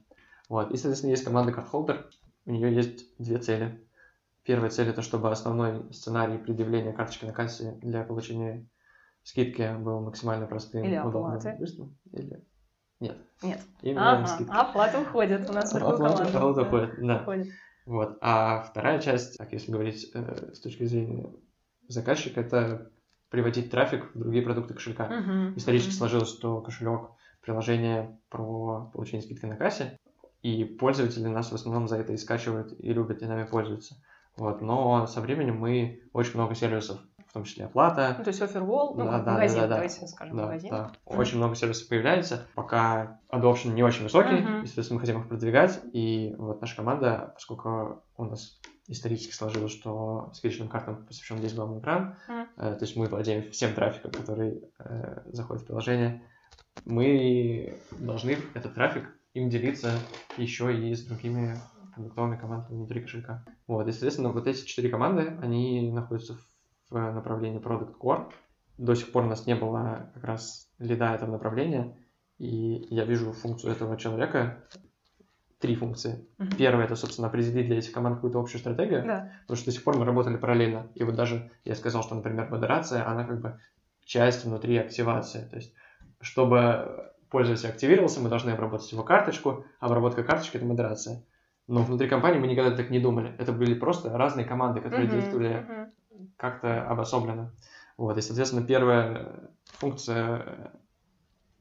Вот. 0.49 0.73
И, 0.73 0.77
соответственно, 0.77 1.11
есть 1.11 1.25
команда 1.25 1.53
CardHolder, 1.53 2.07
у 2.47 2.51
нее 2.51 2.75
есть 2.75 3.17
две 3.19 3.39
цели. 3.39 3.87
Первая 4.43 4.71
цель 4.71 4.89
это 4.89 5.03
чтобы 5.03 5.31
основной 5.31 5.93
сценарий 5.93 6.39
предъявления 6.39 6.93
карточки 6.93 7.25
на 7.25 7.33
кассе 7.33 7.79
для 7.83 8.03
получения 8.03 8.67
скидки 9.23 9.77
был 9.79 10.01
максимально 10.01 10.47
простым, 10.47 10.85
Или 10.85 10.99
удобным, 10.99 11.37
оплаты. 11.37 11.57
быстрым. 11.59 11.97
Или 12.13 12.45
нет. 13.01 13.17
Нет. 13.43 13.61
Именно 13.83 14.19
Ага, 14.19 14.27
скидки. 14.27 14.53
оплата 14.53 15.01
уходит. 15.01 15.49
У 15.49 15.53
нас 15.53 15.75
Оплата- 15.75 15.97
команду. 15.97 16.23
оплата 16.39 16.63
уходит, 16.63 16.95
да. 17.07 17.21
уходит. 17.23 17.49
Вот. 17.87 18.19
А 18.21 18.63
вторая 18.63 19.01
часть, 19.01 19.39
так 19.39 19.53
если 19.53 19.73
говорить 19.73 20.11
э, 20.15 20.51
с 20.55 20.61
точки 20.61 20.85
зрения 20.85 21.33
заказчика, 21.89 22.41
это 22.41 22.91
приводить 23.31 23.71
трафик 23.71 24.15
в 24.15 24.19
другие 24.19 24.45
продукты 24.45 24.75
кошелька. 24.75 25.07
Мгм. 25.09 25.57
Исторически 25.57 25.91
Мгм. 25.91 25.99
сложилось, 25.99 26.29
что 26.29 26.61
кошелек 26.61 27.11
приложение 27.43 28.19
про 28.29 28.91
получение 28.93 29.23
скидки 29.23 29.47
на 29.47 29.57
кассе, 29.57 29.97
и 30.43 30.65
пользователи 30.65 31.27
нас 31.27 31.51
в 31.51 31.55
основном 31.55 31.89
за 31.89 31.97
это 31.97 32.13
и 32.13 32.17
скачивают, 32.19 32.75
и 32.79 32.93
любят, 32.93 33.23
и 33.23 33.27
нами 33.27 33.45
пользуются. 33.45 33.97
Вот. 34.37 34.61
Но 34.61 35.07
со 35.07 35.21
временем 35.21 35.59
мы 35.59 36.03
очень 36.13 36.35
много 36.35 36.55
сервисов, 36.55 37.01
в 37.31 37.33
том 37.33 37.45
числе 37.45 37.67
оплата, 37.67 38.17
Ну, 38.19 38.25
то 38.25 38.29
есть 38.31 38.43
офервол, 38.43 38.97
ну, 38.97 39.05
Да, 39.05 39.19
магазин, 39.19 39.61
да, 39.61 39.69
да. 39.69 39.75
давайте 39.75 40.05
скажем, 40.09 40.37
да, 40.37 40.47
магазин. 40.47 40.71
да. 40.71 40.93
Очень 41.05 41.37
много 41.37 41.55
сервисов 41.55 41.89
появляется, 41.89 42.49
пока 42.57 43.21
adoption 43.33 43.73
не 43.73 43.85
очень 43.85 44.03
высокий, 44.03 44.35
Мгм. 44.41 44.63
и, 44.63 44.67
соответственно, 44.67 44.97
мы 44.97 45.01
хотим 45.01 45.21
их 45.21 45.29
продвигать, 45.29 45.81
и 45.93 46.35
вот 46.37 46.61
наша 46.61 46.75
команда, 46.75 47.31
поскольку 47.35 48.03
у 48.17 48.25
нас 48.25 48.61
исторически 48.89 49.33
сложилось, 49.33 49.71
что 49.71 50.33
скидочным 50.35 50.69
картам 50.69 51.07
посвящен 51.07 51.37
весь 51.39 51.55
главный 51.55 51.79
экран, 51.79 52.17
Мгм. 52.27 52.49
э, 52.57 52.75
то 52.75 52.85
есть 52.85 52.97
мы 52.97 53.07
владеем 53.07 53.49
всем 53.53 53.75
трафиком, 53.75 54.11
который 54.11 54.65
э, 54.81 55.23
заходит 55.27 55.63
в 55.63 55.67
приложение, 55.67 56.25
мы 56.85 57.81
должны 57.93 58.37
этот 58.55 58.75
трафик 58.75 59.09
им 59.35 59.49
делиться 59.51 59.93
еще 60.37 60.77
и 60.77 60.93
с 60.97 61.05
другими 61.05 61.55
продуктовыми 61.95 62.37
командами 62.37 62.75
внутри 62.77 63.03
кошелька. 63.03 63.45
Вот, 63.69 63.87
и, 63.87 63.93
соответственно, 63.93 64.31
вот 64.31 64.49
эти 64.49 64.65
четыре 64.67 64.89
команды, 64.89 65.37
они 65.41 65.93
находятся 65.93 66.35
в 66.35 66.50
направлении 66.91 67.61
Product 67.61 67.95
Core. 68.01 68.31
До 68.79 68.95
сих 68.95 69.13
пор 69.13 69.25
у 69.25 69.29
нас 69.29 69.47
не 69.47 69.55
было 69.55 70.11
как 70.15 70.25
раз 70.25 70.71
лида 70.79 71.15
этого 71.15 71.33
направления, 71.33 71.97
и 72.39 72.87
я 72.91 73.05
вижу 73.05 73.33
функцию 73.33 73.73
этого 73.73 73.97
человека, 73.97 74.65
три 75.61 75.75
функции. 75.77 76.27
Мгм. 76.39 76.57
Первое, 76.57 76.85
это, 76.87 76.97
собственно, 76.97 77.29
определить 77.29 77.67
для 77.67 77.79
этих 77.79 77.93
команд 77.93 78.17
какую-то 78.17 78.41
общую 78.41 78.61
стратегию, 78.61 79.05
Да. 79.05 79.33
Потому 79.43 79.57
что 79.57 79.67
до 79.67 79.73
сих 79.73 79.85
пор 79.85 79.99
мы 79.99 80.05
работали 80.07 80.37
параллельно. 80.37 80.89
И 80.95 81.05
вот 81.05 81.15
даже 81.15 81.51
я 81.65 81.75
сказал, 81.75 82.03
что, 82.03 82.15
например, 82.15 82.49
модерация, 82.51 83.07
она 83.07 83.25
как 83.25 83.41
бы 83.41 83.61
часть 84.05 84.45
внутри 84.45 84.79
активации. 84.79 85.47
То 85.49 85.57
есть, 85.57 85.75
чтобы 86.21 87.13
пользователь 87.31 87.69
активировался, 87.69 88.21
мы 88.21 88.29
должны 88.29 88.51
обработать 88.51 88.91
его 88.91 89.05
карточку. 89.05 89.65
Обработка 89.79 90.25
карточки— 90.25 90.57
это 90.59 90.67
модерация. 90.67 91.23
Но 91.69 91.83
внутри 91.83 92.09
компании 92.09 92.41
мы 92.41 92.49
никогда 92.49 92.75
так 92.75 92.91
не 92.91 92.99
думали. 92.99 93.35
Это 93.39 93.53
были 93.53 93.75
просто 93.75 94.17
разные 94.17 94.45
команды, 94.45 94.81
которые 94.81 95.07
Мгм, 95.07 95.17
действовали 95.17 95.67
мгм. 95.69 95.80
Как-то 96.41 96.83
обособленно. 96.89 97.55
Вот, 97.97 98.17
и, 98.17 98.21
соответственно, 98.23 98.67
первая 98.67 99.51
функция 99.73 100.73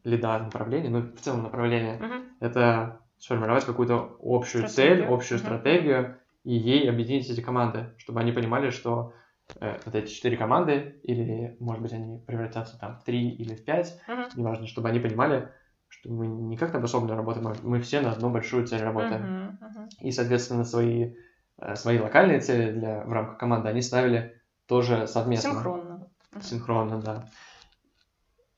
лида 0.03 0.39
направления, 0.39 0.89
ну, 0.89 1.01
в 1.01 1.19
целом 1.19 1.43
направления, 1.43 1.97
Мгм. 1.99 2.38
это 2.39 3.01
сформировать 3.17 3.65
какую-то 3.65 4.17
общую 4.21 4.67
Стратегию. 4.67 5.05
цель, 5.05 5.13
общую 5.13 5.38
Мгм. 5.39 5.45
стратегию, 5.45 6.19
и 6.45 6.53
ей 6.53 6.89
объединить 6.89 7.30
эти 7.30 7.41
команды, 7.41 7.93
чтобы 7.97 8.21
они 8.21 8.32
понимали, 8.32 8.69
что 8.69 9.13
э, 9.59 9.77
вот 9.84 9.95
эти 9.95 10.09
четыре 10.09 10.38
команды, 10.38 11.01
или, 11.03 11.57
может 11.59 11.82
быть, 11.84 11.91
они 11.91 12.19
превратятся 12.19 12.80
там 12.80 12.97
в 12.97 13.03
три 13.03 13.30
или 13.30 13.55
в 13.55 13.65
пять, 13.65 13.99
Мгм. 14.07 14.30
неважно, 14.36 14.67
чтобы 14.67 14.88
они 14.88 14.99
понимали, 14.99 15.49
что 15.89 16.09
мы 16.11 16.27
не 16.27 16.55
как-то 16.55 16.77
обособленно 16.77 17.17
работаем, 17.17 17.47
а 17.47 17.55
мы 17.61 17.82
все 17.82 17.99
на 17.99 18.11
одну 18.13 18.30
большую 18.30 18.65
цель 18.67 18.82
работаем. 18.82 19.23
Мгм, 19.23 19.57
мгм. 19.59 19.89
И, 20.01 20.11
соответственно, 20.11 20.63
свои, 20.63 21.15
э, 21.61 21.75
свои 21.75 21.99
локальные 21.99 22.39
цели 22.39 22.71
для, 22.71 23.03
в 23.03 23.11
рамках 23.11 23.38
команды 23.38 23.67
они 23.67 23.82
ставили 23.82 24.39
тоже 24.70 25.07
совместно. 25.07 25.49
Синхронно. 25.49 26.07
Синхронно, 26.41 27.01
да. 27.01 27.30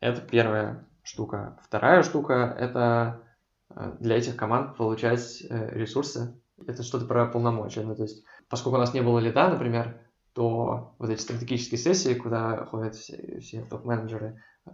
Это 0.01 0.20
первая 0.22 0.86
штука. 1.03 1.57
Вторая 1.64 2.03
штука— 2.03 2.34
это 2.59 3.22
э, 3.70 3.95
для 3.99 4.18
этих 4.18 4.36
команд 4.36 4.76
получать 4.76 5.41
э, 5.49 5.70
ресурсы. 5.72 6.38
Это 6.68 6.84
что-то 6.84 7.05
про 7.05 7.26
полномочия. 7.28 7.82
Ну, 7.82 7.95
то 7.95 8.03
есть, 8.03 8.26
поскольку 8.49 8.78
у 8.78 8.82
нас 8.82 8.93
не 8.93 9.01
было 9.01 9.20
лида, 9.20 9.49
например, 9.49 10.01
то 10.34 10.95
вот 10.99 11.09
эти 11.09 11.22
стратегические 11.22 11.78
сессии, 11.78 12.14
куда 12.14 12.66
ходят 12.66 12.95
все, 12.95 13.39
все 13.39 13.62
топ-менеджеры, 13.64 14.41
э, 14.66 14.72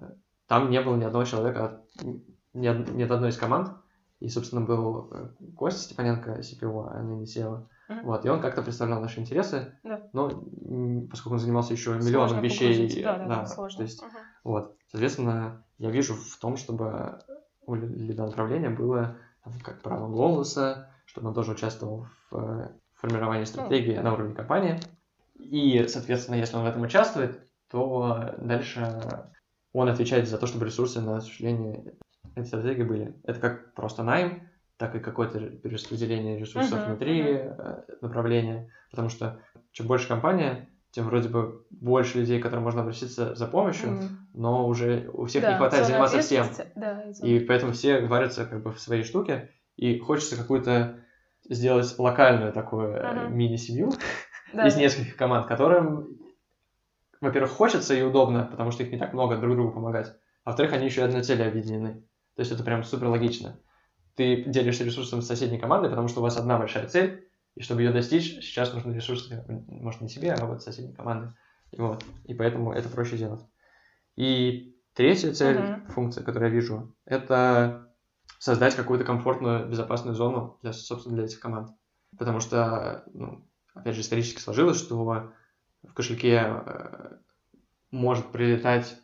там 0.48 0.72
не 0.72 0.82
было 0.82 0.96
ни 0.96 1.04
одного 1.04 1.26
человека, 1.26 1.84
ни, 2.54 2.68
ни 2.96 3.04
от 3.04 3.12
одной 3.12 3.30
из 3.30 3.38
команд. 3.38 3.78
И, 4.20 4.30
собственно, 4.30 4.66
был 4.66 5.14
Костя 5.56 5.82
Степаненко, 5.82 6.40
CPO, 6.40 6.90
а 6.90 7.04
ныне 7.04 7.26
SEO. 7.26 7.68
Mm-hmm. 7.90 8.02
Вот, 8.04 8.26
и 8.26 8.30
он 8.30 8.42
как-то 8.42 8.62
представлял 8.62 9.00
наши 9.00 9.22
интересы, 9.22 9.74
да. 9.84 10.02
но 10.12 10.30
поскольку 11.10 11.36
он 11.36 11.40
занимался 11.40 11.74
еще 11.74 11.92
миллионом 11.96 12.42
вещей, 12.42 13.02
да, 13.02 13.18
да, 13.18 13.26
да, 13.26 13.46
сложно. 13.46 13.78
то 13.78 13.84
есть, 13.84 14.04
uh-huh. 14.04 14.20
вот, 14.44 14.76
соответственно, 14.92 15.64
я 15.78 15.90
вижу 15.90 16.16
в 16.16 16.38
том, 16.38 16.58
чтобы 16.58 17.20
у 17.66 17.76
лида 17.76 18.26
направления 18.26 18.70
было 18.70 19.18
как 19.64 19.82
право 19.82 20.10
голоса, 20.10 20.90
чтобы 21.06 21.30
он 21.30 21.34
тоже 21.34 21.54
участвовал 21.54 22.08
в 22.30 22.38
э, 22.38 22.70
формировании 22.96 23.46
стратегии 23.46 23.92
ну, 23.92 23.96
да. 23.96 24.04
на 24.04 24.14
уровне 24.14 24.36
компании. 24.36 24.80
И, 25.36 25.86
соответственно, 25.88 26.36
если 26.36 26.58
он 26.58 26.64
в 26.64 26.68
этом 26.68 26.82
участвует, 26.82 27.48
то 27.70 28.34
дальше 28.40 29.30
он 29.74 29.90
отвечает 29.90 30.28
за 30.28 30.38
то, 30.38 30.48
чтобы 30.48 30.66
ресурсы 30.66 31.00
на 31.00 31.18
осуществление 31.18 31.94
этой 32.36 32.48
стратегии 32.48 32.84
были. 32.84 33.16
Это 33.24 33.40
как 33.40 33.74
просто 33.74 34.04
найм, 34.04 34.50
так 34.78 34.96
и 34.96 35.00
какое-то 35.00 35.40
перераспределение 35.40 36.38
ресурсов 36.38 36.80
uh-huh, 36.80 36.86
внутри 36.88 37.22
uh-huh. 37.22 37.84
направления, 38.02 38.72
потому 38.92 39.10
что 39.10 39.42
чем 39.72 39.88
больше 39.88 40.08
компания, 40.08 40.70
тем 40.92 41.06
вроде 41.06 41.30
бы 41.30 41.66
больше 41.70 42.20
людей, 42.20 42.40
к 42.40 42.44
которым 42.44 42.64
можно 42.64 42.82
обратиться 42.82 43.36
за 43.36 43.48
помощью, 43.48 43.90
mm. 43.90 44.10
но 44.34 44.68
уже 44.68 45.10
у 45.14 45.26
всех 45.26 45.44
да, 45.44 45.52
не 45.52 45.58
хватает 45.58 45.86
заниматься 45.86 46.20
всем. 46.22 46.46
Да, 46.76 47.04
и 47.22 47.40
поэтому 47.40 47.74
все 47.74 48.02
варятся 48.02 48.46
как 48.46 48.64
бы 48.64 48.72
в 48.72 48.80
своей 48.80 49.04
штуке, 49.04 49.52
и 49.76 50.00
хочется 50.00 50.38
какую-то 50.38 51.04
сделать 51.50 51.94
локальную 52.00 52.54
такую 52.54 52.96
uh-huh. 52.96 53.30
мини-семью 53.30 53.92
да. 54.54 54.68
из 54.68 54.76
нескольких 54.76 55.18
команд, 55.18 55.48
которым, 55.48 56.08
во-первых, 57.20 57.52
хочется 57.52 57.94
и 57.94 58.02
удобно, 58.02 58.48
потому 58.50 58.72
что 58.72 58.84
их 58.84 58.92
не 58.92 58.98
так 58.98 59.14
много 59.14 59.38
друг 59.38 59.56
другу 59.56 59.74
помогать, 59.74 60.14
а 60.44 60.52
во-вторых, 60.52 60.74
они 60.74 60.86
еще 60.86 61.04
одной 61.04 61.24
цели 61.24 61.42
объединены. 61.42 62.04
То 62.36 62.42
есть 62.42 62.52
это 62.52 62.64
прям 62.64 62.84
супер 62.84 63.08
логично 63.08 63.60
ты 64.18 64.44
делишься 64.46 64.84
ресурсом 64.84 65.22
с 65.22 65.28
соседней 65.28 65.60
командой, 65.60 65.90
потому 65.90 66.08
что 66.08 66.20
у 66.20 66.24
вас 66.24 66.38
одна 66.38 66.58
большая 66.58 66.88
цель, 66.88 67.30
и 67.56 67.62
чтобы 67.62 67.84
ее 67.84 67.92
достичь, 67.92 68.34
сейчас 68.44 68.74
нужны 68.74 68.94
ресурсы, 68.94 69.46
может, 69.68 70.02
не 70.02 70.10
себе, 70.10 70.34
а 70.34 70.46
вот 70.46 70.64
соседней 70.64 70.94
команды. 70.94 71.34
И 71.72 71.80
вот. 71.80 72.04
И 72.26 72.34
поэтому 72.34 72.74
это 72.74 72.90
проще 72.90 73.18
делать. 73.18 73.42
И 74.16 74.76
третья 74.94 75.32
цель, 75.34 75.58
uh-huh. 75.58 75.92
функция, 75.92 76.24
которую 76.24 76.50
я 76.50 76.56
вижу, 76.56 76.96
это 77.06 77.94
создать 78.40 78.76
какую-то 78.76 79.06
комфортную, 79.06 79.68
безопасную 79.68 80.16
зону 80.16 80.58
для, 80.64 80.74
собственно, 80.74 81.16
для 81.16 81.26
этих 81.26 81.40
команд. 81.40 81.70
Потому 82.18 82.40
что, 82.40 83.04
ну, 83.14 83.48
опять 83.76 83.96
же, 83.96 84.02
исторически 84.02 84.40
сложилось, 84.40 84.78
что 84.78 85.32
в 85.84 85.94
кошельке 85.94 86.42
э, 86.44 87.18
может 87.92 88.32
прилетать 88.32 89.00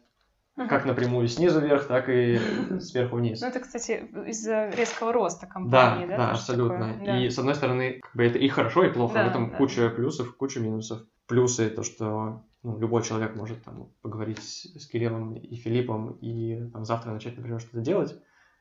как 0.55 0.85
напрямую 0.85 1.27
снизу 1.27 1.59
вверх, 1.59 1.87
так 1.87 2.09
и 2.09 2.39
сверху 2.79 3.17
вниз. 3.17 3.41
Ну, 3.41 3.47
это, 3.47 3.59
кстати, 3.59 4.07
из-за 4.27 4.69
резкого 4.69 5.11
роста 5.11 5.47
компании, 5.47 6.05
да? 6.05 6.17
Да, 6.17 6.25
да, 6.25 6.31
абсолютно. 6.31 6.99
Да. 7.03 7.19
И, 7.19 7.29
с 7.29 7.39
одной 7.39 7.55
стороны, 7.55 7.99
как 8.01 8.15
бы 8.15 8.23
это 8.23 8.37
и 8.37 8.47
хорошо, 8.47 8.83
и 8.83 8.91
плохо. 8.91 9.15
Да, 9.15 9.25
в 9.25 9.29
этом 9.29 9.49
да. 9.49 9.57
куча 9.57 9.89
плюсов, 9.89 10.35
куча 10.37 10.59
минусов. 10.59 11.01
Плюсы 11.27 11.69
то, 11.69 11.83
что 11.83 12.43
ну, 12.63 12.77
любой 12.79 13.01
человек 13.03 13.35
может 13.35 13.63
там 13.63 13.89
поговорить 14.01 14.41
с 14.41 14.87
Кириллом 14.87 15.35
и 15.35 15.55
Филиппом 15.55 16.17
и 16.21 16.69
там, 16.71 16.85
завтра 16.85 17.11
начать, 17.11 17.35
например, 17.35 17.59
что-то 17.59 17.79
делать. 17.79 18.15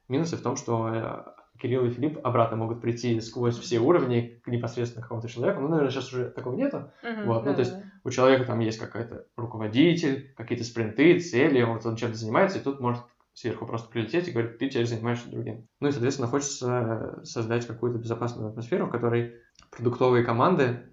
Минусы 0.08 0.36
в 0.36 0.42
том, 0.42 0.56
что 0.56 0.88
э, 0.92 1.58
Кирилл 1.60 1.86
и 1.86 1.90
Филипп 1.90 2.18
обратно 2.24 2.56
могут 2.56 2.80
прийти 2.80 3.20
сквозь 3.20 3.58
все 3.58 3.78
уровни 3.78 4.40
к 4.44 4.48
непосредственно 4.48 5.02
какому-то 5.02 5.28
человеку. 5.28 5.60
Ну, 5.60 5.68
наверное, 5.68 5.90
сейчас 5.90 6.12
уже 6.12 6.30
такого 6.30 6.56
нету. 6.56 6.90
Uh-huh, 7.02 7.24
вот, 7.26 7.44
да, 7.44 7.50
ну, 7.50 7.54
то 7.54 7.60
есть 7.60 7.72
да. 7.72 7.91
У 8.04 8.10
человека 8.10 8.44
там 8.44 8.60
есть 8.60 8.78
какой-то 8.78 9.26
руководитель, 9.36 10.32
какие-то 10.36 10.64
спринты, 10.64 11.20
цели, 11.20 11.62
вот 11.62 11.84
он 11.86 11.96
чем-то 11.96 12.16
занимается, 12.16 12.58
и 12.58 12.62
тут 12.62 12.80
может 12.80 13.02
сверху 13.32 13.66
просто 13.66 13.88
прилететь 13.88 14.28
и 14.28 14.32
говорить, 14.32 14.58
ты 14.58 14.68
теперь 14.68 14.86
занимаешься 14.86 15.30
другим. 15.30 15.66
Ну 15.80 15.88
и, 15.88 15.92
соответственно, 15.92 16.28
хочется 16.28 17.20
создать 17.24 17.66
какую-то 17.66 17.98
безопасную 17.98 18.50
атмосферу, 18.50 18.86
в 18.86 18.90
которой 18.90 19.36
продуктовые 19.70 20.24
команды, 20.24 20.90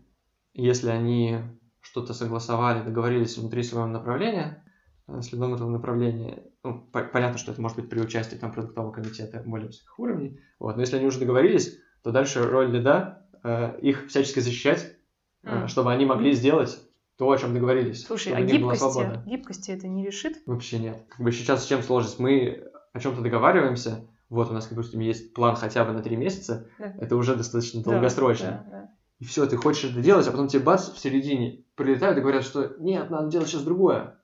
если 0.54 0.90
они 0.90 1.40
что-то 1.82 2.14
согласовали, 2.14 2.84
договорились 2.84 3.38
внутри 3.38 3.64
своего 3.64 3.88
направления, 3.88 4.64
Э, 5.10 5.22
следом 5.22 5.54
этого 5.54 5.70
направления. 5.70 6.44
Ну, 6.64 6.82
по- 6.92 7.04
понятно, 7.04 7.38
что 7.38 7.52
это 7.52 7.62
может 7.62 7.78
быть 7.78 7.90
при 7.90 8.00
участии 8.00 8.36
там 8.36 8.52
продуктового 8.52 8.92
комитета 8.92 9.42
более 9.46 9.68
высоких 9.68 9.98
уровней. 9.98 10.40
Вот. 10.60 10.76
Но 10.76 10.82
если 10.82 10.98
они 10.98 11.08
уже 11.08 11.20
договорились, 11.20 11.78
то 12.04 12.12
дальше 12.12 12.44
роль 12.44 12.72
лида 12.72 13.26
э, 13.44 13.80
их 13.82 14.08
всячески 14.08 14.40
защищать, 14.40 14.96
э, 15.44 15.68
чтобы 15.68 15.92
они 15.92 16.06
могли 16.06 16.34
сделать 16.34 16.80
то, 17.20 17.30
о 17.30 17.38
чем 17.38 17.54
договорились. 17.54 18.06
Слушай, 18.06 18.34
а 18.34 18.42
гибкости, 18.42 19.28
гибкости 19.28 19.72
это 19.72 19.90
не 19.90 20.06
решит? 20.06 20.38
Вообще 20.46 20.80
нет. 20.80 21.04
Как 21.10 21.20
бы 21.20 21.34
сейчас 21.34 21.66
с 21.66 21.68
чем 21.68 21.84
сложность? 21.84 22.18
Мы 22.18 22.64
о 22.94 23.00
чем-то 23.02 23.22
договариваемся, 23.22 24.08
вот 24.30 24.50
у 24.50 24.54
нас, 24.54 24.68
допустим, 24.70 25.02
есть 25.02 25.34
план 25.34 25.58
хотя 25.58 25.84
бы 25.84 25.92
на 25.92 26.02
три 26.02 26.16
месяца, 26.16 26.68
да. 26.80 26.94
это 26.98 27.18
уже 27.18 27.36
достаточно 27.36 27.84
долгосрочно. 27.84 28.66
Да, 28.66 28.72
да, 28.72 28.90
И 29.20 29.26
все, 29.26 29.46
ты 29.48 29.58
хочешь 29.58 29.92
это 29.92 30.00
делать, 30.00 30.28
а 30.30 30.32
потом 30.32 30.48
тебе 30.48 30.64
бац, 30.64 30.90
в 30.90 30.98
середине 30.98 31.66
прилетают 31.76 32.18
и 32.18 32.22
говорят, 32.22 32.46
что 32.46 32.76
нет, 32.80 33.10
надо 33.10 33.30
делать 33.30 33.50
сейчас 33.50 33.64
другое. 33.64 34.16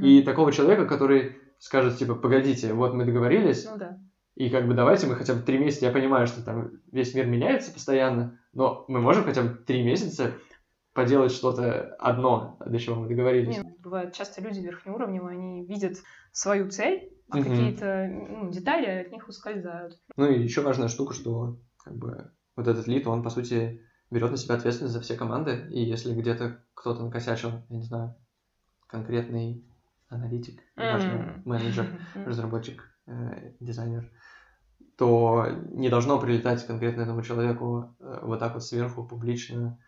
И 0.00 0.22
такого 0.22 0.52
человека, 0.52 0.86
который 0.86 1.36
скажет, 1.58 1.98
типа, 1.98 2.14
погодите, 2.14 2.72
вот 2.72 2.94
мы 2.94 3.04
договорились, 3.04 3.64
ну, 3.64 3.78
да. 3.78 3.98
и 4.36 4.48
как 4.48 4.68
бы 4.68 4.74
давайте 4.74 5.08
мы 5.08 5.16
хотя 5.16 5.34
бы 5.34 5.42
три 5.42 5.58
месяца, 5.58 5.86
я 5.86 5.92
понимаю, 5.92 6.28
что 6.28 6.44
там 6.44 6.70
весь 6.92 7.14
мир 7.14 7.26
меняется 7.26 7.72
постоянно, 7.72 8.38
но 8.52 8.84
мы 8.86 9.00
можем 9.00 9.24
хотя 9.24 9.42
бы 9.42 9.48
три 9.48 9.82
месяца 9.82 10.34
поделать 10.94 11.32
что-то 11.32 11.96
одно, 11.98 12.56
до 12.64 12.78
чего 12.78 12.94
мы 12.96 13.08
договорились. 13.08 13.56
Нет, 13.56 13.66
бывает, 13.80 14.14
часто 14.14 14.40
люди 14.40 14.60
верхнеуровневые, 14.60 15.36
они 15.36 15.66
видят 15.66 15.98
свою 16.32 16.70
цель, 16.70 17.12
а 17.28 17.38
угу. 17.38 17.50
какие-то 17.50 18.08
ну, 18.10 18.50
детали 18.50 18.86
от 18.86 19.12
них 19.12 19.28
ускользают. 19.28 20.00
Ну 20.16 20.30
и 20.30 20.40
еще 20.40 20.62
важная 20.62 20.88
штука, 20.88 21.12
что 21.12 21.58
как 21.78 21.96
бы 21.96 22.30
вот 22.56 22.68
этот 22.68 22.86
лид, 22.86 23.06
он, 23.08 23.22
по 23.22 23.30
сути, 23.30 23.82
берет 24.10 24.30
на 24.30 24.36
себя 24.36 24.54
ответственность 24.54 24.94
за 24.94 25.00
все 25.00 25.16
команды, 25.16 25.66
и 25.70 25.82
если 25.82 26.14
где-то 26.14 26.62
кто-то 26.74 27.02
накосячил, 27.02 27.50
я 27.68 27.76
не 27.76 27.84
знаю, 27.84 28.14
конкретный 28.86 29.64
аналитик, 30.08 30.60
mm-hmm. 30.76 31.42
менеджер, 31.44 31.86
mm-hmm. 32.14 32.24
разработчик, 32.24 32.88
э, 33.06 33.52
дизайнер, 33.58 34.12
то 34.96 35.48
не 35.72 35.88
должно 35.88 36.20
прилетать 36.20 36.64
конкретно 36.64 37.02
этому 37.02 37.22
человеку 37.22 37.96
э, 37.98 38.20
вот 38.22 38.38
так 38.38 38.54
вот 38.54 38.62
сверху, 38.62 39.04
публично 39.04 39.78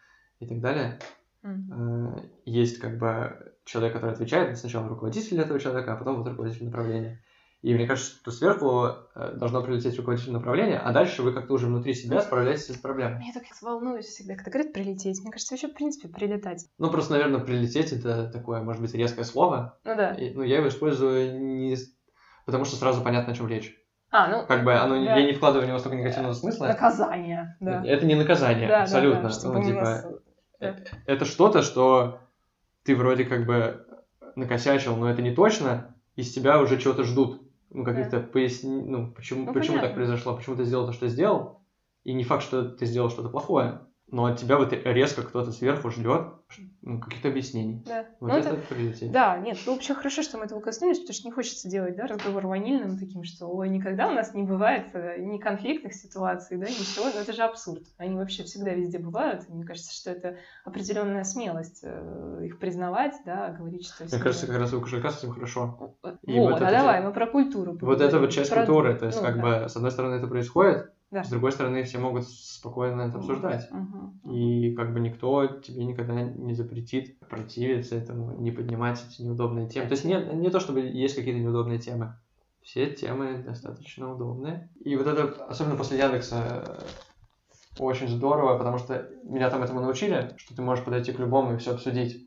и 0.41 0.47
так 0.47 0.61
далее. 0.61 0.99
Mm-hmm. 1.43 2.31
Есть 2.45 2.79
как 2.79 2.99
бы 2.99 3.55
человек, 3.65 3.95
который 3.95 4.13
отвечает, 4.13 4.59
сначала 4.59 4.89
руководитель 4.89 5.41
этого 5.41 5.61
человека, 5.61 5.93
а 5.93 5.97
потом 5.97 6.17
вот 6.17 6.29
руководитель 6.29 6.65
направления. 6.65 7.23
И 7.63 7.75
мне 7.75 7.87
кажется, 7.87 8.13
что 8.13 8.31
сверху 8.31 8.91
э, 9.15 9.33
должно 9.35 9.63
прилететь 9.63 9.97
руководитель 9.97 10.33
направления, 10.33 10.79
а 10.79 10.93
дальше 10.93 11.23
вы 11.23 11.33
как-то 11.33 11.55
уже 11.55 11.67
внутри 11.67 11.95
себя 11.95 12.21
справляетесь 12.21 12.67
с 12.67 12.79
проблемой. 12.79 13.25
Я 13.27 13.33
так 13.33 13.43
волнуюсь 13.61 14.07
всегда, 14.07 14.37
когда 14.37 14.51
говорят 14.53 14.73
прилететь. 14.73 15.21
Мне 15.23 15.33
кажется, 15.33 15.55
вообще, 15.55 15.69
в 15.69 15.75
принципе, 15.75 16.09
прилетать. 16.09 16.67
Ну, 16.79 16.91
просто, 16.91 17.15
наверное, 17.15 17.41
прилететь 17.41 17.93
это 17.93 18.31
такое, 18.31 18.63
может 18.63 18.83
быть, 18.83 18.95
резкое 18.95 19.25
слово. 19.25 19.79
Ну 19.85 19.97
да. 19.97 20.13
И, 20.13 20.33
ну, 20.35 20.43
я 20.43 20.59
его 20.59 20.69
использую 20.69 21.41
не... 21.41 21.77
потому 22.45 22.65
что 22.65 22.77
сразу 22.77 23.03
понятно, 23.03 23.33
о 23.33 23.37
чем 23.37 23.49
речь. 23.49 23.75
А, 24.11 24.29
ну, 24.29 24.47
как 24.47 24.63
бы 24.63 24.75
оно, 24.75 24.95
да. 24.95 25.17
я 25.17 25.27
не 25.27 25.33
вкладываю 25.33 25.67
в 25.67 25.69
него 25.69 25.79
столько 25.79 25.97
негативного 25.97 26.35
смысла. 26.35 26.69
Наказание, 26.69 27.57
да. 27.59 27.85
Это 27.85 28.07
не 28.07 28.15
наказание, 28.15 28.69
да, 28.69 28.83
абсолютно. 28.83 29.29
Да, 29.29 29.41
да, 29.43 29.49
ну, 29.49 29.65
типа. 29.65 30.21
Да. 30.61 30.77
Это 31.07 31.25
что-то, 31.25 31.63
что 31.63 32.21
ты 32.83 32.97
вроде 32.97 33.25
как 33.25 33.47
бы 33.47 33.87
накосячил, 34.37 34.97
но 34.97 35.11
это 35.11 35.23
не 35.23 35.35
точно, 35.35 35.95
из 36.15 36.33
тебя 36.33 36.61
уже 36.61 36.79
чего-то 36.79 37.05
ждут. 37.05 37.43
Ну, 37.71 37.85
каких-то 37.85 38.21
да. 38.21 38.27
поясни, 38.27 38.83
ну, 38.83 39.13
почему, 39.13 39.47
ну, 39.47 39.53
почему 39.53 39.81
так 39.81 39.95
произошло, 39.95 40.37
почему 40.37 40.57
ты 40.57 40.65
сделал 40.65 40.87
то, 40.87 40.93
что 40.93 41.09
сделал, 41.09 41.61
и 42.05 42.13
не 42.15 42.23
факт, 42.23 42.45
что 42.45 42.69
ты 42.69 42.87
сделал 42.87 43.11
что-то 43.11 43.29
плохое, 43.29 43.81
но 44.09 44.27
от 44.27 44.39
тебя 44.39 44.57
вот 44.57 44.73
резко 44.73 45.23
кто-то 45.23 45.51
сверху 45.51 45.91
ждет 45.91 46.29
ну, 46.83 47.01
каких-то 47.01 47.29
объяснений. 47.29 47.83
Да. 47.85 48.07
Вот 48.21 48.29
ну, 48.29 48.37
это, 48.37 48.51
это 48.51 48.59
прилетит. 48.69 49.11
Да, 49.11 49.37
нет, 49.39 49.59
ну 49.67 49.73
вообще 49.73 49.95
хорошо, 49.95 50.23
что 50.23 50.39
мы 50.39 50.45
этого 50.45 50.61
коснулись, 50.61 51.01
потому 51.01 51.15
что 51.15 51.27
не 51.27 51.33
хочется 51.33 51.69
делать, 51.69 51.97
да, 51.97 52.07
разговор 52.07 52.47
ванильным 52.47 52.99
таким, 52.99 53.25
что 53.25 53.47
ой, 53.47 53.69
никогда 53.69 54.07
у 54.09 54.13
нас 54.13 54.33
не 54.33 54.45
бывает 54.45 54.95
э, 54.95 55.17
ни 55.19 55.39
конфликтных 55.39 55.95
ситуаций, 55.95 56.57
да, 56.57 56.67
ничего, 56.67 57.07
но 57.13 57.21
это 57.21 57.33
же 57.33 57.43
абсурд. 57.43 57.83
Они 57.99 58.15
вообще 58.15 58.45
всегда 58.45 58.73
везде 58.73 59.01
бывают, 59.01 59.49
мне 59.49 59.65
кажется, 59.65 59.93
что 59.93 60.13
это 60.13 60.37
определенная 60.65 61.25
смелость 61.25 61.81
э, 61.83 62.43
их 62.45 62.61
признавать, 62.61 63.15
да, 63.25 63.49
говорить, 63.49 63.87
что... 63.87 64.05
Мне 64.05 64.23
кажется, 64.23 64.47
как 64.47 64.59
раз 64.59 64.73
у 64.73 64.81
кошелька 64.81 65.11
с 65.11 65.19
этим 65.19 65.33
хорошо. 65.33 65.97
И 66.23 66.39
вот, 66.39 66.53
вот 66.53 66.63
а 66.63 66.71
давай, 66.71 67.01
же... 67.01 67.09
мы 67.09 67.13
про 67.13 67.27
культуру 67.27 67.77
Вот 67.81 68.01
это 68.01 68.21
вот 68.21 68.31
часть 68.31 68.51
про... 68.51 68.59
культуры, 68.59 68.95
то 68.95 69.07
есть 69.07 69.19
ну, 69.19 69.27
как 69.27 69.37
да. 69.41 69.43
бы 69.43 69.69
с 69.69 69.75
одной 69.75 69.91
стороны 69.91 70.15
это 70.15 70.29
происходит, 70.29 70.93
да. 71.11 71.23
С 71.23 71.29
другой 71.31 71.53
стороны, 71.53 71.85
все 71.85 71.99
могут 71.99 72.29
спокойно 72.29 73.03
это 73.03 73.19
обсуждать. 73.19 73.71
Угу. 73.71 74.33
И 74.33 74.75
как 74.75 74.93
бы 74.93 74.99
никто 74.99 75.47
тебе 75.47 75.85
никогда 75.85 76.21
не 76.23 76.53
запретит 76.53 77.19
противиться 77.21 77.95
этому, 77.95 78.33
не 78.41 78.51
поднимать 78.51 79.05
эти 79.09 79.23
неудобные 79.23 79.69
темы. 79.69 79.87
То 79.87 79.93
есть 79.93 80.05
не, 80.05 80.15
не 80.35 80.51
то, 80.51 80.59
чтобы 80.59 80.81
есть 80.81 81.15
какие-то 81.15 81.39
неудобные 81.39 81.79
темы. 81.79 82.19
все 82.63 82.91
темы 82.91 83.39
достаточно 83.39 84.13
удобные. 84.13 84.69
И 84.85 84.97
вот 84.97 85.07
это, 85.07 85.45
особенно 85.47 85.77
после 85.77 85.99
Яндекса, 85.99 86.85
очень 87.79 88.09
здорово, 88.09 88.59
потому 88.59 88.79
что 88.79 89.09
меня 89.23 89.49
там 89.49 89.63
этому 89.63 89.81
научили, 89.81 90.35
что 90.37 90.57
ты 90.57 90.63
можешь 90.63 90.85
подойти 90.85 91.13
к 91.13 91.21
любому 91.21 91.55
и 91.55 91.59
все 91.59 91.75
обсудить. 91.75 92.27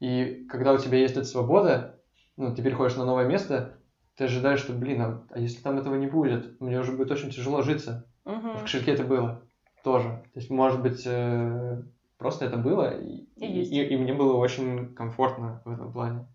И 0.00 0.46
когда 0.50 0.72
у 0.72 0.78
тебя 0.78 0.98
есть 0.98 1.16
эта 1.16 1.24
свобода, 1.24 2.00
ну, 2.36 2.52
ты 2.54 2.62
переходишь 2.62 2.96
на 2.96 3.04
новое 3.04 3.26
место, 3.26 3.78
ты 4.16 4.24
ожидаешь, 4.24 4.60
что, 4.60 4.72
блин, 4.72 5.00
а, 5.00 5.26
а 5.30 5.38
если 5.38 5.62
там 5.62 5.78
этого 5.78 5.94
не 5.94 6.06
будет, 6.06 6.60
мне 6.60 6.80
уже 6.80 6.92
будет 6.92 7.10
очень 7.10 7.30
тяжело 7.30 7.62
житься. 7.62 8.10
Мгм. 8.26 8.56
В 8.58 8.60
кошельке 8.62 8.92
это 8.92 9.04
было 9.04 9.42
тоже. 9.84 10.08
То 10.34 10.40
есть, 10.40 10.50
может 10.50 10.82
быть, 10.82 11.02
э, 11.06 11.82
просто 12.18 12.44
это 12.44 12.56
было, 12.56 12.90
и, 13.00 13.24
И 13.36 13.46
есть. 13.46 13.72
и- 13.72 13.84
и 13.86 13.96
мне 13.96 14.12
было 14.12 14.36
очень 14.36 14.92
комфортно 14.94 15.62
в 15.64 15.70
этом 15.70 15.92
плане. 15.92 16.26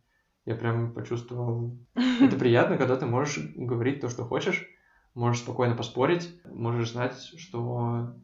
Я 0.46 0.56
прям 0.56 0.94
почувствовал... 0.94 1.78
Это 2.22 2.38
приятно, 2.38 2.78
когда 2.78 2.96
ты 2.96 3.06
можешь 3.06 3.38
говорить 3.56 4.00
то, 4.00 4.10
что 4.10 4.24
хочешь, 4.26 4.66
можешь 5.14 5.42
спокойно 5.44 5.76
поспорить, 5.76 6.42
можешь 6.46 6.92
знать, 6.94 7.16
что 7.38 8.16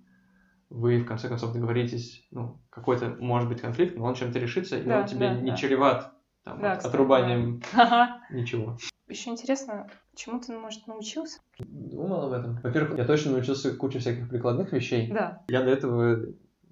вы 0.70 1.00
в 1.00 1.06
конце 1.06 1.28
концов 1.28 1.54
договоритесь, 1.54 2.26
ну, 2.32 2.62
какой-то 2.70 3.16
может 3.20 3.50
быть 3.50 3.62
конфликт, 3.62 3.98
но 3.98 4.06
он 4.06 4.16
чем-то 4.16 4.40
решится, 4.40 4.78
и 4.78 4.84
Да, 4.84 5.02
он 5.02 5.06
тебе 5.08 5.30
да, 5.30 5.34
не 5.42 5.52
да. 5.52 5.56
чреват 5.58 6.14
там, 6.44 6.62
Да, 6.62 6.72
от- 6.74 6.78
кстати, 6.80 6.94
отрубанием 6.94 7.62
Ага. 7.76 8.22
ничего. 8.32 8.78
Еще 9.08 9.30
интересно, 9.30 9.88
чему 10.16 10.40
ты, 10.40 10.52
может, 10.54 10.86
научился? 10.88 11.40
Думал 11.60 12.26
об 12.26 12.34
этом. 12.34 12.60
Во-первых, 12.62 12.98
я 12.98 13.06
точно 13.06 13.32
научился 13.32 13.74
куче 13.74 14.00
всяких 14.00 14.30
прикладных 14.30 14.74
вещей. 14.74 15.10
Да. 15.12 15.44
Я 15.48 15.64
до 15.64 15.70
этого 15.70 16.26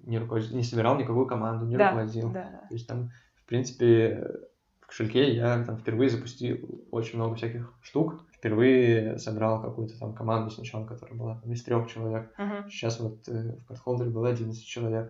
не, 0.04 0.18
руководил, 0.18 0.54
не 0.54 0.62
собирал 0.62 0.98
никакую 0.98 1.26
команду, 1.26 1.66
не 1.66 1.76
да. 1.76 1.90
руководил. 1.90 2.30
Да, 2.30 2.50
да. 2.50 2.66
То 2.68 2.74
есть 2.74 2.86
там, 2.86 3.10
в 3.36 3.46
принципе, 3.46 4.38
в 4.80 4.86
кошельке 4.86 5.34
я 5.34 5.64
там 5.64 5.78
впервые 5.78 6.10
запустил 6.10 6.86
очень 6.90 7.16
много 7.16 7.36
всяких 7.36 7.72
штук. 7.82 8.24
Впервые 8.32 9.18
собрал 9.18 9.62
какую-то 9.62 9.98
там 9.98 10.14
команду 10.14 10.50
сначала, 10.50 10.86
которая 10.86 11.16
была 11.16 11.40
там 11.40 11.52
из 11.52 11.64
трех 11.64 11.88
человек. 11.88 12.32
Мгм. 12.38 12.70
Сейчас 12.70 13.00
вот 13.00 13.26
э, 13.28 13.56
в 13.56 13.66
подхолдере 13.66 14.10
было 14.10 14.28
11 14.28 14.62
человек. 14.64 15.08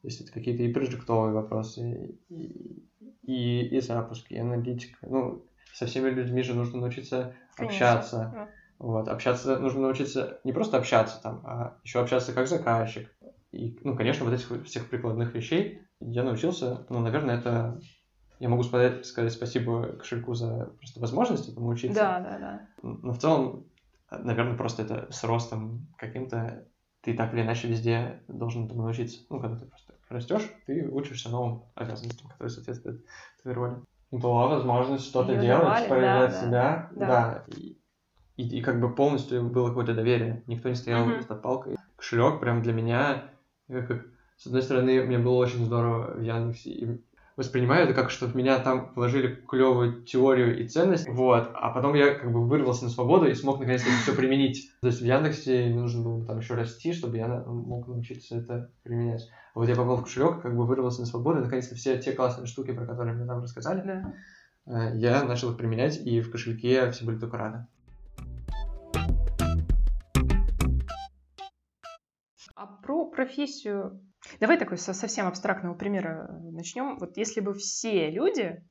То 0.00 0.08
есть 0.08 0.20
это 0.22 0.32
какие-то 0.32 0.64
и 0.64 0.72
проектовые 0.72 1.34
вопросы, 1.34 2.16
и, 2.28 2.82
и, 3.22 3.66
и 3.66 3.80
запуск, 3.80 4.32
и 4.32 4.38
аналитика. 4.38 4.98
Ну, 5.02 5.44
со 5.72 5.86
всеми 5.86 6.10
людьми 6.10 6.42
же 6.42 6.54
нужно 6.54 6.80
научиться 6.80 7.34
Конечно, 7.56 7.86
общаться. 7.86 8.30
да. 8.32 8.48
Вот, 8.78 9.08
общаться 9.08 9.58
нужно 9.58 9.82
научиться 9.82 10.40
не 10.44 10.52
просто 10.52 10.76
общаться 10.76 11.22
там, 11.22 11.42
а 11.44 11.78
еще 11.84 12.00
общаться 12.00 12.32
как 12.32 12.48
заказчик. 12.48 13.14
И, 13.52 13.78
ну, 13.82 13.96
конечно, 13.96 14.24
вот 14.24 14.34
этих 14.34 14.64
всех 14.64 14.88
прикладных 14.88 15.34
вещей 15.34 15.82
я 16.00 16.24
научился, 16.24 16.86
ну, 16.88 17.00
наверное, 17.00 17.38
это 17.38 17.78
я 18.40 18.48
могу 18.48 18.64
сказать, 18.64 19.06
сказать 19.06 19.32
спасибо 19.32 19.92
кошельку 19.98 20.34
за 20.34 20.74
просто 20.78 21.00
возможность 21.00 21.48
этому 21.48 21.68
учиться. 21.68 22.00
Да, 22.00 22.20
да, 22.20 22.38
да. 22.38 22.66
Но 22.82 23.12
в 23.12 23.18
целом, 23.18 23.66
наверное, 24.10 24.56
просто 24.56 24.82
это 24.82 25.12
с 25.12 25.22
ростом 25.22 25.86
каким-то 25.96 26.66
ты 27.02 27.14
так 27.14 27.34
или 27.34 27.42
иначе 27.42 27.68
везде 27.68 28.22
должен 28.26 28.66
этому 28.66 28.82
научиться. 28.82 29.20
Ну, 29.30 29.40
когда 29.40 29.58
ты 29.58 29.66
просто 29.66 29.94
растешь, 30.08 30.50
ты 30.66 30.88
учишься 30.88 31.30
новым 31.30 31.64
обязанностям, 31.74 32.28
которые 32.30 32.50
соответствуют 32.50 33.04
твоей 33.40 33.56
роли. 33.56 33.76
Была 34.12 34.46
возможность 34.46 35.06
что-то 35.06 35.36
делать, 35.36 35.62
давали, 35.62 35.88
проявлять 35.88 36.30
да, 36.32 36.40
себя, 36.40 36.90
Да. 36.96 37.06
да. 37.06 37.44
И, 37.56 37.78
и, 38.36 38.58
и 38.58 38.60
как 38.60 38.78
бы 38.78 38.94
полностью 38.94 39.42
было 39.44 39.68
какое-то 39.68 39.94
доверие. 39.94 40.42
Никто 40.46 40.68
не 40.68 40.74
стоял 40.74 41.06
Мгм. 41.06 41.24
под 41.24 41.40
палкой. 41.42 41.76
Кошелек 41.96 42.38
прям 42.38 42.62
для 42.62 42.74
меня, 42.74 43.24
как, 43.68 44.04
с 44.36 44.46
одной 44.46 44.62
стороны, 44.62 45.02
мне 45.04 45.18
было 45.18 45.36
очень 45.36 45.64
здорово 45.64 46.12
в 46.14 46.20
Яндексе, 46.20 46.70
и 46.70 47.00
воспринимаю 47.38 47.84
это 47.84 47.94
как, 47.94 48.10
что 48.10 48.26
в 48.26 48.36
меня 48.36 48.58
там 48.58 48.92
вложили 48.94 49.34
клевую 49.34 50.02
теорию 50.02 50.60
и 50.62 50.68
ценность, 50.68 51.08
вот, 51.08 51.50
а 51.54 51.70
потом 51.70 51.94
я 51.94 52.12
как 52.14 52.30
бы 52.30 52.46
вырвался 52.46 52.84
на 52.84 52.90
свободу 52.90 53.26
и 53.26 53.34
смог 53.34 53.60
наконец-то 53.60 53.88
все 54.02 54.14
применить. 54.14 54.70
То 54.82 54.88
есть 54.88 55.00
в 55.00 55.04
Яндексе 55.06 55.68
мне 55.68 55.80
нужно 55.80 56.02
было 56.02 56.26
там 56.26 56.38
еще 56.38 56.52
расти, 56.54 56.92
чтобы 56.92 57.16
я 57.16 57.28
на- 57.28 57.44
мог 57.46 57.88
научиться 57.88 58.36
это 58.36 58.70
применять. 58.82 59.26
Вот 59.54 59.68
я 59.68 59.76
попал 59.76 59.96
в 59.96 60.04
кошелек, 60.04 60.40
как 60.40 60.56
бы 60.56 60.64
вырвался 60.64 61.00
на 61.00 61.06
свободу, 61.06 61.40
и 61.40 61.42
наконец-то 61.42 61.74
все 61.74 61.98
те 61.98 62.12
классные 62.12 62.46
штуки, 62.46 62.72
про 62.72 62.86
которые 62.86 63.14
мне 63.14 63.26
там 63.26 63.42
рассказали, 63.42 63.82
Да. 63.84 64.14
э, 64.66 64.96
я 64.96 65.24
начал 65.24 65.50
их 65.50 65.58
применять, 65.58 65.98
и 65.98 66.22
в 66.22 66.30
кошельке 66.30 66.90
все 66.90 67.04
были 67.04 67.18
только 67.18 67.36
рады. 67.36 67.66
А 72.54 72.66
про 72.66 73.10
профессию... 73.10 74.00
Давай 74.40 74.56
такой 74.56 74.78
со 74.78 74.94
совсем 74.94 75.26
абстрактного 75.26 75.74
примера 75.74 76.28
начнем. 76.52 76.96
Вот 76.98 77.16
если 77.16 77.40
бы 77.40 77.54
все 77.54 78.08
люди, 78.08 78.64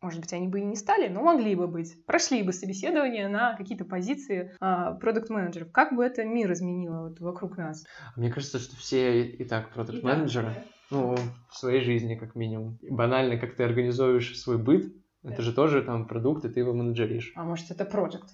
может 0.00 0.20
быть, 0.20 0.32
они 0.32 0.48
бы 0.48 0.60
и 0.60 0.64
не 0.64 0.76
стали, 0.76 1.08
но 1.08 1.22
могли 1.22 1.54
бы 1.54 1.66
быть, 1.66 2.04
прошли 2.06 2.42
бы 2.42 2.52
собеседование 2.52 3.28
на 3.28 3.56
какие-то 3.56 3.84
позиции 3.84 4.52
продукт-менеджеров, 4.60 5.72
как 5.72 5.94
бы 5.94 6.04
это 6.04 6.24
мир 6.24 6.52
изменило 6.52 7.08
вот 7.08 7.20
вокруг 7.20 7.56
нас? 7.56 7.84
Мне 8.16 8.30
кажется, 8.30 8.58
что 8.58 8.76
все 8.76 9.24
и, 9.24 9.44
так 9.44 9.72
продукт-менеджеры, 9.72 10.54
ну, 10.90 11.16
в 11.50 11.56
своей 11.56 11.80
жизни 11.80 12.14
как 12.14 12.34
минимум. 12.34 12.78
Банально, 12.88 13.38
как 13.38 13.56
ты 13.56 13.64
организуешь 13.64 14.38
свой 14.38 14.58
быт, 14.58 14.92
это 15.24 15.42
же 15.42 15.52
тоже 15.52 15.82
там 15.82 16.06
продукт, 16.06 16.44
и 16.44 16.48
ты 16.48 16.60
его 16.60 16.72
менеджеришь. 16.72 17.32
А 17.34 17.42
может, 17.42 17.70
это 17.70 17.84
проект? 17.84 18.30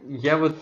Я 0.00 0.38
вот 0.38 0.56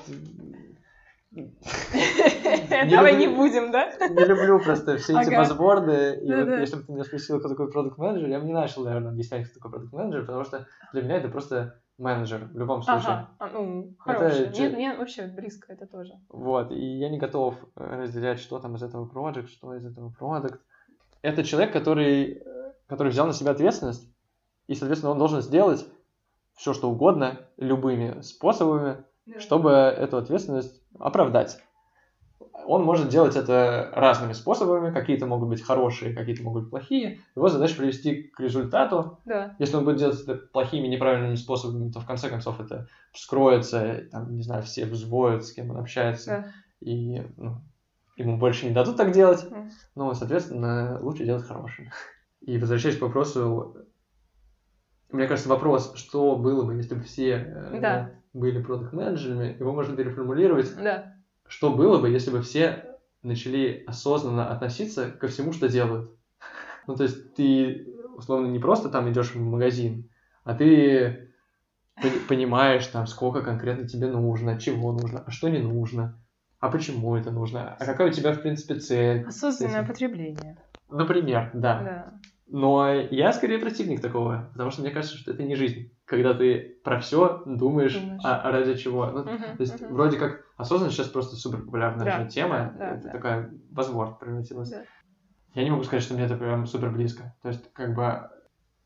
Давай 1.33 3.17
не 3.17 3.29
будем, 3.29 3.71
да? 3.71 3.91
не 4.09 4.25
люблю 4.25 4.59
просто 4.61 4.97
все 4.97 5.21
эти 5.21 5.29
Ага. 5.29 5.37
базворды, 5.39 6.19
и 6.23 6.35
вот 6.35 6.49
если 6.59 6.77
бы 6.77 6.83
ты 6.83 6.93
меня 6.93 7.05
спросил, 7.05 7.39
кто 7.39 7.49
такой 7.49 7.71
продукт-менеджер, 7.71 8.29
я 8.29 8.41
бы 8.41 8.47
не 8.47 8.53
начал, 8.53 8.85
наверное, 8.85 9.13
объяснять, 9.13 9.47
кто 9.49 9.61
такой 9.61 9.71
продукт-менеджер, 9.71 10.23
потому 10.23 10.45
что 10.45 10.67
для 10.93 11.03
меня 11.03 11.17
это 11.17 11.29
просто 11.29 11.81
менеджер 11.99 12.49
в 12.53 12.59
любом 12.59 12.83
случае. 12.83 13.29
Ага, 13.39 13.53
ну, 13.55 13.95
Мне, 14.07 14.69
мне 14.71 14.97
вообще 14.97 15.27
близко 15.27 15.73
это 15.73 15.87
тоже. 15.87 16.15
Вот, 16.29 16.73
и 16.73 16.99
я 16.99 17.09
не 17.09 17.19
готов 17.19 17.55
э, 17.77 18.03
разделять, 18.03 18.41
что 18.41 18.59
там 18.59 18.75
из 18.75 18.83
этого 18.83 19.07
project, 19.07 19.49
что 19.49 19.75
из 19.75 19.87
этого 19.87 20.13
product. 20.19 20.59
Это 21.23 21.45
человек, 21.45 21.73
который, 21.73 22.43
э, 22.45 22.73
который 22.89 23.13
взял 23.13 23.27
на 23.27 23.35
себя 23.35 23.53
ответственность, 23.53 24.11
и, 24.67 24.75
соответственно, 24.75 25.13
он 25.13 25.19
должен 25.19 25.43
сделать 25.43 25.87
все, 26.55 26.73
что 26.73 26.91
угодно, 26.91 27.47
любыми 27.57 28.21
способами, 28.23 29.05
чтобы 29.39 29.71
эту 29.71 30.17
ответственность 30.19 30.83
оправдать. 30.99 31.59
Он 32.67 32.85
может 32.85 33.09
делать 33.09 33.37
это 33.37 33.91
разными 33.95 34.33
способами, 34.33 34.93
какие-то 34.93 35.27
могут 35.27 35.49
быть 35.49 35.63
хорошие, 35.63 36.15
какие-то 36.15 36.43
могут 36.43 36.65
быть 36.65 36.71
плохие. 36.71 37.21
Его 37.35 37.49
задача 37.49 37.77
привести 37.77 38.25
к 38.25 38.41
результату. 38.41 39.19
Да. 39.25 39.57
Если 39.59 39.77
он 39.77 39.85
будет 39.85 39.97
делать 39.97 40.21
это 40.21 40.37
плохими, 40.37 40.87
неправильными 40.87 41.35
способами, 41.37 41.91
то 41.91 42.01
в 42.01 42.07
конце 42.07 42.29
концов 42.29 42.61
это 42.61 42.87
вскроется, 43.13 44.09
там, 44.11 44.37
не 44.37 44.43
знаю, 44.43 44.63
все 44.63 44.85
взвоют, 44.87 45.45
с 45.47 45.53
кем 45.53 45.71
он 45.71 45.79
общается 45.79 46.31
Да. 46.31 46.53
и 46.81 47.23
ну, 47.37 47.57
ему 48.17 48.37
больше 48.37 48.67
не 48.67 48.73
дадут 48.73 48.97
так 48.97 49.13
делать, 49.13 49.51
Мгм. 49.51 49.71
ну, 49.95 50.15
соответственно, 50.15 50.99
лучше 51.01 51.25
делать 51.25 51.45
хорошими. 51.47 51.93
И 52.41 52.59
возвращаясь 52.59 52.99
к 52.99 53.03
вопросу, 53.03 53.77
мне 55.11 55.27
кажется, 55.27 55.49
вопрос, 55.49 55.93
что 55.97 56.37
было 56.37 56.65
бы, 56.65 56.75
если 56.75 56.95
бы 56.95 57.03
все 57.03 57.31
э, 57.47 57.79
Да. 57.81 58.11
Были 58.33 58.63
продукт-менеджерами, 58.63 59.57
его 59.59 59.73
можно 59.73 59.97
переформулировать, 59.97 60.75
Да. 60.77 61.15
что 61.47 61.75
было 61.75 61.99
бы, 61.99 62.09
если 62.11 62.31
бы 62.31 62.43
все 62.43 62.85
начали 63.23 63.85
осознанно 63.87 64.51
относиться 64.51 65.11
ко 65.11 65.29
всему, 65.29 65.53
что 65.53 65.69
делают. 65.69 66.11
Ну, 66.87 66.97
то 66.97 67.03
есть 67.03 67.35
ты, 67.35 67.87
условно, 68.17 68.47
не 68.47 68.59
просто 68.59 68.89
там 68.89 69.11
идешь 69.11 69.35
в 69.35 69.41
магазин, 69.41 70.09
а 70.45 70.55
ты 70.55 71.31
пони- 71.97 72.27
понимаешь, 72.29 72.87
там, 72.87 73.07
сколько 73.07 73.43
конкретно 73.43 73.87
тебе 73.87 74.09
нужно, 74.09 74.59
чего 74.59 74.93
нужно, 74.93 75.23
а 75.27 75.31
что 75.31 75.49
не 75.49 75.59
нужно, 75.59 76.19
а 76.59 76.71
почему 76.71 77.17
это 77.17 77.31
нужно, 77.31 77.75
а 77.79 77.85
какая 77.85 78.09
у 78.09 78.13
тебя, 78.13 78.33
в 78.33 78.41
принципе, 78.41 78.77
цель. 78.77 79.25
Осознанное 79.27 79.85
потребление. 79.85 80.57
Например, 80.89 81.51
да. 81.55 81.83
Да. 81.83 82.21
Но 82.53 82.93
я 82.93 83.33
скорее 83.33 83.59
противник 83.59 84.01
такого, 84.01 84.51
потому 84.53 84.71
что 84.71 84.83
мне 84.83 84.91
кажется, 84.91 85.17
что 85.17 85.31
это 85.31 85.45
не 85.45 85.55
жизнь, 85.55 85.93
когда 86.05 86.35
ты 86.35 86.81
про 86.83 86.99
все 86.99 87.43
думаешь, 87.47 87.97
Думаешь. 87.97 88.21
а, 88.25 88.41
а 88.41 88.51
ради 88.51 88.75
чего. 88.75 89.07
Ну, 89.07 89.23
Мгм, 89.23 89.57
то 89.57 89.61
есть 89.61 89.81
мгм. 89.81 89.95
вроде 89.95 90.19
как 90.19 90.45
осознанность 90.57 90.97
сейчас 90.97 91.09
просто 91.09 91.37
супер 91.37 91.63
популярная 91.63 92.05
Да, 92.05 92.25
же 92.25 92.29
тема, 92.29 92.75
да, 92.77 92.91
это 92.95 93.05
да. 93.05 93.11
такая 93.11 93.53
возможность 93.71 94.19
превратилась. 94.19 94.71
Да. 94.71 94.83
Я 95.55 95.63
не 95.63 95.71
могу 95.71 95.85
сказать, 95.85 96.03
что 96.03 96.15
мне 96.15 96.25
это 96.25 96.37
прям 96.37 96.67
супер 96.67 96.91
близко. 96.91 97.35
То 97.43 97.49
есть 97.49 97.73
как 97.73 97.95
бы 97.95 98.29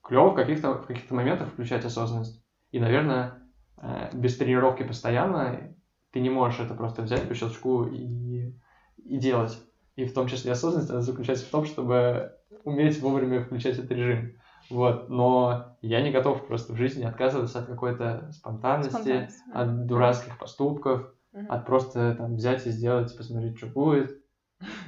клево 0.03 0.31
в 0.31 0.35
каких-то 0.35 0.75
в 0.75 0.87
каких-то 0.87 1.15
моментах 1.15 1.49
включать 1.49 1.85
осознанность. 1.87 2.45
И, 2.71 2.79
наверное, 2.79 3.43
э, 3.79 4.11
без 4.13 4.37
тренировки 4.37 4.83
постоянно 4.83 5.75
ты 6.11 6.21
не 6.21 6.29
можешь 6.29 6.61
это 6.61 6.75
просто 6.75 7.01
взять 7.01 7.27
по 7.27 7.35
щелчку 7.35 7.85
и, 7.87 8.53
и 8.99 9.17
делать. 9.17 9.59
И 9.97 10.05
в 10.05 10.13
том 10.13 10.27
числе 10.27 10.53
осознанность 10.53 10.91
она 10.91 11.01
заключается 11.01 11.47
в 11.47 11.51
том, 11.51 11.65
чтобы 11.65 12.33
уметь 12.65 13.01
вовремя 13.01 13.43
включать 13.43 13.79
этот 13.79 13.91
режим. 13.93 14.39
Вот. 14.71 15.09
Но 15.09 15.77
я 15.83 16.03
не 16.03 16.11
готов 16.11 16.47
просто 16.47 16.73
в 16.73 16.77
жизни 16.77 17.05
отказываться 17.05 17.61
от 17.61 17.67
какой-то 17.67 18.31
спонтанности, 18.33 18.91
Спонтанность. 18.91 19.43
от 19.53 19.87
дурацких 19.87 20.39
поступков, 20.39 21.15
от 21.49 21.67
просто 21.67 22.15
там 22.15 22.37
взять 22.37 22.67
и 22.67 22.71
сделать, 22.71 23.17
посмотреть, 23.17 23.59
что 23.59 23.67
будет. 23.67 24.23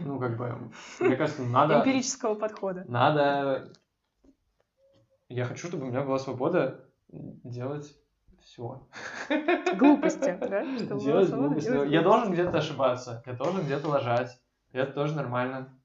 Ну, 0.01 0.19
как 0.19 0.39
бы, 0.39 0.71
мне 1.01 1.17
кажется, 1.17 1.43
надо, 1.43 1.81
Эмпирического 1.81 2.35
подхода. 2.35 2.85
надо... 2.89 3.73
Я 5.29 5.45
хочу, 5.45 5.67
чтобы 5.67 5.85
у 5.85 5.89
меня 5.89 6.03
была 6.03 6.19
свобода 6.19 6.87
делать 7.09 7.95
все. 8.41 8.87
Глупости, 9.77 10.39
да? 10.41 10.65
Делать 10.65 11.31
глупости. 11.31 11.89
Я 11.91 12.03
должен 12.03 12.33
где-то 12.33 12.59
ошибаться, 12.59 13.23
я 13.27 13.33
должен 13.33 13.65
где-то 13.65 13.89
лажать. 13.89 14.41
Это 14.73 14.93
тоже 14.93 15.17
нормально. 15.17 15.77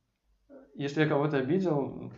Если 0.75 1.01
я 1.01 1.07
кого-то 1.07 1.37
обидел, 1.37 2.11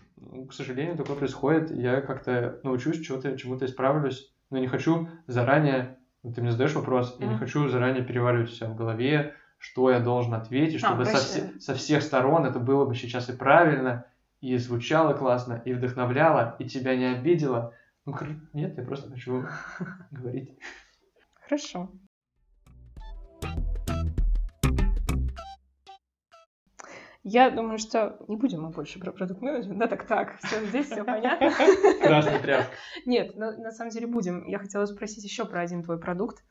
к 0.49 0.53
сожалению, 0.53 0.95
такое 0.97 1.15
происходит. 1.15 1.71
Я 1.71 2.01
как-то 2.01 2.59
научусь 2.63 3.01
чего-то, 3.01 3.37
чему-то 3.37 3.65
исправлюсь. 3.65 4.33
Но 4.49 4.59
не 4.59 4.67
хочу 4.67 5.07
заранее, 5.27 5.97
ты 6.23 6.41
мне 6.41 6.51
задаешь 6.51 6.75
вопрос, 6.75 7.15
я 7.19 7.27
не 7.27 7.35
хочу 7.35 7.67
заранее 7.67 8.03
переваривать 8.03 8.49
все 8.49 8.67
в 8.67 8.75
голове, 8.75 9.33
что 9.57 9.89
я 9.89 9.99
должен 9.99 10.33
ответить, 10.35 10.83
А, 10.83 10.87
чтобы 10.87 11.05
со, 11.05 11.11
проще. 11.11 11.25
все- 11.25 11.59
со 11.59 11.73
всех 11.73 12.03
сторон 12.03 12.45
это 12.45 12.59
было 12.59 12.85
бы 12.85 12.93
сейчас 12.95 13.29
и 13.29 13.33
правильно, 13.35 14.05
и 14.41 14.55
звучало 14.57 15.13
классно, 15.13 15.61
и 15.65 15.73
вдохновляло, 15.73 16.55
и 16.59 16.65
тебя 16.65 16.95
не 16.95 17.05
обидело. 17.05 17.73
Ну, 18.05 18.15
нет, 18.53 18.77
я 18.77 18.83
просто 18.83 19.09
хочу 19.09 19.45
говорить. 20.11 20.57
Хорошо. 21.45 21.89
Я 27.23 27.49
думаю, 27.49 27.77
что 27.77 28.17
не 28.27 28.35
будем 28.35 28.63
мы 28.63 28.69
больше 28.69 28.99
про 28.99 29.13
продукт 29.13 29.41
менеджмент, 29.41 29.79
да, 29.79 29.87
так 29.87 30.05
так, 30.05 30.39
все 30.39 30.65
здесь 30.65 30.87
все 30.87 31.05
понятно. 31.05 31.51
Красная 32.01 32.39
тряпка. 32.39 32.75
Нет, 33.05 33.35
на, 33.37 33.57
на 33.57 33.71
самом 33.71 33.91
деле 33.91 34.07
будем. 34.07 34.45
Я 34.45 34.59
хотела 34.59 34.85
спросить 34.85 35.23
еще 35.23 35.45
про 35.45 35.61
один 35.61 35.83
твой 35.83 35.99
продукт. 35.99 36.43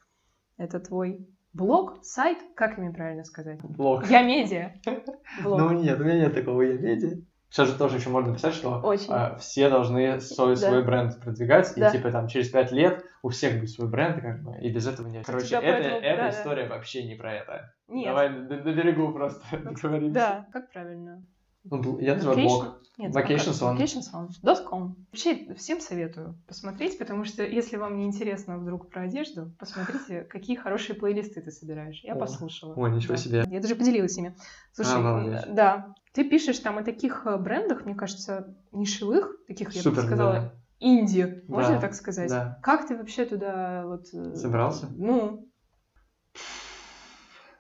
Это 0.57 0.81
твой 0.81 1.29
блог, 1.53 2.03
сайт, 2.03 2.39
как 2.57 2.79
ими 2.79 2.91
правильно 2.91 3.25
сказать? 3.25 3.61
Блог. 3.63 4.07
Я 4.09 4.23
медиа. 4.23 4.73
Блог. 5.43 5.61
Ну 5.61 5.73
нет, 5.73 6.01
у 6.01 6.05
меня 6.05 6.21
нет 6.21 6.35
такого 6.35 6.63
я 6.63 6.79
медиа. 6.79 7.19
Сейчас 7.53 7.69
же 7.69 7.77
тоже 7.77 7.99
еще 7.99 8.09
можно 8.09 8.33
писать, 8.33 8.55
что 8.55 8.81
Очень. 8.81 9.13
а, 9.13 9.37
все 9.37 9.69
должны 9.69 10.19
свой, 10.23 10.55
Да. 10.57 10.69
свой 10.69 10.83
бренд 10.85 11.21
продвигать, 11.21 11.71
Да. 11.77 11.89
и 11.91 11.93
типа 11.93 12.11
там 12.11 12.27
через 12.27 12.49
пять 12.49 12.73
лет 12.73 13.05
у 13.23 13.29
всех 13.29 13.59
будет 13.59 13.69
свой 13.69 13.89
бренд, 13.91 14.23
как 14.23 14.43
бы, 14.43 14.57
и 14.59 14.71
без 14.73 14.87
этого 14.87 15.07
не... 15.09 15.23
Короче, 15.23 15.57
это, 15.57 15.61
поэтому- 15.67 15.97
эта 15.99 16.17
да, 16.17 16.23
да. 16.23 16.31
история 16.31 16.67
вообще 16.67 17.05
не 17.05 17.15
про 17.15 17.35
это. 17.35 17.75
Нет. 17.89 18.07
Давай 18.07 18.31
на, 18.31 18.49
на 18.49 18.73
берегу 18.73 19.13
просто 19.13 19.43
договоримся. 19.65 20.15
Да, 20.15 20.47
как 20.51 20.73
правильно? 20.73 21.23
Ну, 21.65 21.99
я 22.01 22.15
называю 22.15 22.39
Vacation? 22.39 22.43
блог. 22.45 22.81
Нет, 22.99 23.15
Vacation 23.15 23.53
пока- 23.61 23.75
Zone. 23.75 23.79
Vacation 23.79 24.31
Zone. 24.43 24.65
.com. 24.65 24.97
Вообще, 25.13 25.55
всем 25.55 25.81
советую 25.81 26.39
посмотреть, 26.49 26.99
потому 26.99 27.25
что 27.25 27.43
если 27.45 27.77
вам 27.77 27.99
не 27.99 28.07
интересно 28.07 28.59
вдруг 28.59 28.89
про 28.91 29.03
одежду, 29.03 29.53
посмотрите, 29.59 30.23
какие 30.23 30.57
хорошие 30.57 30.97
плейлисты 30.97 31.41
ты 31.43 31.51
собираешь. 31.51 32.01
Я 32.03 32.15
О. 32.15 32.19
послушала. 32.19 32.75
Ой, 32.77 32.91
ничего 32.91 33.13
Да. 33.15 33.19
себе. 33.21 33.45
Я 33.47 33.61
даже 33.61 33.77
поделилась 33.77 34.17
ими. 34.19 34.35
Слушай, 34.73 34.99
молодец. 35.01 35.45
м, 35.47 35.55
да, 35.55 35.95
ты 36.13 36.29
пишешь 36.29 36.59
там 36.59 36.79
о 36.79 36.83
таких 36.83 37.27
э, 37.27 37.37
брендах, 37.37 37.85
мне 37.85 37.95
кажется, 37.95 38.57
нишевых, 38.73 39.37
таких, 39.47 39.71
я 39.73 39.83
бы 39.83 39.91
Супер, 39.91 40.03
сказала, 40.07 40.33
да. 40.33 40.55
инди, 40.81 41.45
можно 41.49 41.75
Да, 41.75 41.81
так 41.81 41.95
сказать? 41.95 42.31
да. 42.31 42.59
Как 42.63 42.87
ты 42.87 42.97
вообще 42.97 43.25
туда 43.25 43.87
вот... 43.87 44.07
э, 44.13 44.35
Собрался? 44.35 44.89
Ну, 44.91 45.49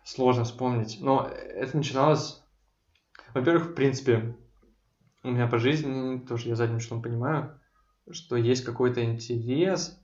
Сложно 0.05 0.45
вспомнить. 0.45 0.99
Но 1.01 1.27
это 1.29 1.77
начиналось... 1.77 2.43
Во-первых, 3.35 3.71
в 3.71 3.75
принципе, 3.75 4.37
у 5.23 5.31
меня 5.31 5.47
по 5.47 5.59
жизни, 5.59 6.19
тоже 6.19 6.49
я 6.49 6.57
задним 6.57 6.81
числом 6.81 7.01
понимаю, 7.01 7.59
что 8.11 8.37
есть 8.37 8.65
какой-то 8.65 9.03
интерес 9.05 9.99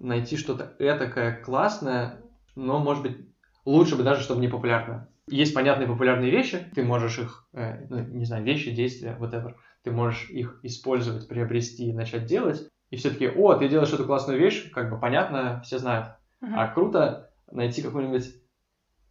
найти 0.00 0.36
что-то 0.36 0.74
этакое 0.78 1.42
классное, 1.42 2.22
но, 2.54 2.78
может 2.78 3.02
быть, 3.02 3.28
лучше 3.66 3.96
бы 3.96 4.04
даже, 4.04 4.22
чтобы 4.22 4.40
не 4.40 4.48
популярно. 4.48 5.08
Есть 5.28 5.54
понятные 5.54 5.86
популярные 5.86 6.30
вещи, 6.30 6.66
ты 6.74 6.82
можешь 6.82 7.18
их, 7.18 7.48
э, 7.52 7.86
ну, 7.88 8.00
не 8.00 8.24
знаю, 8.24 8.44
вещи, 8.44 8.72
действия, 8.72 9.16
whatever, 9.20 9.54
ты 9.82 9.92
можешь 9.92 10.28
их 10.30 10.60
использовать, 10.62 11.28
приобрести, 11.28 11.92
начать 11.92 12.26
делать, 12.26 12.68
и 12.90 12.96
все 12.96 13.10
таки 13.10 13.28
о, 13.28 13.54
ты 13.54 13.68
делаешь 13.68 13.92
эту 13.92 14.04
классную 14.04 14.38
вещь, 14.38 14.70
как 14.72 14.90
бы 14.90 14.98
понятно, 14.98 15.62
все 15.64 15.78
знают. 15.78 16.16
мгм. 16.40 16.58
А 16.58 16.68
круто 16.68 17.30
найти 17.50 17.82
какую-нибудь 17.82 18.34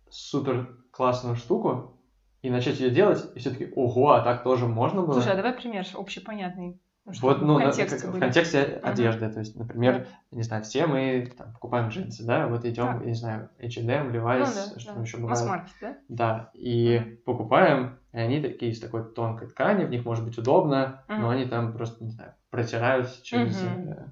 супер 0.09 0.77
классную 0.91 1.35
штуку 1.35 1.97
и 2.41 2.49
начать 2.49 2.79
ее 2.79 2.89
делать, 2.89 3.23
и 3.35 3.39
все-таки, 3.39 3.71
ого, 3.75 4.11
а 4.11 4.21
так 4.21 4.43
тоже 4.43 4.67
можно 4.67 5.03
было. 5.03 5.13
Слушай, 5.13 5.33
а 5.33 5.37
давай 5.37 5.53
пример 5.53 5.85
общепонятный. 5.93 6.79
Ну, 7.05 7.13
вот, 7.21 7.41
ну, 7.41 7.55
в 7.55 7.57
на- 7.57 7.63
контексте 7.65 7.99
как- 7.99 8.15
в 8.15 8.19
контексте 8.19 8.61
одежды, 8.83 9.29
то 9.31 9.39
есть, 9.39 9.55
например, 9.55 10.07
не 10.31 10.43
знаю, 10.43 10.63
все 10.63 10.85
мы 10.85 11.31
там, 11.37 11.51
покупаем 11.53 11.89
джинсы, 11.89 12.23
да, 12.25 12.47
вот 12.47 12.63
идем, 12.65 12.99
я 13.01 13.07
не 13.07 13.13
знаю, 13.15 13.49
H&M, 13.59 14.11
Ну 14.11 14.19
Levi's, 14.19 14.73
да, 14.73 14.79
что 14.79 14.93
да. 14.95 15.01
еще 15.01 15.17
бывает. 15.17 15.39
Масс-маркет, 15.41 15.75
да? 15.81 15.97
Да, 16.09 16.51
и 16.53 17.19
покупаем, 17.25 17.97
и 18.13 18.17
они 18.17 18.41
такие 18.41 18.71
из 18.71 18.79
такой 18.79 19.11
тонкой 19.13 19.47
ткани, 19.47 19.85
в 19.85 19.89
них 19.89 20.05
может 20.05 20.23
быть 20.25 20.37
удобно, 20.37 21.03
но 21.07 21.15
Мгм. 21.15 21.29
они 21.29 21.45
там 21.45 21.73
просто, 21.73 22.03
не 22.03 22.11
знаю, 22.11 22.33
протираются 22.49 23.23
через 23.23 23.63
э, 23.63 24.09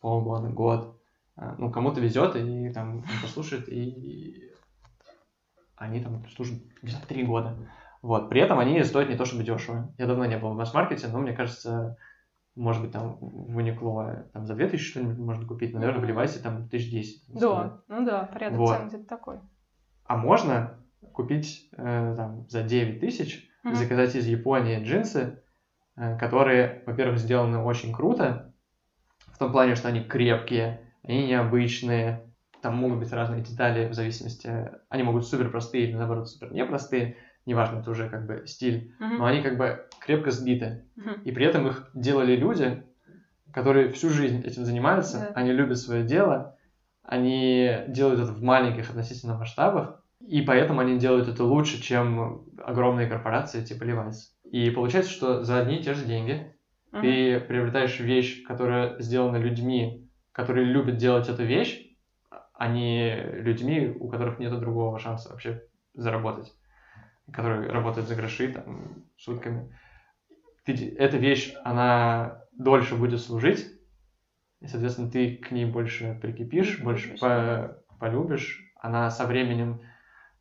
полгода, 0.00 0.48
год. 0.48 1.00
А, 1.36 1.54
Ну, 1.58 1.70
кому-то 1.70 2.00
везет, 2.00 2.34
и 2.36 2.70
там 2.72 3.04
послушает, 3.22 3.68
и 3.68 4.52
они 5.76 6.00
там 6.02 6.26
служат, 6.28 6.58
не 6.82 6.90
знаю, 6.90 7.06
три 7.06 7.22
года. 7.24 7.56
Вот, 8.02 8.28
при 8.28 8.40
этом 8.40 8.58
они 8.58 8.82
стоят 8.84 9.08
не 9.08 9.16
то 9.16 9.24
чтобы 9.24 9.44
дешево. 9.44 9.92
Я 9.98 10.06
давно 10.06 10.24
не 10.26 10.36
был 10.38 10.50
в 10.50 10.56
масс-маркете, 10.56 11.08
но 11.08 11.18
мне 11.20 11.32
кажется, 11.32 11.96
может 12.58 12.82
быть, 12.82 12.92
там 12.92 13.16
в 13.20 13.58
Uniqlo 13.58 14.30
там 14.32 14.46
за 14.46 14.54
2000 14.54 14.84
что-нибудь 14.90 15.18
можно 15.18 15.46
купить, 15.46 15.72
но, 15.72 15.80
наверное, 15.80 16.04
в 16.04 16.10
Levi's 16.10 16.38
там 16.40 16.56
1010 16.56 17.22
стоит. 17.22 17.40
Да, 17.40 17.80
ну 17.88 18.04
да, 18.04 18.24
порядок 18.24 18.58
Вот. 18.58 18.76
цен 18.76 18.88
где-то 18.88 19.04
такой. 19.06 19.40
А 20.04 20.16
можно 20.16 20.78
купить 21.12 21.68
э, 21.76 22.14
там, 22.16 22.48
за 22.48 22.62
9 22.62 23.00
тысяч, 23.00 23.48
Мгм. 23.62 23.76
заказать 23.76 24.14
из 24.14 24.26
Японии 24.26 24.82
джинсы, 24.82 25.42
э, 25.96 26.18
которые, 26.18 26.82
во-первых, 26.86 27.18
сделаны 27.18 27.58
очень 27.58 27.92
круто, 27.92 28.54
в 29.32 29.38
том 29.38 29.52
плане, 29.52 29.74
что 29.74 29.88
они 29.88 30.02
крепкие, 30.02 30.92
они 31.02 31.26
необычные, 31.26 32.24
там 32.62 32.76
могут 32.76 32.98
быть 32.98 33.12
разные 33.12 33.42
детали 33.42 33.88
в 33.88 33.94
зависимости, 33.94 34.70
они 34.88 35.02
могут 35.02 35.26
супер 35.26 35.50
простые 35.50 35.84
или 35.84 35.96
наоборот 35.96 36.28
супер 36.28 36.52
непростые, 36.52 37.16
неважно, 37.48 37.78
это 37.78 37.90
уже 37.90 38.08
как 38.08 38.26
бы 38.26 38.46
стиль, 38.46 38.92
Мгм. 39.00 39.18
но 39.18 39.24
они 39.24 39.42
как 39.42 39.56
бы 39.56 39.86
крепко 40.00 40.30
сбиты. 40.30 40.84
Мгм. 40.96 41.22
И 41.24 41.32
при 41.32 41.46
этом 41.46 41.66
их 41.66 41.90
делали 41.94 42.36
люди, 42.36 42.84
которые 43.52 43.88
всю 43.90 44.10
жизнь 44.10 44.42
этим 44.44 44.64
занимаются, 44.64 45.18
Да. 45.18 45.32
они 45.34 45.52
любят 45.52 45.78
свое 45.78 46.04
дело, 46.04 46.56
они 47.02 47.84
делают 47.88 48.20
это 48.20 48.32
в 48.32 48.42
маленьких 48.42 48.90
относительно 48.90 49.38
масштабах, 49.38 50.04
и 50.20 50.42
поэтому 50.42 50.80
они 50.80 50.98
делают 50.98 51.28
это 51.28 51.44
лучше, 51.44 51.80
чем 51.80 52.44
огромные 52.62 53.08
корпорации 53.08 53.64
типа 53.64 53.84
Levi's. 53.84 54.18
И 54.50 54.70
получается, 54.70 55.10
что 55.10 55.42
за 55.42 55.58
одни 55.58 55.78
и 55.78 55.82
те 55.82 55.94
же 55.94 56.04
деньги 56.04 56.54
Мгм. 56.92 57.02
ты 57.02 57.40
приобретаешь 57.40 57.98
вещь, 58.00 58.44
которая 58.44 59.00
сделана 59.00 59.36
людьми, 59.36 60.10
которые 60.32 60.66
любят 60.66 60.98
делать 60.98 61.28
эту 61.28 61.44
вещь, 61.44 61.86
а 62.54 62.68
не 62.68 63.16
людьми, 63.40 63.96
у 63.98 64.08
которых 64.08 64.38
нет 64.38 64.58
другого 64.60 64.98
шанса 64.98 65.30
вообще 65.30 65.62
заработать, 65.94 66.52
которые 67.32 67.70
работают 67.70 68.08
за 68.08 68.14
гроши, 68.14 68.52
там, 68.52 69.04
сутками. 69.16 69.74
Ты- 70.64 70.94
эта 70.96 71.16
вещь, 71.16 71.54
она 71.64 72.42
дольше 72.52 72.94
будет 72.96 73.20
служить, 73.20 73.66
и, 74.60 74.66
соответственно, 74.66 75.10
ты 75.10 75.36
к 75.36 75.50
ней 75.50 75.64
больше 75.66 76.18
прикипишь, 76.20 76.80
больше 76.80 77.16
полюбишь, 77.16 77.20
по- 77.20 77.96
полюбишь. 77.98 78.72
Она 78.80 79.10
со 79.10 79.26
временем, 79.26 79.80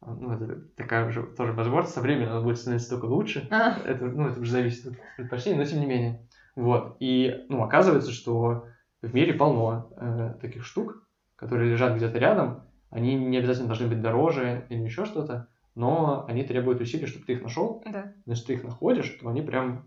ну, 0.01 0.31
это 0.33 0.61
такая 0.75 1.07
уже 1.07 1.23
тоже 1.23 1.53
базворд, 1.53 1.89
со 1.89 2.01
временем 2.01 2.29
она 2.29 2.41
будет 2.41 2.57
становиться 2.57 2.89
только 2.89 3.05
лучше. 3.05 3.47
А, 3.51 3.77
Это, 3.85 4.05
ну, 4.05 4.27
это 4.27 4.39
уже 4.39 4.51
зависит 4.51 4.87
от 4.87 4.97
предпочтений, 5.15 5.57
но 5.57 5.65
тем 5.65 5.79
не 5.79 5.85
менее. 5.85 6.27
Вот. 6.55 6.97
И, 6.99 7.45
ну, 7.49 7.63
оказывается, 7.63 8.11
что 8.11 8.65
в 9.01 9.13
мире 9.13 9.33
полно 9.33 9.91
э, 9.95 10.33
таких 10.41 10.65
штук, 10.65 11.07
которые 11.35 11.71
лежат 11.71 11.95
где-то 11.95 12.17
рядом. 12.17 12.63
Они 12.89 13.15
не 13.15 13.37
обязательно 13.37 13.67
должны 13.67 13.87
быть 13.87 14.01
дороже 14.01 14.65
или 14.69 14.81
еще 14.81 15.05
что-то, 15.05 15.49
но 15.77 16.25
они 16.27 16.43
требуют 16.43 16.81
усилий, 16.81 17.05
чтобы 17.05 17.25
ты 17.25 17.33
их 17.33 17.43
нашел. 17.43 17.83
Да. 17.85 18.13
Если 18.25 18.45
ты 18.47 18.53
их 18.53 18.63
находишь, 18.63 19.15
то 19.21 19.29
они 19.29 19.41
прям 19.43 19.85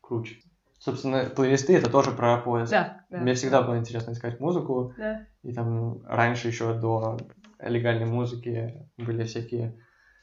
круче. 0.00 0.36
Собственно, 0.78 1.24
плейлисты 1.24 1.76
это 1.76 1.90
тоже 1.90 2.12
про 2.12 2.38
поиск. 2.38 2.70
Да, 2.70 3.00
да. 3.10 3.18
Мне 3.18 3.34
всегда 3.34 3.62
было 3.62 3.76
интересно 3.78 4.12
искать 4.12 4.38
музыку, 4.38 4.94
Да. 4.96 5.26
и 5.42 5.52
там 5.52 6.04
раньше 6.06 6.48
еще 6.48 6.74
до 6.78 7.18
легальной 7.58 8.06
музыки 8.06 8.86
были 8.96 9.24
всякие 9.24 9.76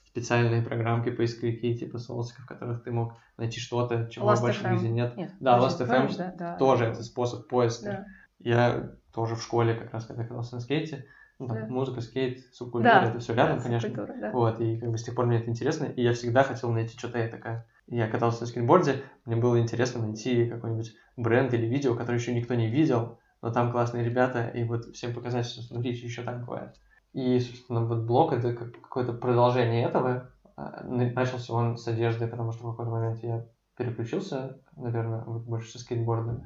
специальные 0.05 0.61
программки, 0.61 1.09
поисковики, 1.09 1.77
типа 1.77 1.97
Солсика, 1.97 2.41
в 2.43 2.45
которых 2.45 2.83
ты 2.83 2.91
мог 2.91 3.15
найти 3.37 3.59
что-то, 3.59 4.07
чего 4.09 4.31
Last 4.31 4.41
больше 4.41 4.61
в 4.61 4.65
FM. 4.65 4.73
жизни 4.73 4.89
нет. 4.89 5.17
Нет, 5.17 5.31
Да, 5.41 5.57
Last 5.59 5.79
FM 5.85 6.15
да, 6.17 6.33
да, 6.37 6.55
Тоже 6.57 6.85
да. 6.85 6.91
это 6.91 7.03
способ 7.03 7.47
поиска. 7.49 7.85
Да. 7.85 8.05
Я 8.39 8.91
тоже 9.13 9.35
в 9.35 9.43
школе 9.43 9.73
как 9.75 9.91
раз, 9.93 10.05
когда 10.05 10.23
катался 10.23 10.55
на 10.55 10.61
скейте, 10.61 11.05
ну, 11.41 11.47
там, 11.47 11.57
Да. 11.57 11.67
музыка, 11.67 12.01
скейт, 12.01 12.39
субкультура, 12.53 13.01
Да, 13.01 13.09
это 13.09 13.19
все 13.19 13.33
рядом, 13.33 13.57
да, 13.57 13.63
конечно. 13.63 13.89
да. 13.93 14.31
Вот, 14.31 14.59
и 14.61 14.77
как 14.77 14.91
бы 14.91 14.97
с 14.97 15.03
тех 15.03 15.15
пор 15.15 15.25
мне 15.25 15.37
это 15.37 15.49
интересно, 15.49 15.85
и 15.85 16.01
я 16.01 16.13
всегда 16.13 16.43
хотел 16.43 16.71
найти 16.71 16.97
что-то 16.97 17.27
такое. 17.27 17.65
Я 17.87 18.07
катался 18.07 18.41
на 18.41 18.47
скейтборде, 18.47 19.03
мне 19.25 19.35
было 19.35 19.59
интересно 19.59 20.01
найти 20.01 20.45
какой-нибудь 20.45 20.93
бренд 21.17 21.53
или 21.53 21.65
видео, 21.67 21.95
который 21.95 22.15
еще 22.17 22.33
никто 22.33 22.53
не 22.53 22.69
видел, 22.69 23.17
но 23.41 23.51
там 23.51 23.71
классные 23.71 24.03
ребята, 24.03 24.47
и 24.47 24.63
вот 24.63 24.85
всем 24.93 25.13
показать, 25.13 25.45
что 25.47 25.61
смотрите, 25.61 26.05
еще 26.05 26.23
так 26.23 26.39
бывает. 26.45 26.71
И, 27.13 27.39
собственно, 27.39 27.85
вот 27.85 28.05
блог 28.05 28.31
это 28.33 28.53
как 28.53 28.71
какое-то 28.71 29.13
продолжение 29.13 29.83
этого. 29.83 30.29
А, 30.55 30.83
на- 30.83 31.11
Начался 31.11 31.53
он 31.53 31.75
с 31.77 31.87
одежды, 31.87 32.27
потому 32.27 32.51
что 32.51 32.63
в 32.67 32.71
какой-то 32.71 32.91
момент 32.91 33.19
я 33.23 33.45
переключился, 33.75 34.59
наверное, 34.75 35.23
вот 35.25 35.43
больше 35.43 35.69
со 35.71 35.79
скейтборда 35.79 36.45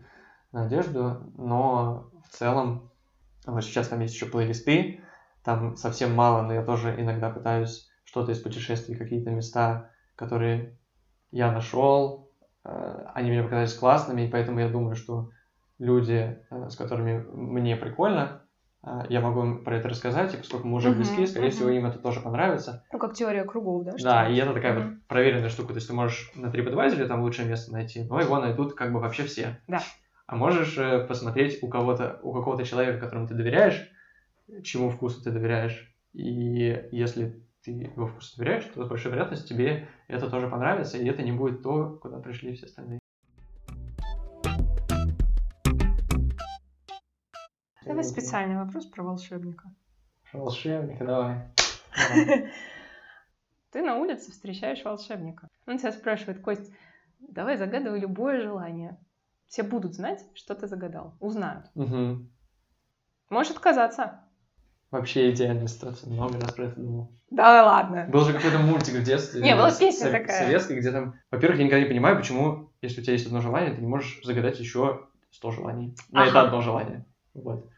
на 0.52 0.64
одежду, 0.66 1.32
но 1.38 2.10
в 2.24 2.30
целом 2.30 2.90
Вот 3.46 3.64
сейчас 3.64 3.88
там 3.90 4.00
есть 4.02 4.14
еще 4.14 4.26
плейлисты, 4.26 5.02
там 5.44 5.76
совсем 5.76 6.14
мало, 6.16 6.42
но 6.42 6.54
я 6.54 6.64
тоже 6.64 6.96
иногда 7.00 7.30
пытаюсь 7.30 7.90
что-то 8.04 8.32
из 8.32 8.40
путешествий, 8.40 8.96
какие-то 8.96 9.30
места, 9.32 9.92
которые 10.16 10.78
я 11.32 11.52
нашел, 11.52 12.32
э, 12.64 13.06
они 13.14 13.30
мне 13.32 13.44
показались 13.44 13.74
классными, 13.74 14.24
и 14.24 14.32
поэтому 14.32 14.60
я 14.60 14.70
думаю, 14.70 14.96
что 14.96 15.30
люди, 15.80 16.40
э, 16.50 16.70
с 16.70 16.76
которыми 16.76 17.20
мне 17.20 17.76
прикольно, 17.76 18.44
э, 18.84 19.02
я 19.10 19.22
могу 19.22 19.44
им 19.44 19.64
про 19.64 19.78
это 19.78 19.90
рассказать, 19.90 20.34
и 20.34 20.38
поскольку 20.38 20.68
мы 20.68 20.78
уже 20.78 20.90
Мгм, 20.90 20.98
близки, 20.98 21.26
скорее 21.26 21.48
мгм. 21.48 21.56
всего, 21.56 21.70
им 21.70 21.86
это 21.86 22.00
тоже 22.00 22.22
понравится. 22.22 22.84
Ну, 22.94 23.00
как 23.00 23.14
теория 23.14 23.44
кругов, 23.44 23.84
да? 23.86 23.98
что 23.98 24.10
Да, 24.10 24.28
и 24.28 24.36
это 24.38 24.54
такая 24.54 24.74
Мгм. 24.74 24.84
вот 24.84 25.08
проверенная 25.08 25.50
штука. 25.50 25.70
То 25.70 25.76
есть 25.76 25.88
ты 25.88 25.94
можешь 25.94 26.32
на 26.36 26.48
TripAdvisor 26.48 27.08
там 27.08 27.22
лучшее 27.22 27.48
место 27.48 27.72
найти, 27.74 28.04
но 28.04 28.20
его 28.20 28.40
найдут 28.40 28.74
как 28.76 28.94
бы 28.94 29.00
вообще 29.00 29.24
все. 29.24 29.60
Да. 29.68 29.82
А 30.28 30.36
можешь 30.36 30.78
э, 30.78 31.06
посмотреть 31.06 31.62
у 31.62 31.68
кого-то, 31.68 32.20
у 32.24 32.34
какого-то 32.34 32.66
человека, 32.66 33.00
которому 33.00 33.28
ты 33.28 33.36
доверяешь, 33.36 33.92
чему 34.64 34.90
вкусу 34.90 35.24
ты 35.24 35.32
доверяешь. 35.32 35.94
И 36.14 36.88
если 36.92 37.44
ты 37.62 37.72
его 37.72 38.08
вкусу 38.08 38.38
доверяешь, 38.38 38.66
то 38.66 38.84
с 38.84 38.88
большой 38.88 39.12
вероятностью 39.12 39.50
тебе 39.50 39.88
это 40.08 40.30
тоже 40.30 40.48
понравится, 40.48 40.98
и 40.98 41.08
это 41.08 41.22
не 41.22 41.32
будет 41.32 41.62
то, 41.62 42.00
куда 42.02 42.18
пришли 42.20 42.56
все 42.56 42.66
остальные. 42.66 43.00
Давай 47.86 48.04
специальный 48.04 48.58
вопрос 48.58 48.88
про 48.88 49.04
волшебника. 49.04 49.70
Волшебник, 50.34 50.98
давай. 50.98 51.50
Ты 53.72 53.84
на 53.84 53.98
улице 53.98 54.32
встречаешь 54.32 54.84
волшебника. 54.84 55.50
Он 55.68 55.78
тебя 55.78 55.92
спрашивает, 55.92 56.42
Кость, 56.42 56.74
давай 57.20 57.58
загадывай 57.58 58.00
любое 58.00 58.42
желание. 58.42 58.98
Все 59.48 59.64
будут 59.64 59.94
знать, 59.94 60.24
что 60.34 60.56
ты 60.56 60.68
загадал. 60.68 61.16
Узнают. 61.20 61.66
Мгм. 61.76 62.32
Можешь 63.30 63.52
отказаться. 63.54 64.22
Вообще 64.92 65.32
идеальная 65.32 65.68
ситуация. 65.68 66.10
Много 66.10 66.40
раз 66.40 66.54
про 66.54 66.66
это 66.66 66.80
думал. 66.80 67.12
Да 67.32 67.66
ладно. 67.66 68.06
Был 68.10 68.22
же 68.22 68.34
какой-то 68.34 68.60
мультик 68.60 68.96
в 68.96 69.04
детстве. 69.04 69.42
Не, 69.42 69.56
была 69.56 69.72
песня 69.72 70.12
такая. 70.12 70.46
Советская, 70.46 70.78
где 70.80 70.92
там... 70.92 71.16
Во-первых, 71.32 71.60
я 71.60 71.66
никогда 71.66 71.84
не 71.84 71.90
понимаю, 71.90 72.18
почему, 72.18 72.72
если 72.82 73.02
у 73.02 73.04
тебя 73.04 73.14
есть 73.14 73.26
одно 73.26 73.42
желание, 73.42 73.74
ты 73.74 73.82
не 73.82 73.88
можешь 73.88 74.22
загадать 74.24 74.60
еще 74.60 75.08
100 75.32 75.52
желаний. 75.52 75.96
На 76.12 76.24
это 76.28 76.40
Ага. 76.40 76.48
одно 76.48 76.62
желание. 76.62 77.06
Вот. 77.34 77.70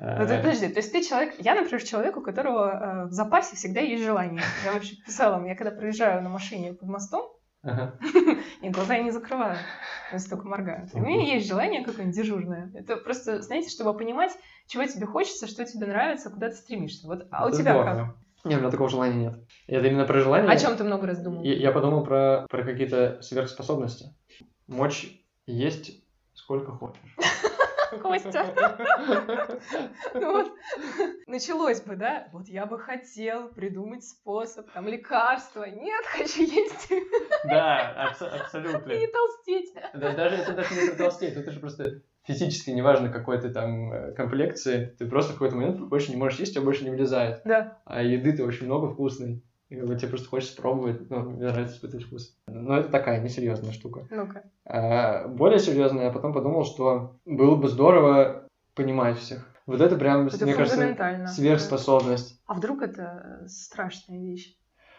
Ну, 0.00 0.06
Э, 0.06 0.26
ты- 0.26 0.38
подожди, 0.38 0.68
то 0.68 0.78
есть 0.80 0.92
ты 0.92 1.04
человек... 1.04 1.34
Я, 1.38 1.54
например, 1.54 1.82
человек, 1.84 2.16
у 2.16 2.22
которого 2.22 2.70
э, 2.70 3.06
в 3.06 3.12
запасе 3.12 3.54
всегда 3.54 3.80
есть 3.80 4.02
желание. 4.02 4.42
Я 4.64 4.72
вообще 4.72 4.96
писала, 4.96 5.44
я 5.46 5.54
когда 5.54 5.70
проезжаю 5.76 6.22
на 6.22 6.30
машине 6.30 6.72
под 6.72 6.88
мостом, 6.88 7.30
ага. 7.64 7.98
и 8.62 8.68
глаза 8.70 8.94
я 8.94 9.02
не 9.02 9.10
закрываю, 9.10 9.56
только 10.28 10.46
моргаю. 10.46 10.88
У 10.92 11.00
меня 11.00 11.34
есть 11.34 11.48
желание 11.48 11.84
какое-нибудь 11.84 12.16
дежурное. 12.16 12.70
Это 12.74 12.96
просто, 12.96 13.42
знаете, 13.42 13.70
чтобы 13.70 13.96
понимать, 13.96 14.32
чего 14.66 14.84
тебе 14.84 15.06
хочется, 15.06 15.46
что 15.46 15.64
тебе 15.64 15.86
нравится, 15.86 16.30
куда 16.30 16.50
ты 16.50 16.56
стремишься. 16.56 17.06
Вот, 17.06 17.26
а 17.30 17.46
у 17.46 17.50
тебя 17.50 17.74
как? 17.74 17.94
здорово. 17.94 18.16
Не, 18.44 18.56
у 18.56 18.58
меня 18.58 18.70
такого 18.70 18.90
желания 18.90 19.14
нет. 19.14 19.38
Это 19.66 19.86
именно 19.86 20.04
про 20.04 20.20
желание. 20.20 20.50
О 20.50 20.56
чем 20.56 20.76
ты 20.76 20.84
много 20.84 21.06
раз 21.06 21.18
думал? 21.18 21.42
Я, 21.42 21.54
я 21.54 21.72
подумал 21.72 22.04
про, 22.04 22.46
про 22.50 22.62
какие-то 22.62 23.22
сверхспособности. 23.22 24.14
Мочь 24.66 25.08
есть 25.46 26.04
сколько 26.34 26.72
хочешь. 26.72 27.16
Костя. 28.00 28.44
Ну 30.14 30.32
вот, 30.32 30.52
началось 31.26 31.80
бы, 31.82 31.96
да? 31.96 32.28
Вот 32.32 32.48
я 32.48 32.66
бы 32.66 32.78
хотел 32.78 33.48
придумать 33.48 34.04
способ, 34.04 34.70
там, 34.72 34.86
лекарства. 34.88 35.64
Нет, 35.64 36.04
хочу 36.06 36.42
есть 36.42 36.92
Да, 37.44 38.10
абсо- 38.10 38.28
абсолютно. 38.28 38.90
и 38.92 39.00
не 39.00 39.06
толстеть. 39.08 39.74
Да, 39.94 40.12
даже 40.12 40.36
это 40.36 40.52
даже 40.52 40.74
не 40.74 40.88
про 40.90 40.96
толстеть, 40.96 41.34
это 41.36 41.50
же 41.50 41.60
просто 41.60 42.02
физически, 42.26 42.70
неважно 42.70 43.10
какой 43.10 43.40
ты 43.40 43.50
там 43.50 43.92
э, 43.92 44.12
комплекции, 44.12 44.94
ты 44.98 45.06
просто 45.06 45.32
в 45.32 45.34
какой-то 45.34 45.56
момент 45.56 45.80
больше 45.80 46.10
не 46.10 46.16
можешь 46.16 46.38
есть, 46.38 46.52
у 46.52 46.54
тебя 46.54 46.64
больше 46.64 46.84
не 46.84 46.90
влезает. 46.90 47.42
Да. 47.44 47.78
А 47.84 48.02
еды-то 48.02 48.44
очень 48.44 48.66
много 48.66 48.88
вкусной. 48.92 49.42
Вот 49.82 49.98
тебе 49.98 50.08
просто 50.08 50.28
хочется 50.28 50.60
пробовать, 50.60 51.08
ну, 51.10 51.30
мне 51.30 51.46
нравится 51.46 51.76
испытывать 51.76 52.06
вкус. 52.06 52.36
Но 52.46 52.78
это 52.78 52.88
такая 52.90 53.20
несерьезная 53.20 53.72
штука. 53.72 54.06
Ну-ка. 54.10 54.44
А, 54.64 55.28
более 55.28 55.58
серьезная, 55.58 56.04
я 56.04 56.10
потом 56.10 56.32
подумал, 56.32 56.64
что 56.64 57.18
было 57.24 57.56
бы 57.56 57.68
здорово 57.68 58.48
понимать 58.74 59.18
всех. 59.18 59.48
Вот 59.66 59.80
это 59.80 59.96
прям, 59.96 60.26
Это 60.26 60.44
мне 60.44 60.54
кажется, 60.54 61.26
сверхспособность. 61.28 62.40
А 62.46 62.54
вдруг 62.54 62.82
это 62.82 63.44
страшная 63.46 64.20
вещь? 64.20 64.56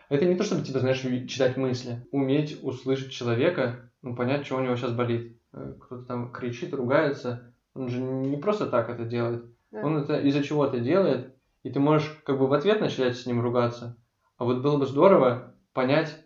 Это 0.09 0.25
не 0.25 0.35
то, 0.35 0.43
чтобы, 0.43 0.63
типа, 0.63 0.79
знаешь, 0.79 1.01
читать 1.27 1.57
мысли. 1.57 2.05
Уметь 2.11 2.63
услышать 2.63 3.11
человека, 3.11 3.91
ну, 4.01 4.15
понять, 4.15 4.45
что 4.45 4.57
у 4.57 4.61
него 4.61 4.75
сейчас 4.75 4.91
болит. 4.91 5.39
Э, 5.53 5.73
Кто-то 5.79 6.03
там 6.03 6.31
кричит, 6.31 6.73
ругается. 6.73 7.53
Он 7.73 7.89
же 7.89 7.99
не 7.99 8.37
просто 8.37 8.67
так 8.67 8.89
это 8.89 9.05
делает. 9.05 9.45
Да. 9.71 9.81
Он 9.83 9.97
это 9.97 10.19
из-за 10.19 10.43
чего-то 10.43 10.79
делает, 10.79 11.35
и 11.63 11.71
ты 11.71 11.79
можешь 11.79 12.07
как 12.25 12.37
бы 12.37 12.47
в 12.47 12.53
ответ 12.53 12.81
начать 12.81 13.17
с 13.17 13.25
ним 13.25 13.41
ругаться. 13.41 13.97
А 14.37 14.45
вот 14.45 14.61
было 14.61 14.77
бы 14.77 14.85
здорово 14.85 15.55
понять, 15.73 16.17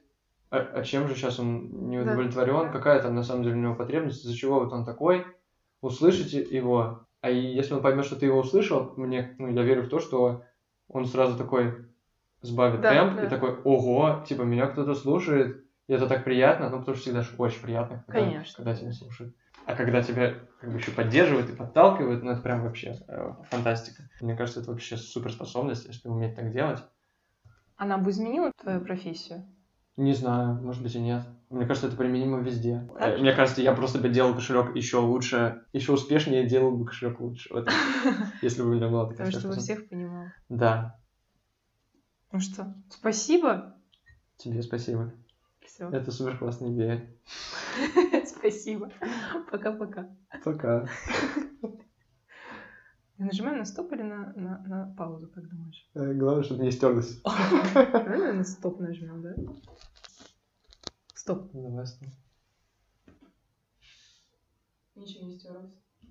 а, 0.49 0.57
а 0.57 0.84
чем 0.84 1.07
же 1.07 1.16
сейчас 1.16 1.39
он 1.39 1.89
не 1.89 2.03
Да. 2.03 2.14
удовлетворен, 2.14 2.72
какая 2.72 3.01
там 3.01 3.16
на 3.16 3.24
самом 3.24 3.43
деле 3.43 3.55
у 3.55 3.60
него 3.60 3.76
потребность, 3.76 4.26
из-за 4.26 4.36
чего 4.36 4.60
вот 4.60 4.74
он 4.74 4.86
такой. 4.86 5.26
Услышать 5.82 6.34
его. 6.34 7.05
А 7.22 7.30
если 7.30 7.74
он 7.74 7.82
поймет, 7.82 8.05
что 8.05 8.16
ты 8.16 8.26
его 8.26 8.39
услышал, 8.39 8.93
мне, 8.97 9.36
ну, 9.38 9.47
я 9.49 9.62
верю 9.64 9.84
в 9.84 9.89
то, 9.89 9.99
что 9.99 10.43
он 10.88 11.05
сразу 11.05 11.38
такой 11.38 11.86
сбавит 12.41 12.82
Да, 12.82 12.89
темп 12.89 13.16
да. 13.18 13.26
и 13.26 13.30
такой, 13.30 13.55
ого, 13.64 14.24
типа, 14.28 14.43
меня 14.43 14.68
кто-то 14.68 14.95
слушает, 14.95 15.66
и 15.88 15.93
это 15.93 16.07
так 16.07 16.24
приятно, 16.24 16.70
ну, 16.70 16.80
потому 16.80 16.95
что 16.95 17.03
всегда 17.03 17.22
же 17.22 17.32
очень 17.38 17.62
приятно, 17.62 18.03
когда, 18.07 18.22
Конечно. 18.22 18.55
когда 18.55 18.76
тебя 18.76 18.91
слушают. 18.91 19.36
А 19.66 19.76
когда 19.76 20.01
тебя 20.01 20.36
как 20.60 20.72
бы 20.72 20.78
еще 20.78 20.91
поддерживают 20.91 21.49
и 21.49 21.55
подталкивают, 21.55 22.24
ну, 22.24 22.32
это 22.32 22.41
прям 22.41 22.64
вообще 22.64 22.95
э, 23.07 23.34
фантастика. 23.49 24.10
Мне 24.22 24.36
кажется, 24.36 24.62
это 24.62 24.72
вообще 24.72 24.97
суперспособность, 24.97 25.86
если 25.86 26.07
уметь 26.07 26.36
так 26.36 26.51
делать. 26.51 26.80
Она 27.80 27.97
бы 27.97 28.11
изменила 28.11 28.51
твою 28.61 28.82
профессию? 28.82 29.45
Не 29.95 30.13
знаю, 30.13 30.61
может 30.61 30.84
быть 30.84 30.93
и 30.95 30.99
нет. 30.99 31.23
Мне 31.49 31.65
кажется, 31.65 31.88
это 31.88 31.95
применимо 31.95 32.39
везде. 32.39 32.88
Так? 32.99 33.17
Э, 33.17 33.17
Мне 33.21 33.32
кажется, 33.34 33.61
я 33.61 33.73
просто 33.73 33.99
бы 33.99 34.09
делал 34.09 34.36
кошелек 34.36 34.75
еще 34.75 34.97
лучше, 34.97 35.63
еще 35.73 35.93
успешнее 35.93 36.45
делал 36.47 36.75
бы 36.77 36.86
кошелек 36.86 37.19
лучше. 37.21 37.53
Вот, 37.53 37.69
если 38.41 38.61
бы 38.63 38.69
у 38.69 38.73
меня 38.73 38.89
была 38.89 39.05
такая 39.09 39.27
Потому 39.27 39.32
что 39.32 39.39
сверхспособность. 39.53 39.65
всех 39.65 39.89
понимал. 39.89 40.25
Да, 40.49 40.99
Ну 42.34 42.39
что, 42.41 42.75
спасибо. 42.89 43.75
тебе 44.38 44.61
спасибо. 44.61 45.13
Все. 45.65 45.89
Это 45.89 46.11
супер 46.11 46.38
классная 46.38 46.71
идея. 46.73 47.09
Спасибо. 48.25 48.89
Пока-пока. 49.51 50.09
Пока. 50.43 50.86
Нажимаем 53.20 53.57
на 53.57 53.65
стоп 53.65 53.91
или 53.91 54.01
на, 54.01 54.32
на, 54.34 54.59
на 54.59 54.95
паузу, 54.97 55.28
как 55.28 55.49
думаешь? 55.49 55.89
Э, 55.93 56.13
Главное, 56.13 56.43
чтобы 56.43 56.63
не 56.63 56.72
стерлось. 56.72 57.22
Давай 57.74 58.34
на 58.34 58.45
стоп 58.45 58.80
нажмем, 58.80 59.22
да? 59.22 59.36
Стоп. 61.13 61.51
Давай, 61.51 61.86
стоп. 61.86 62.07
Ничего 64.95 65.26
не 65.26 65.38
стерлось. 65.38 65.74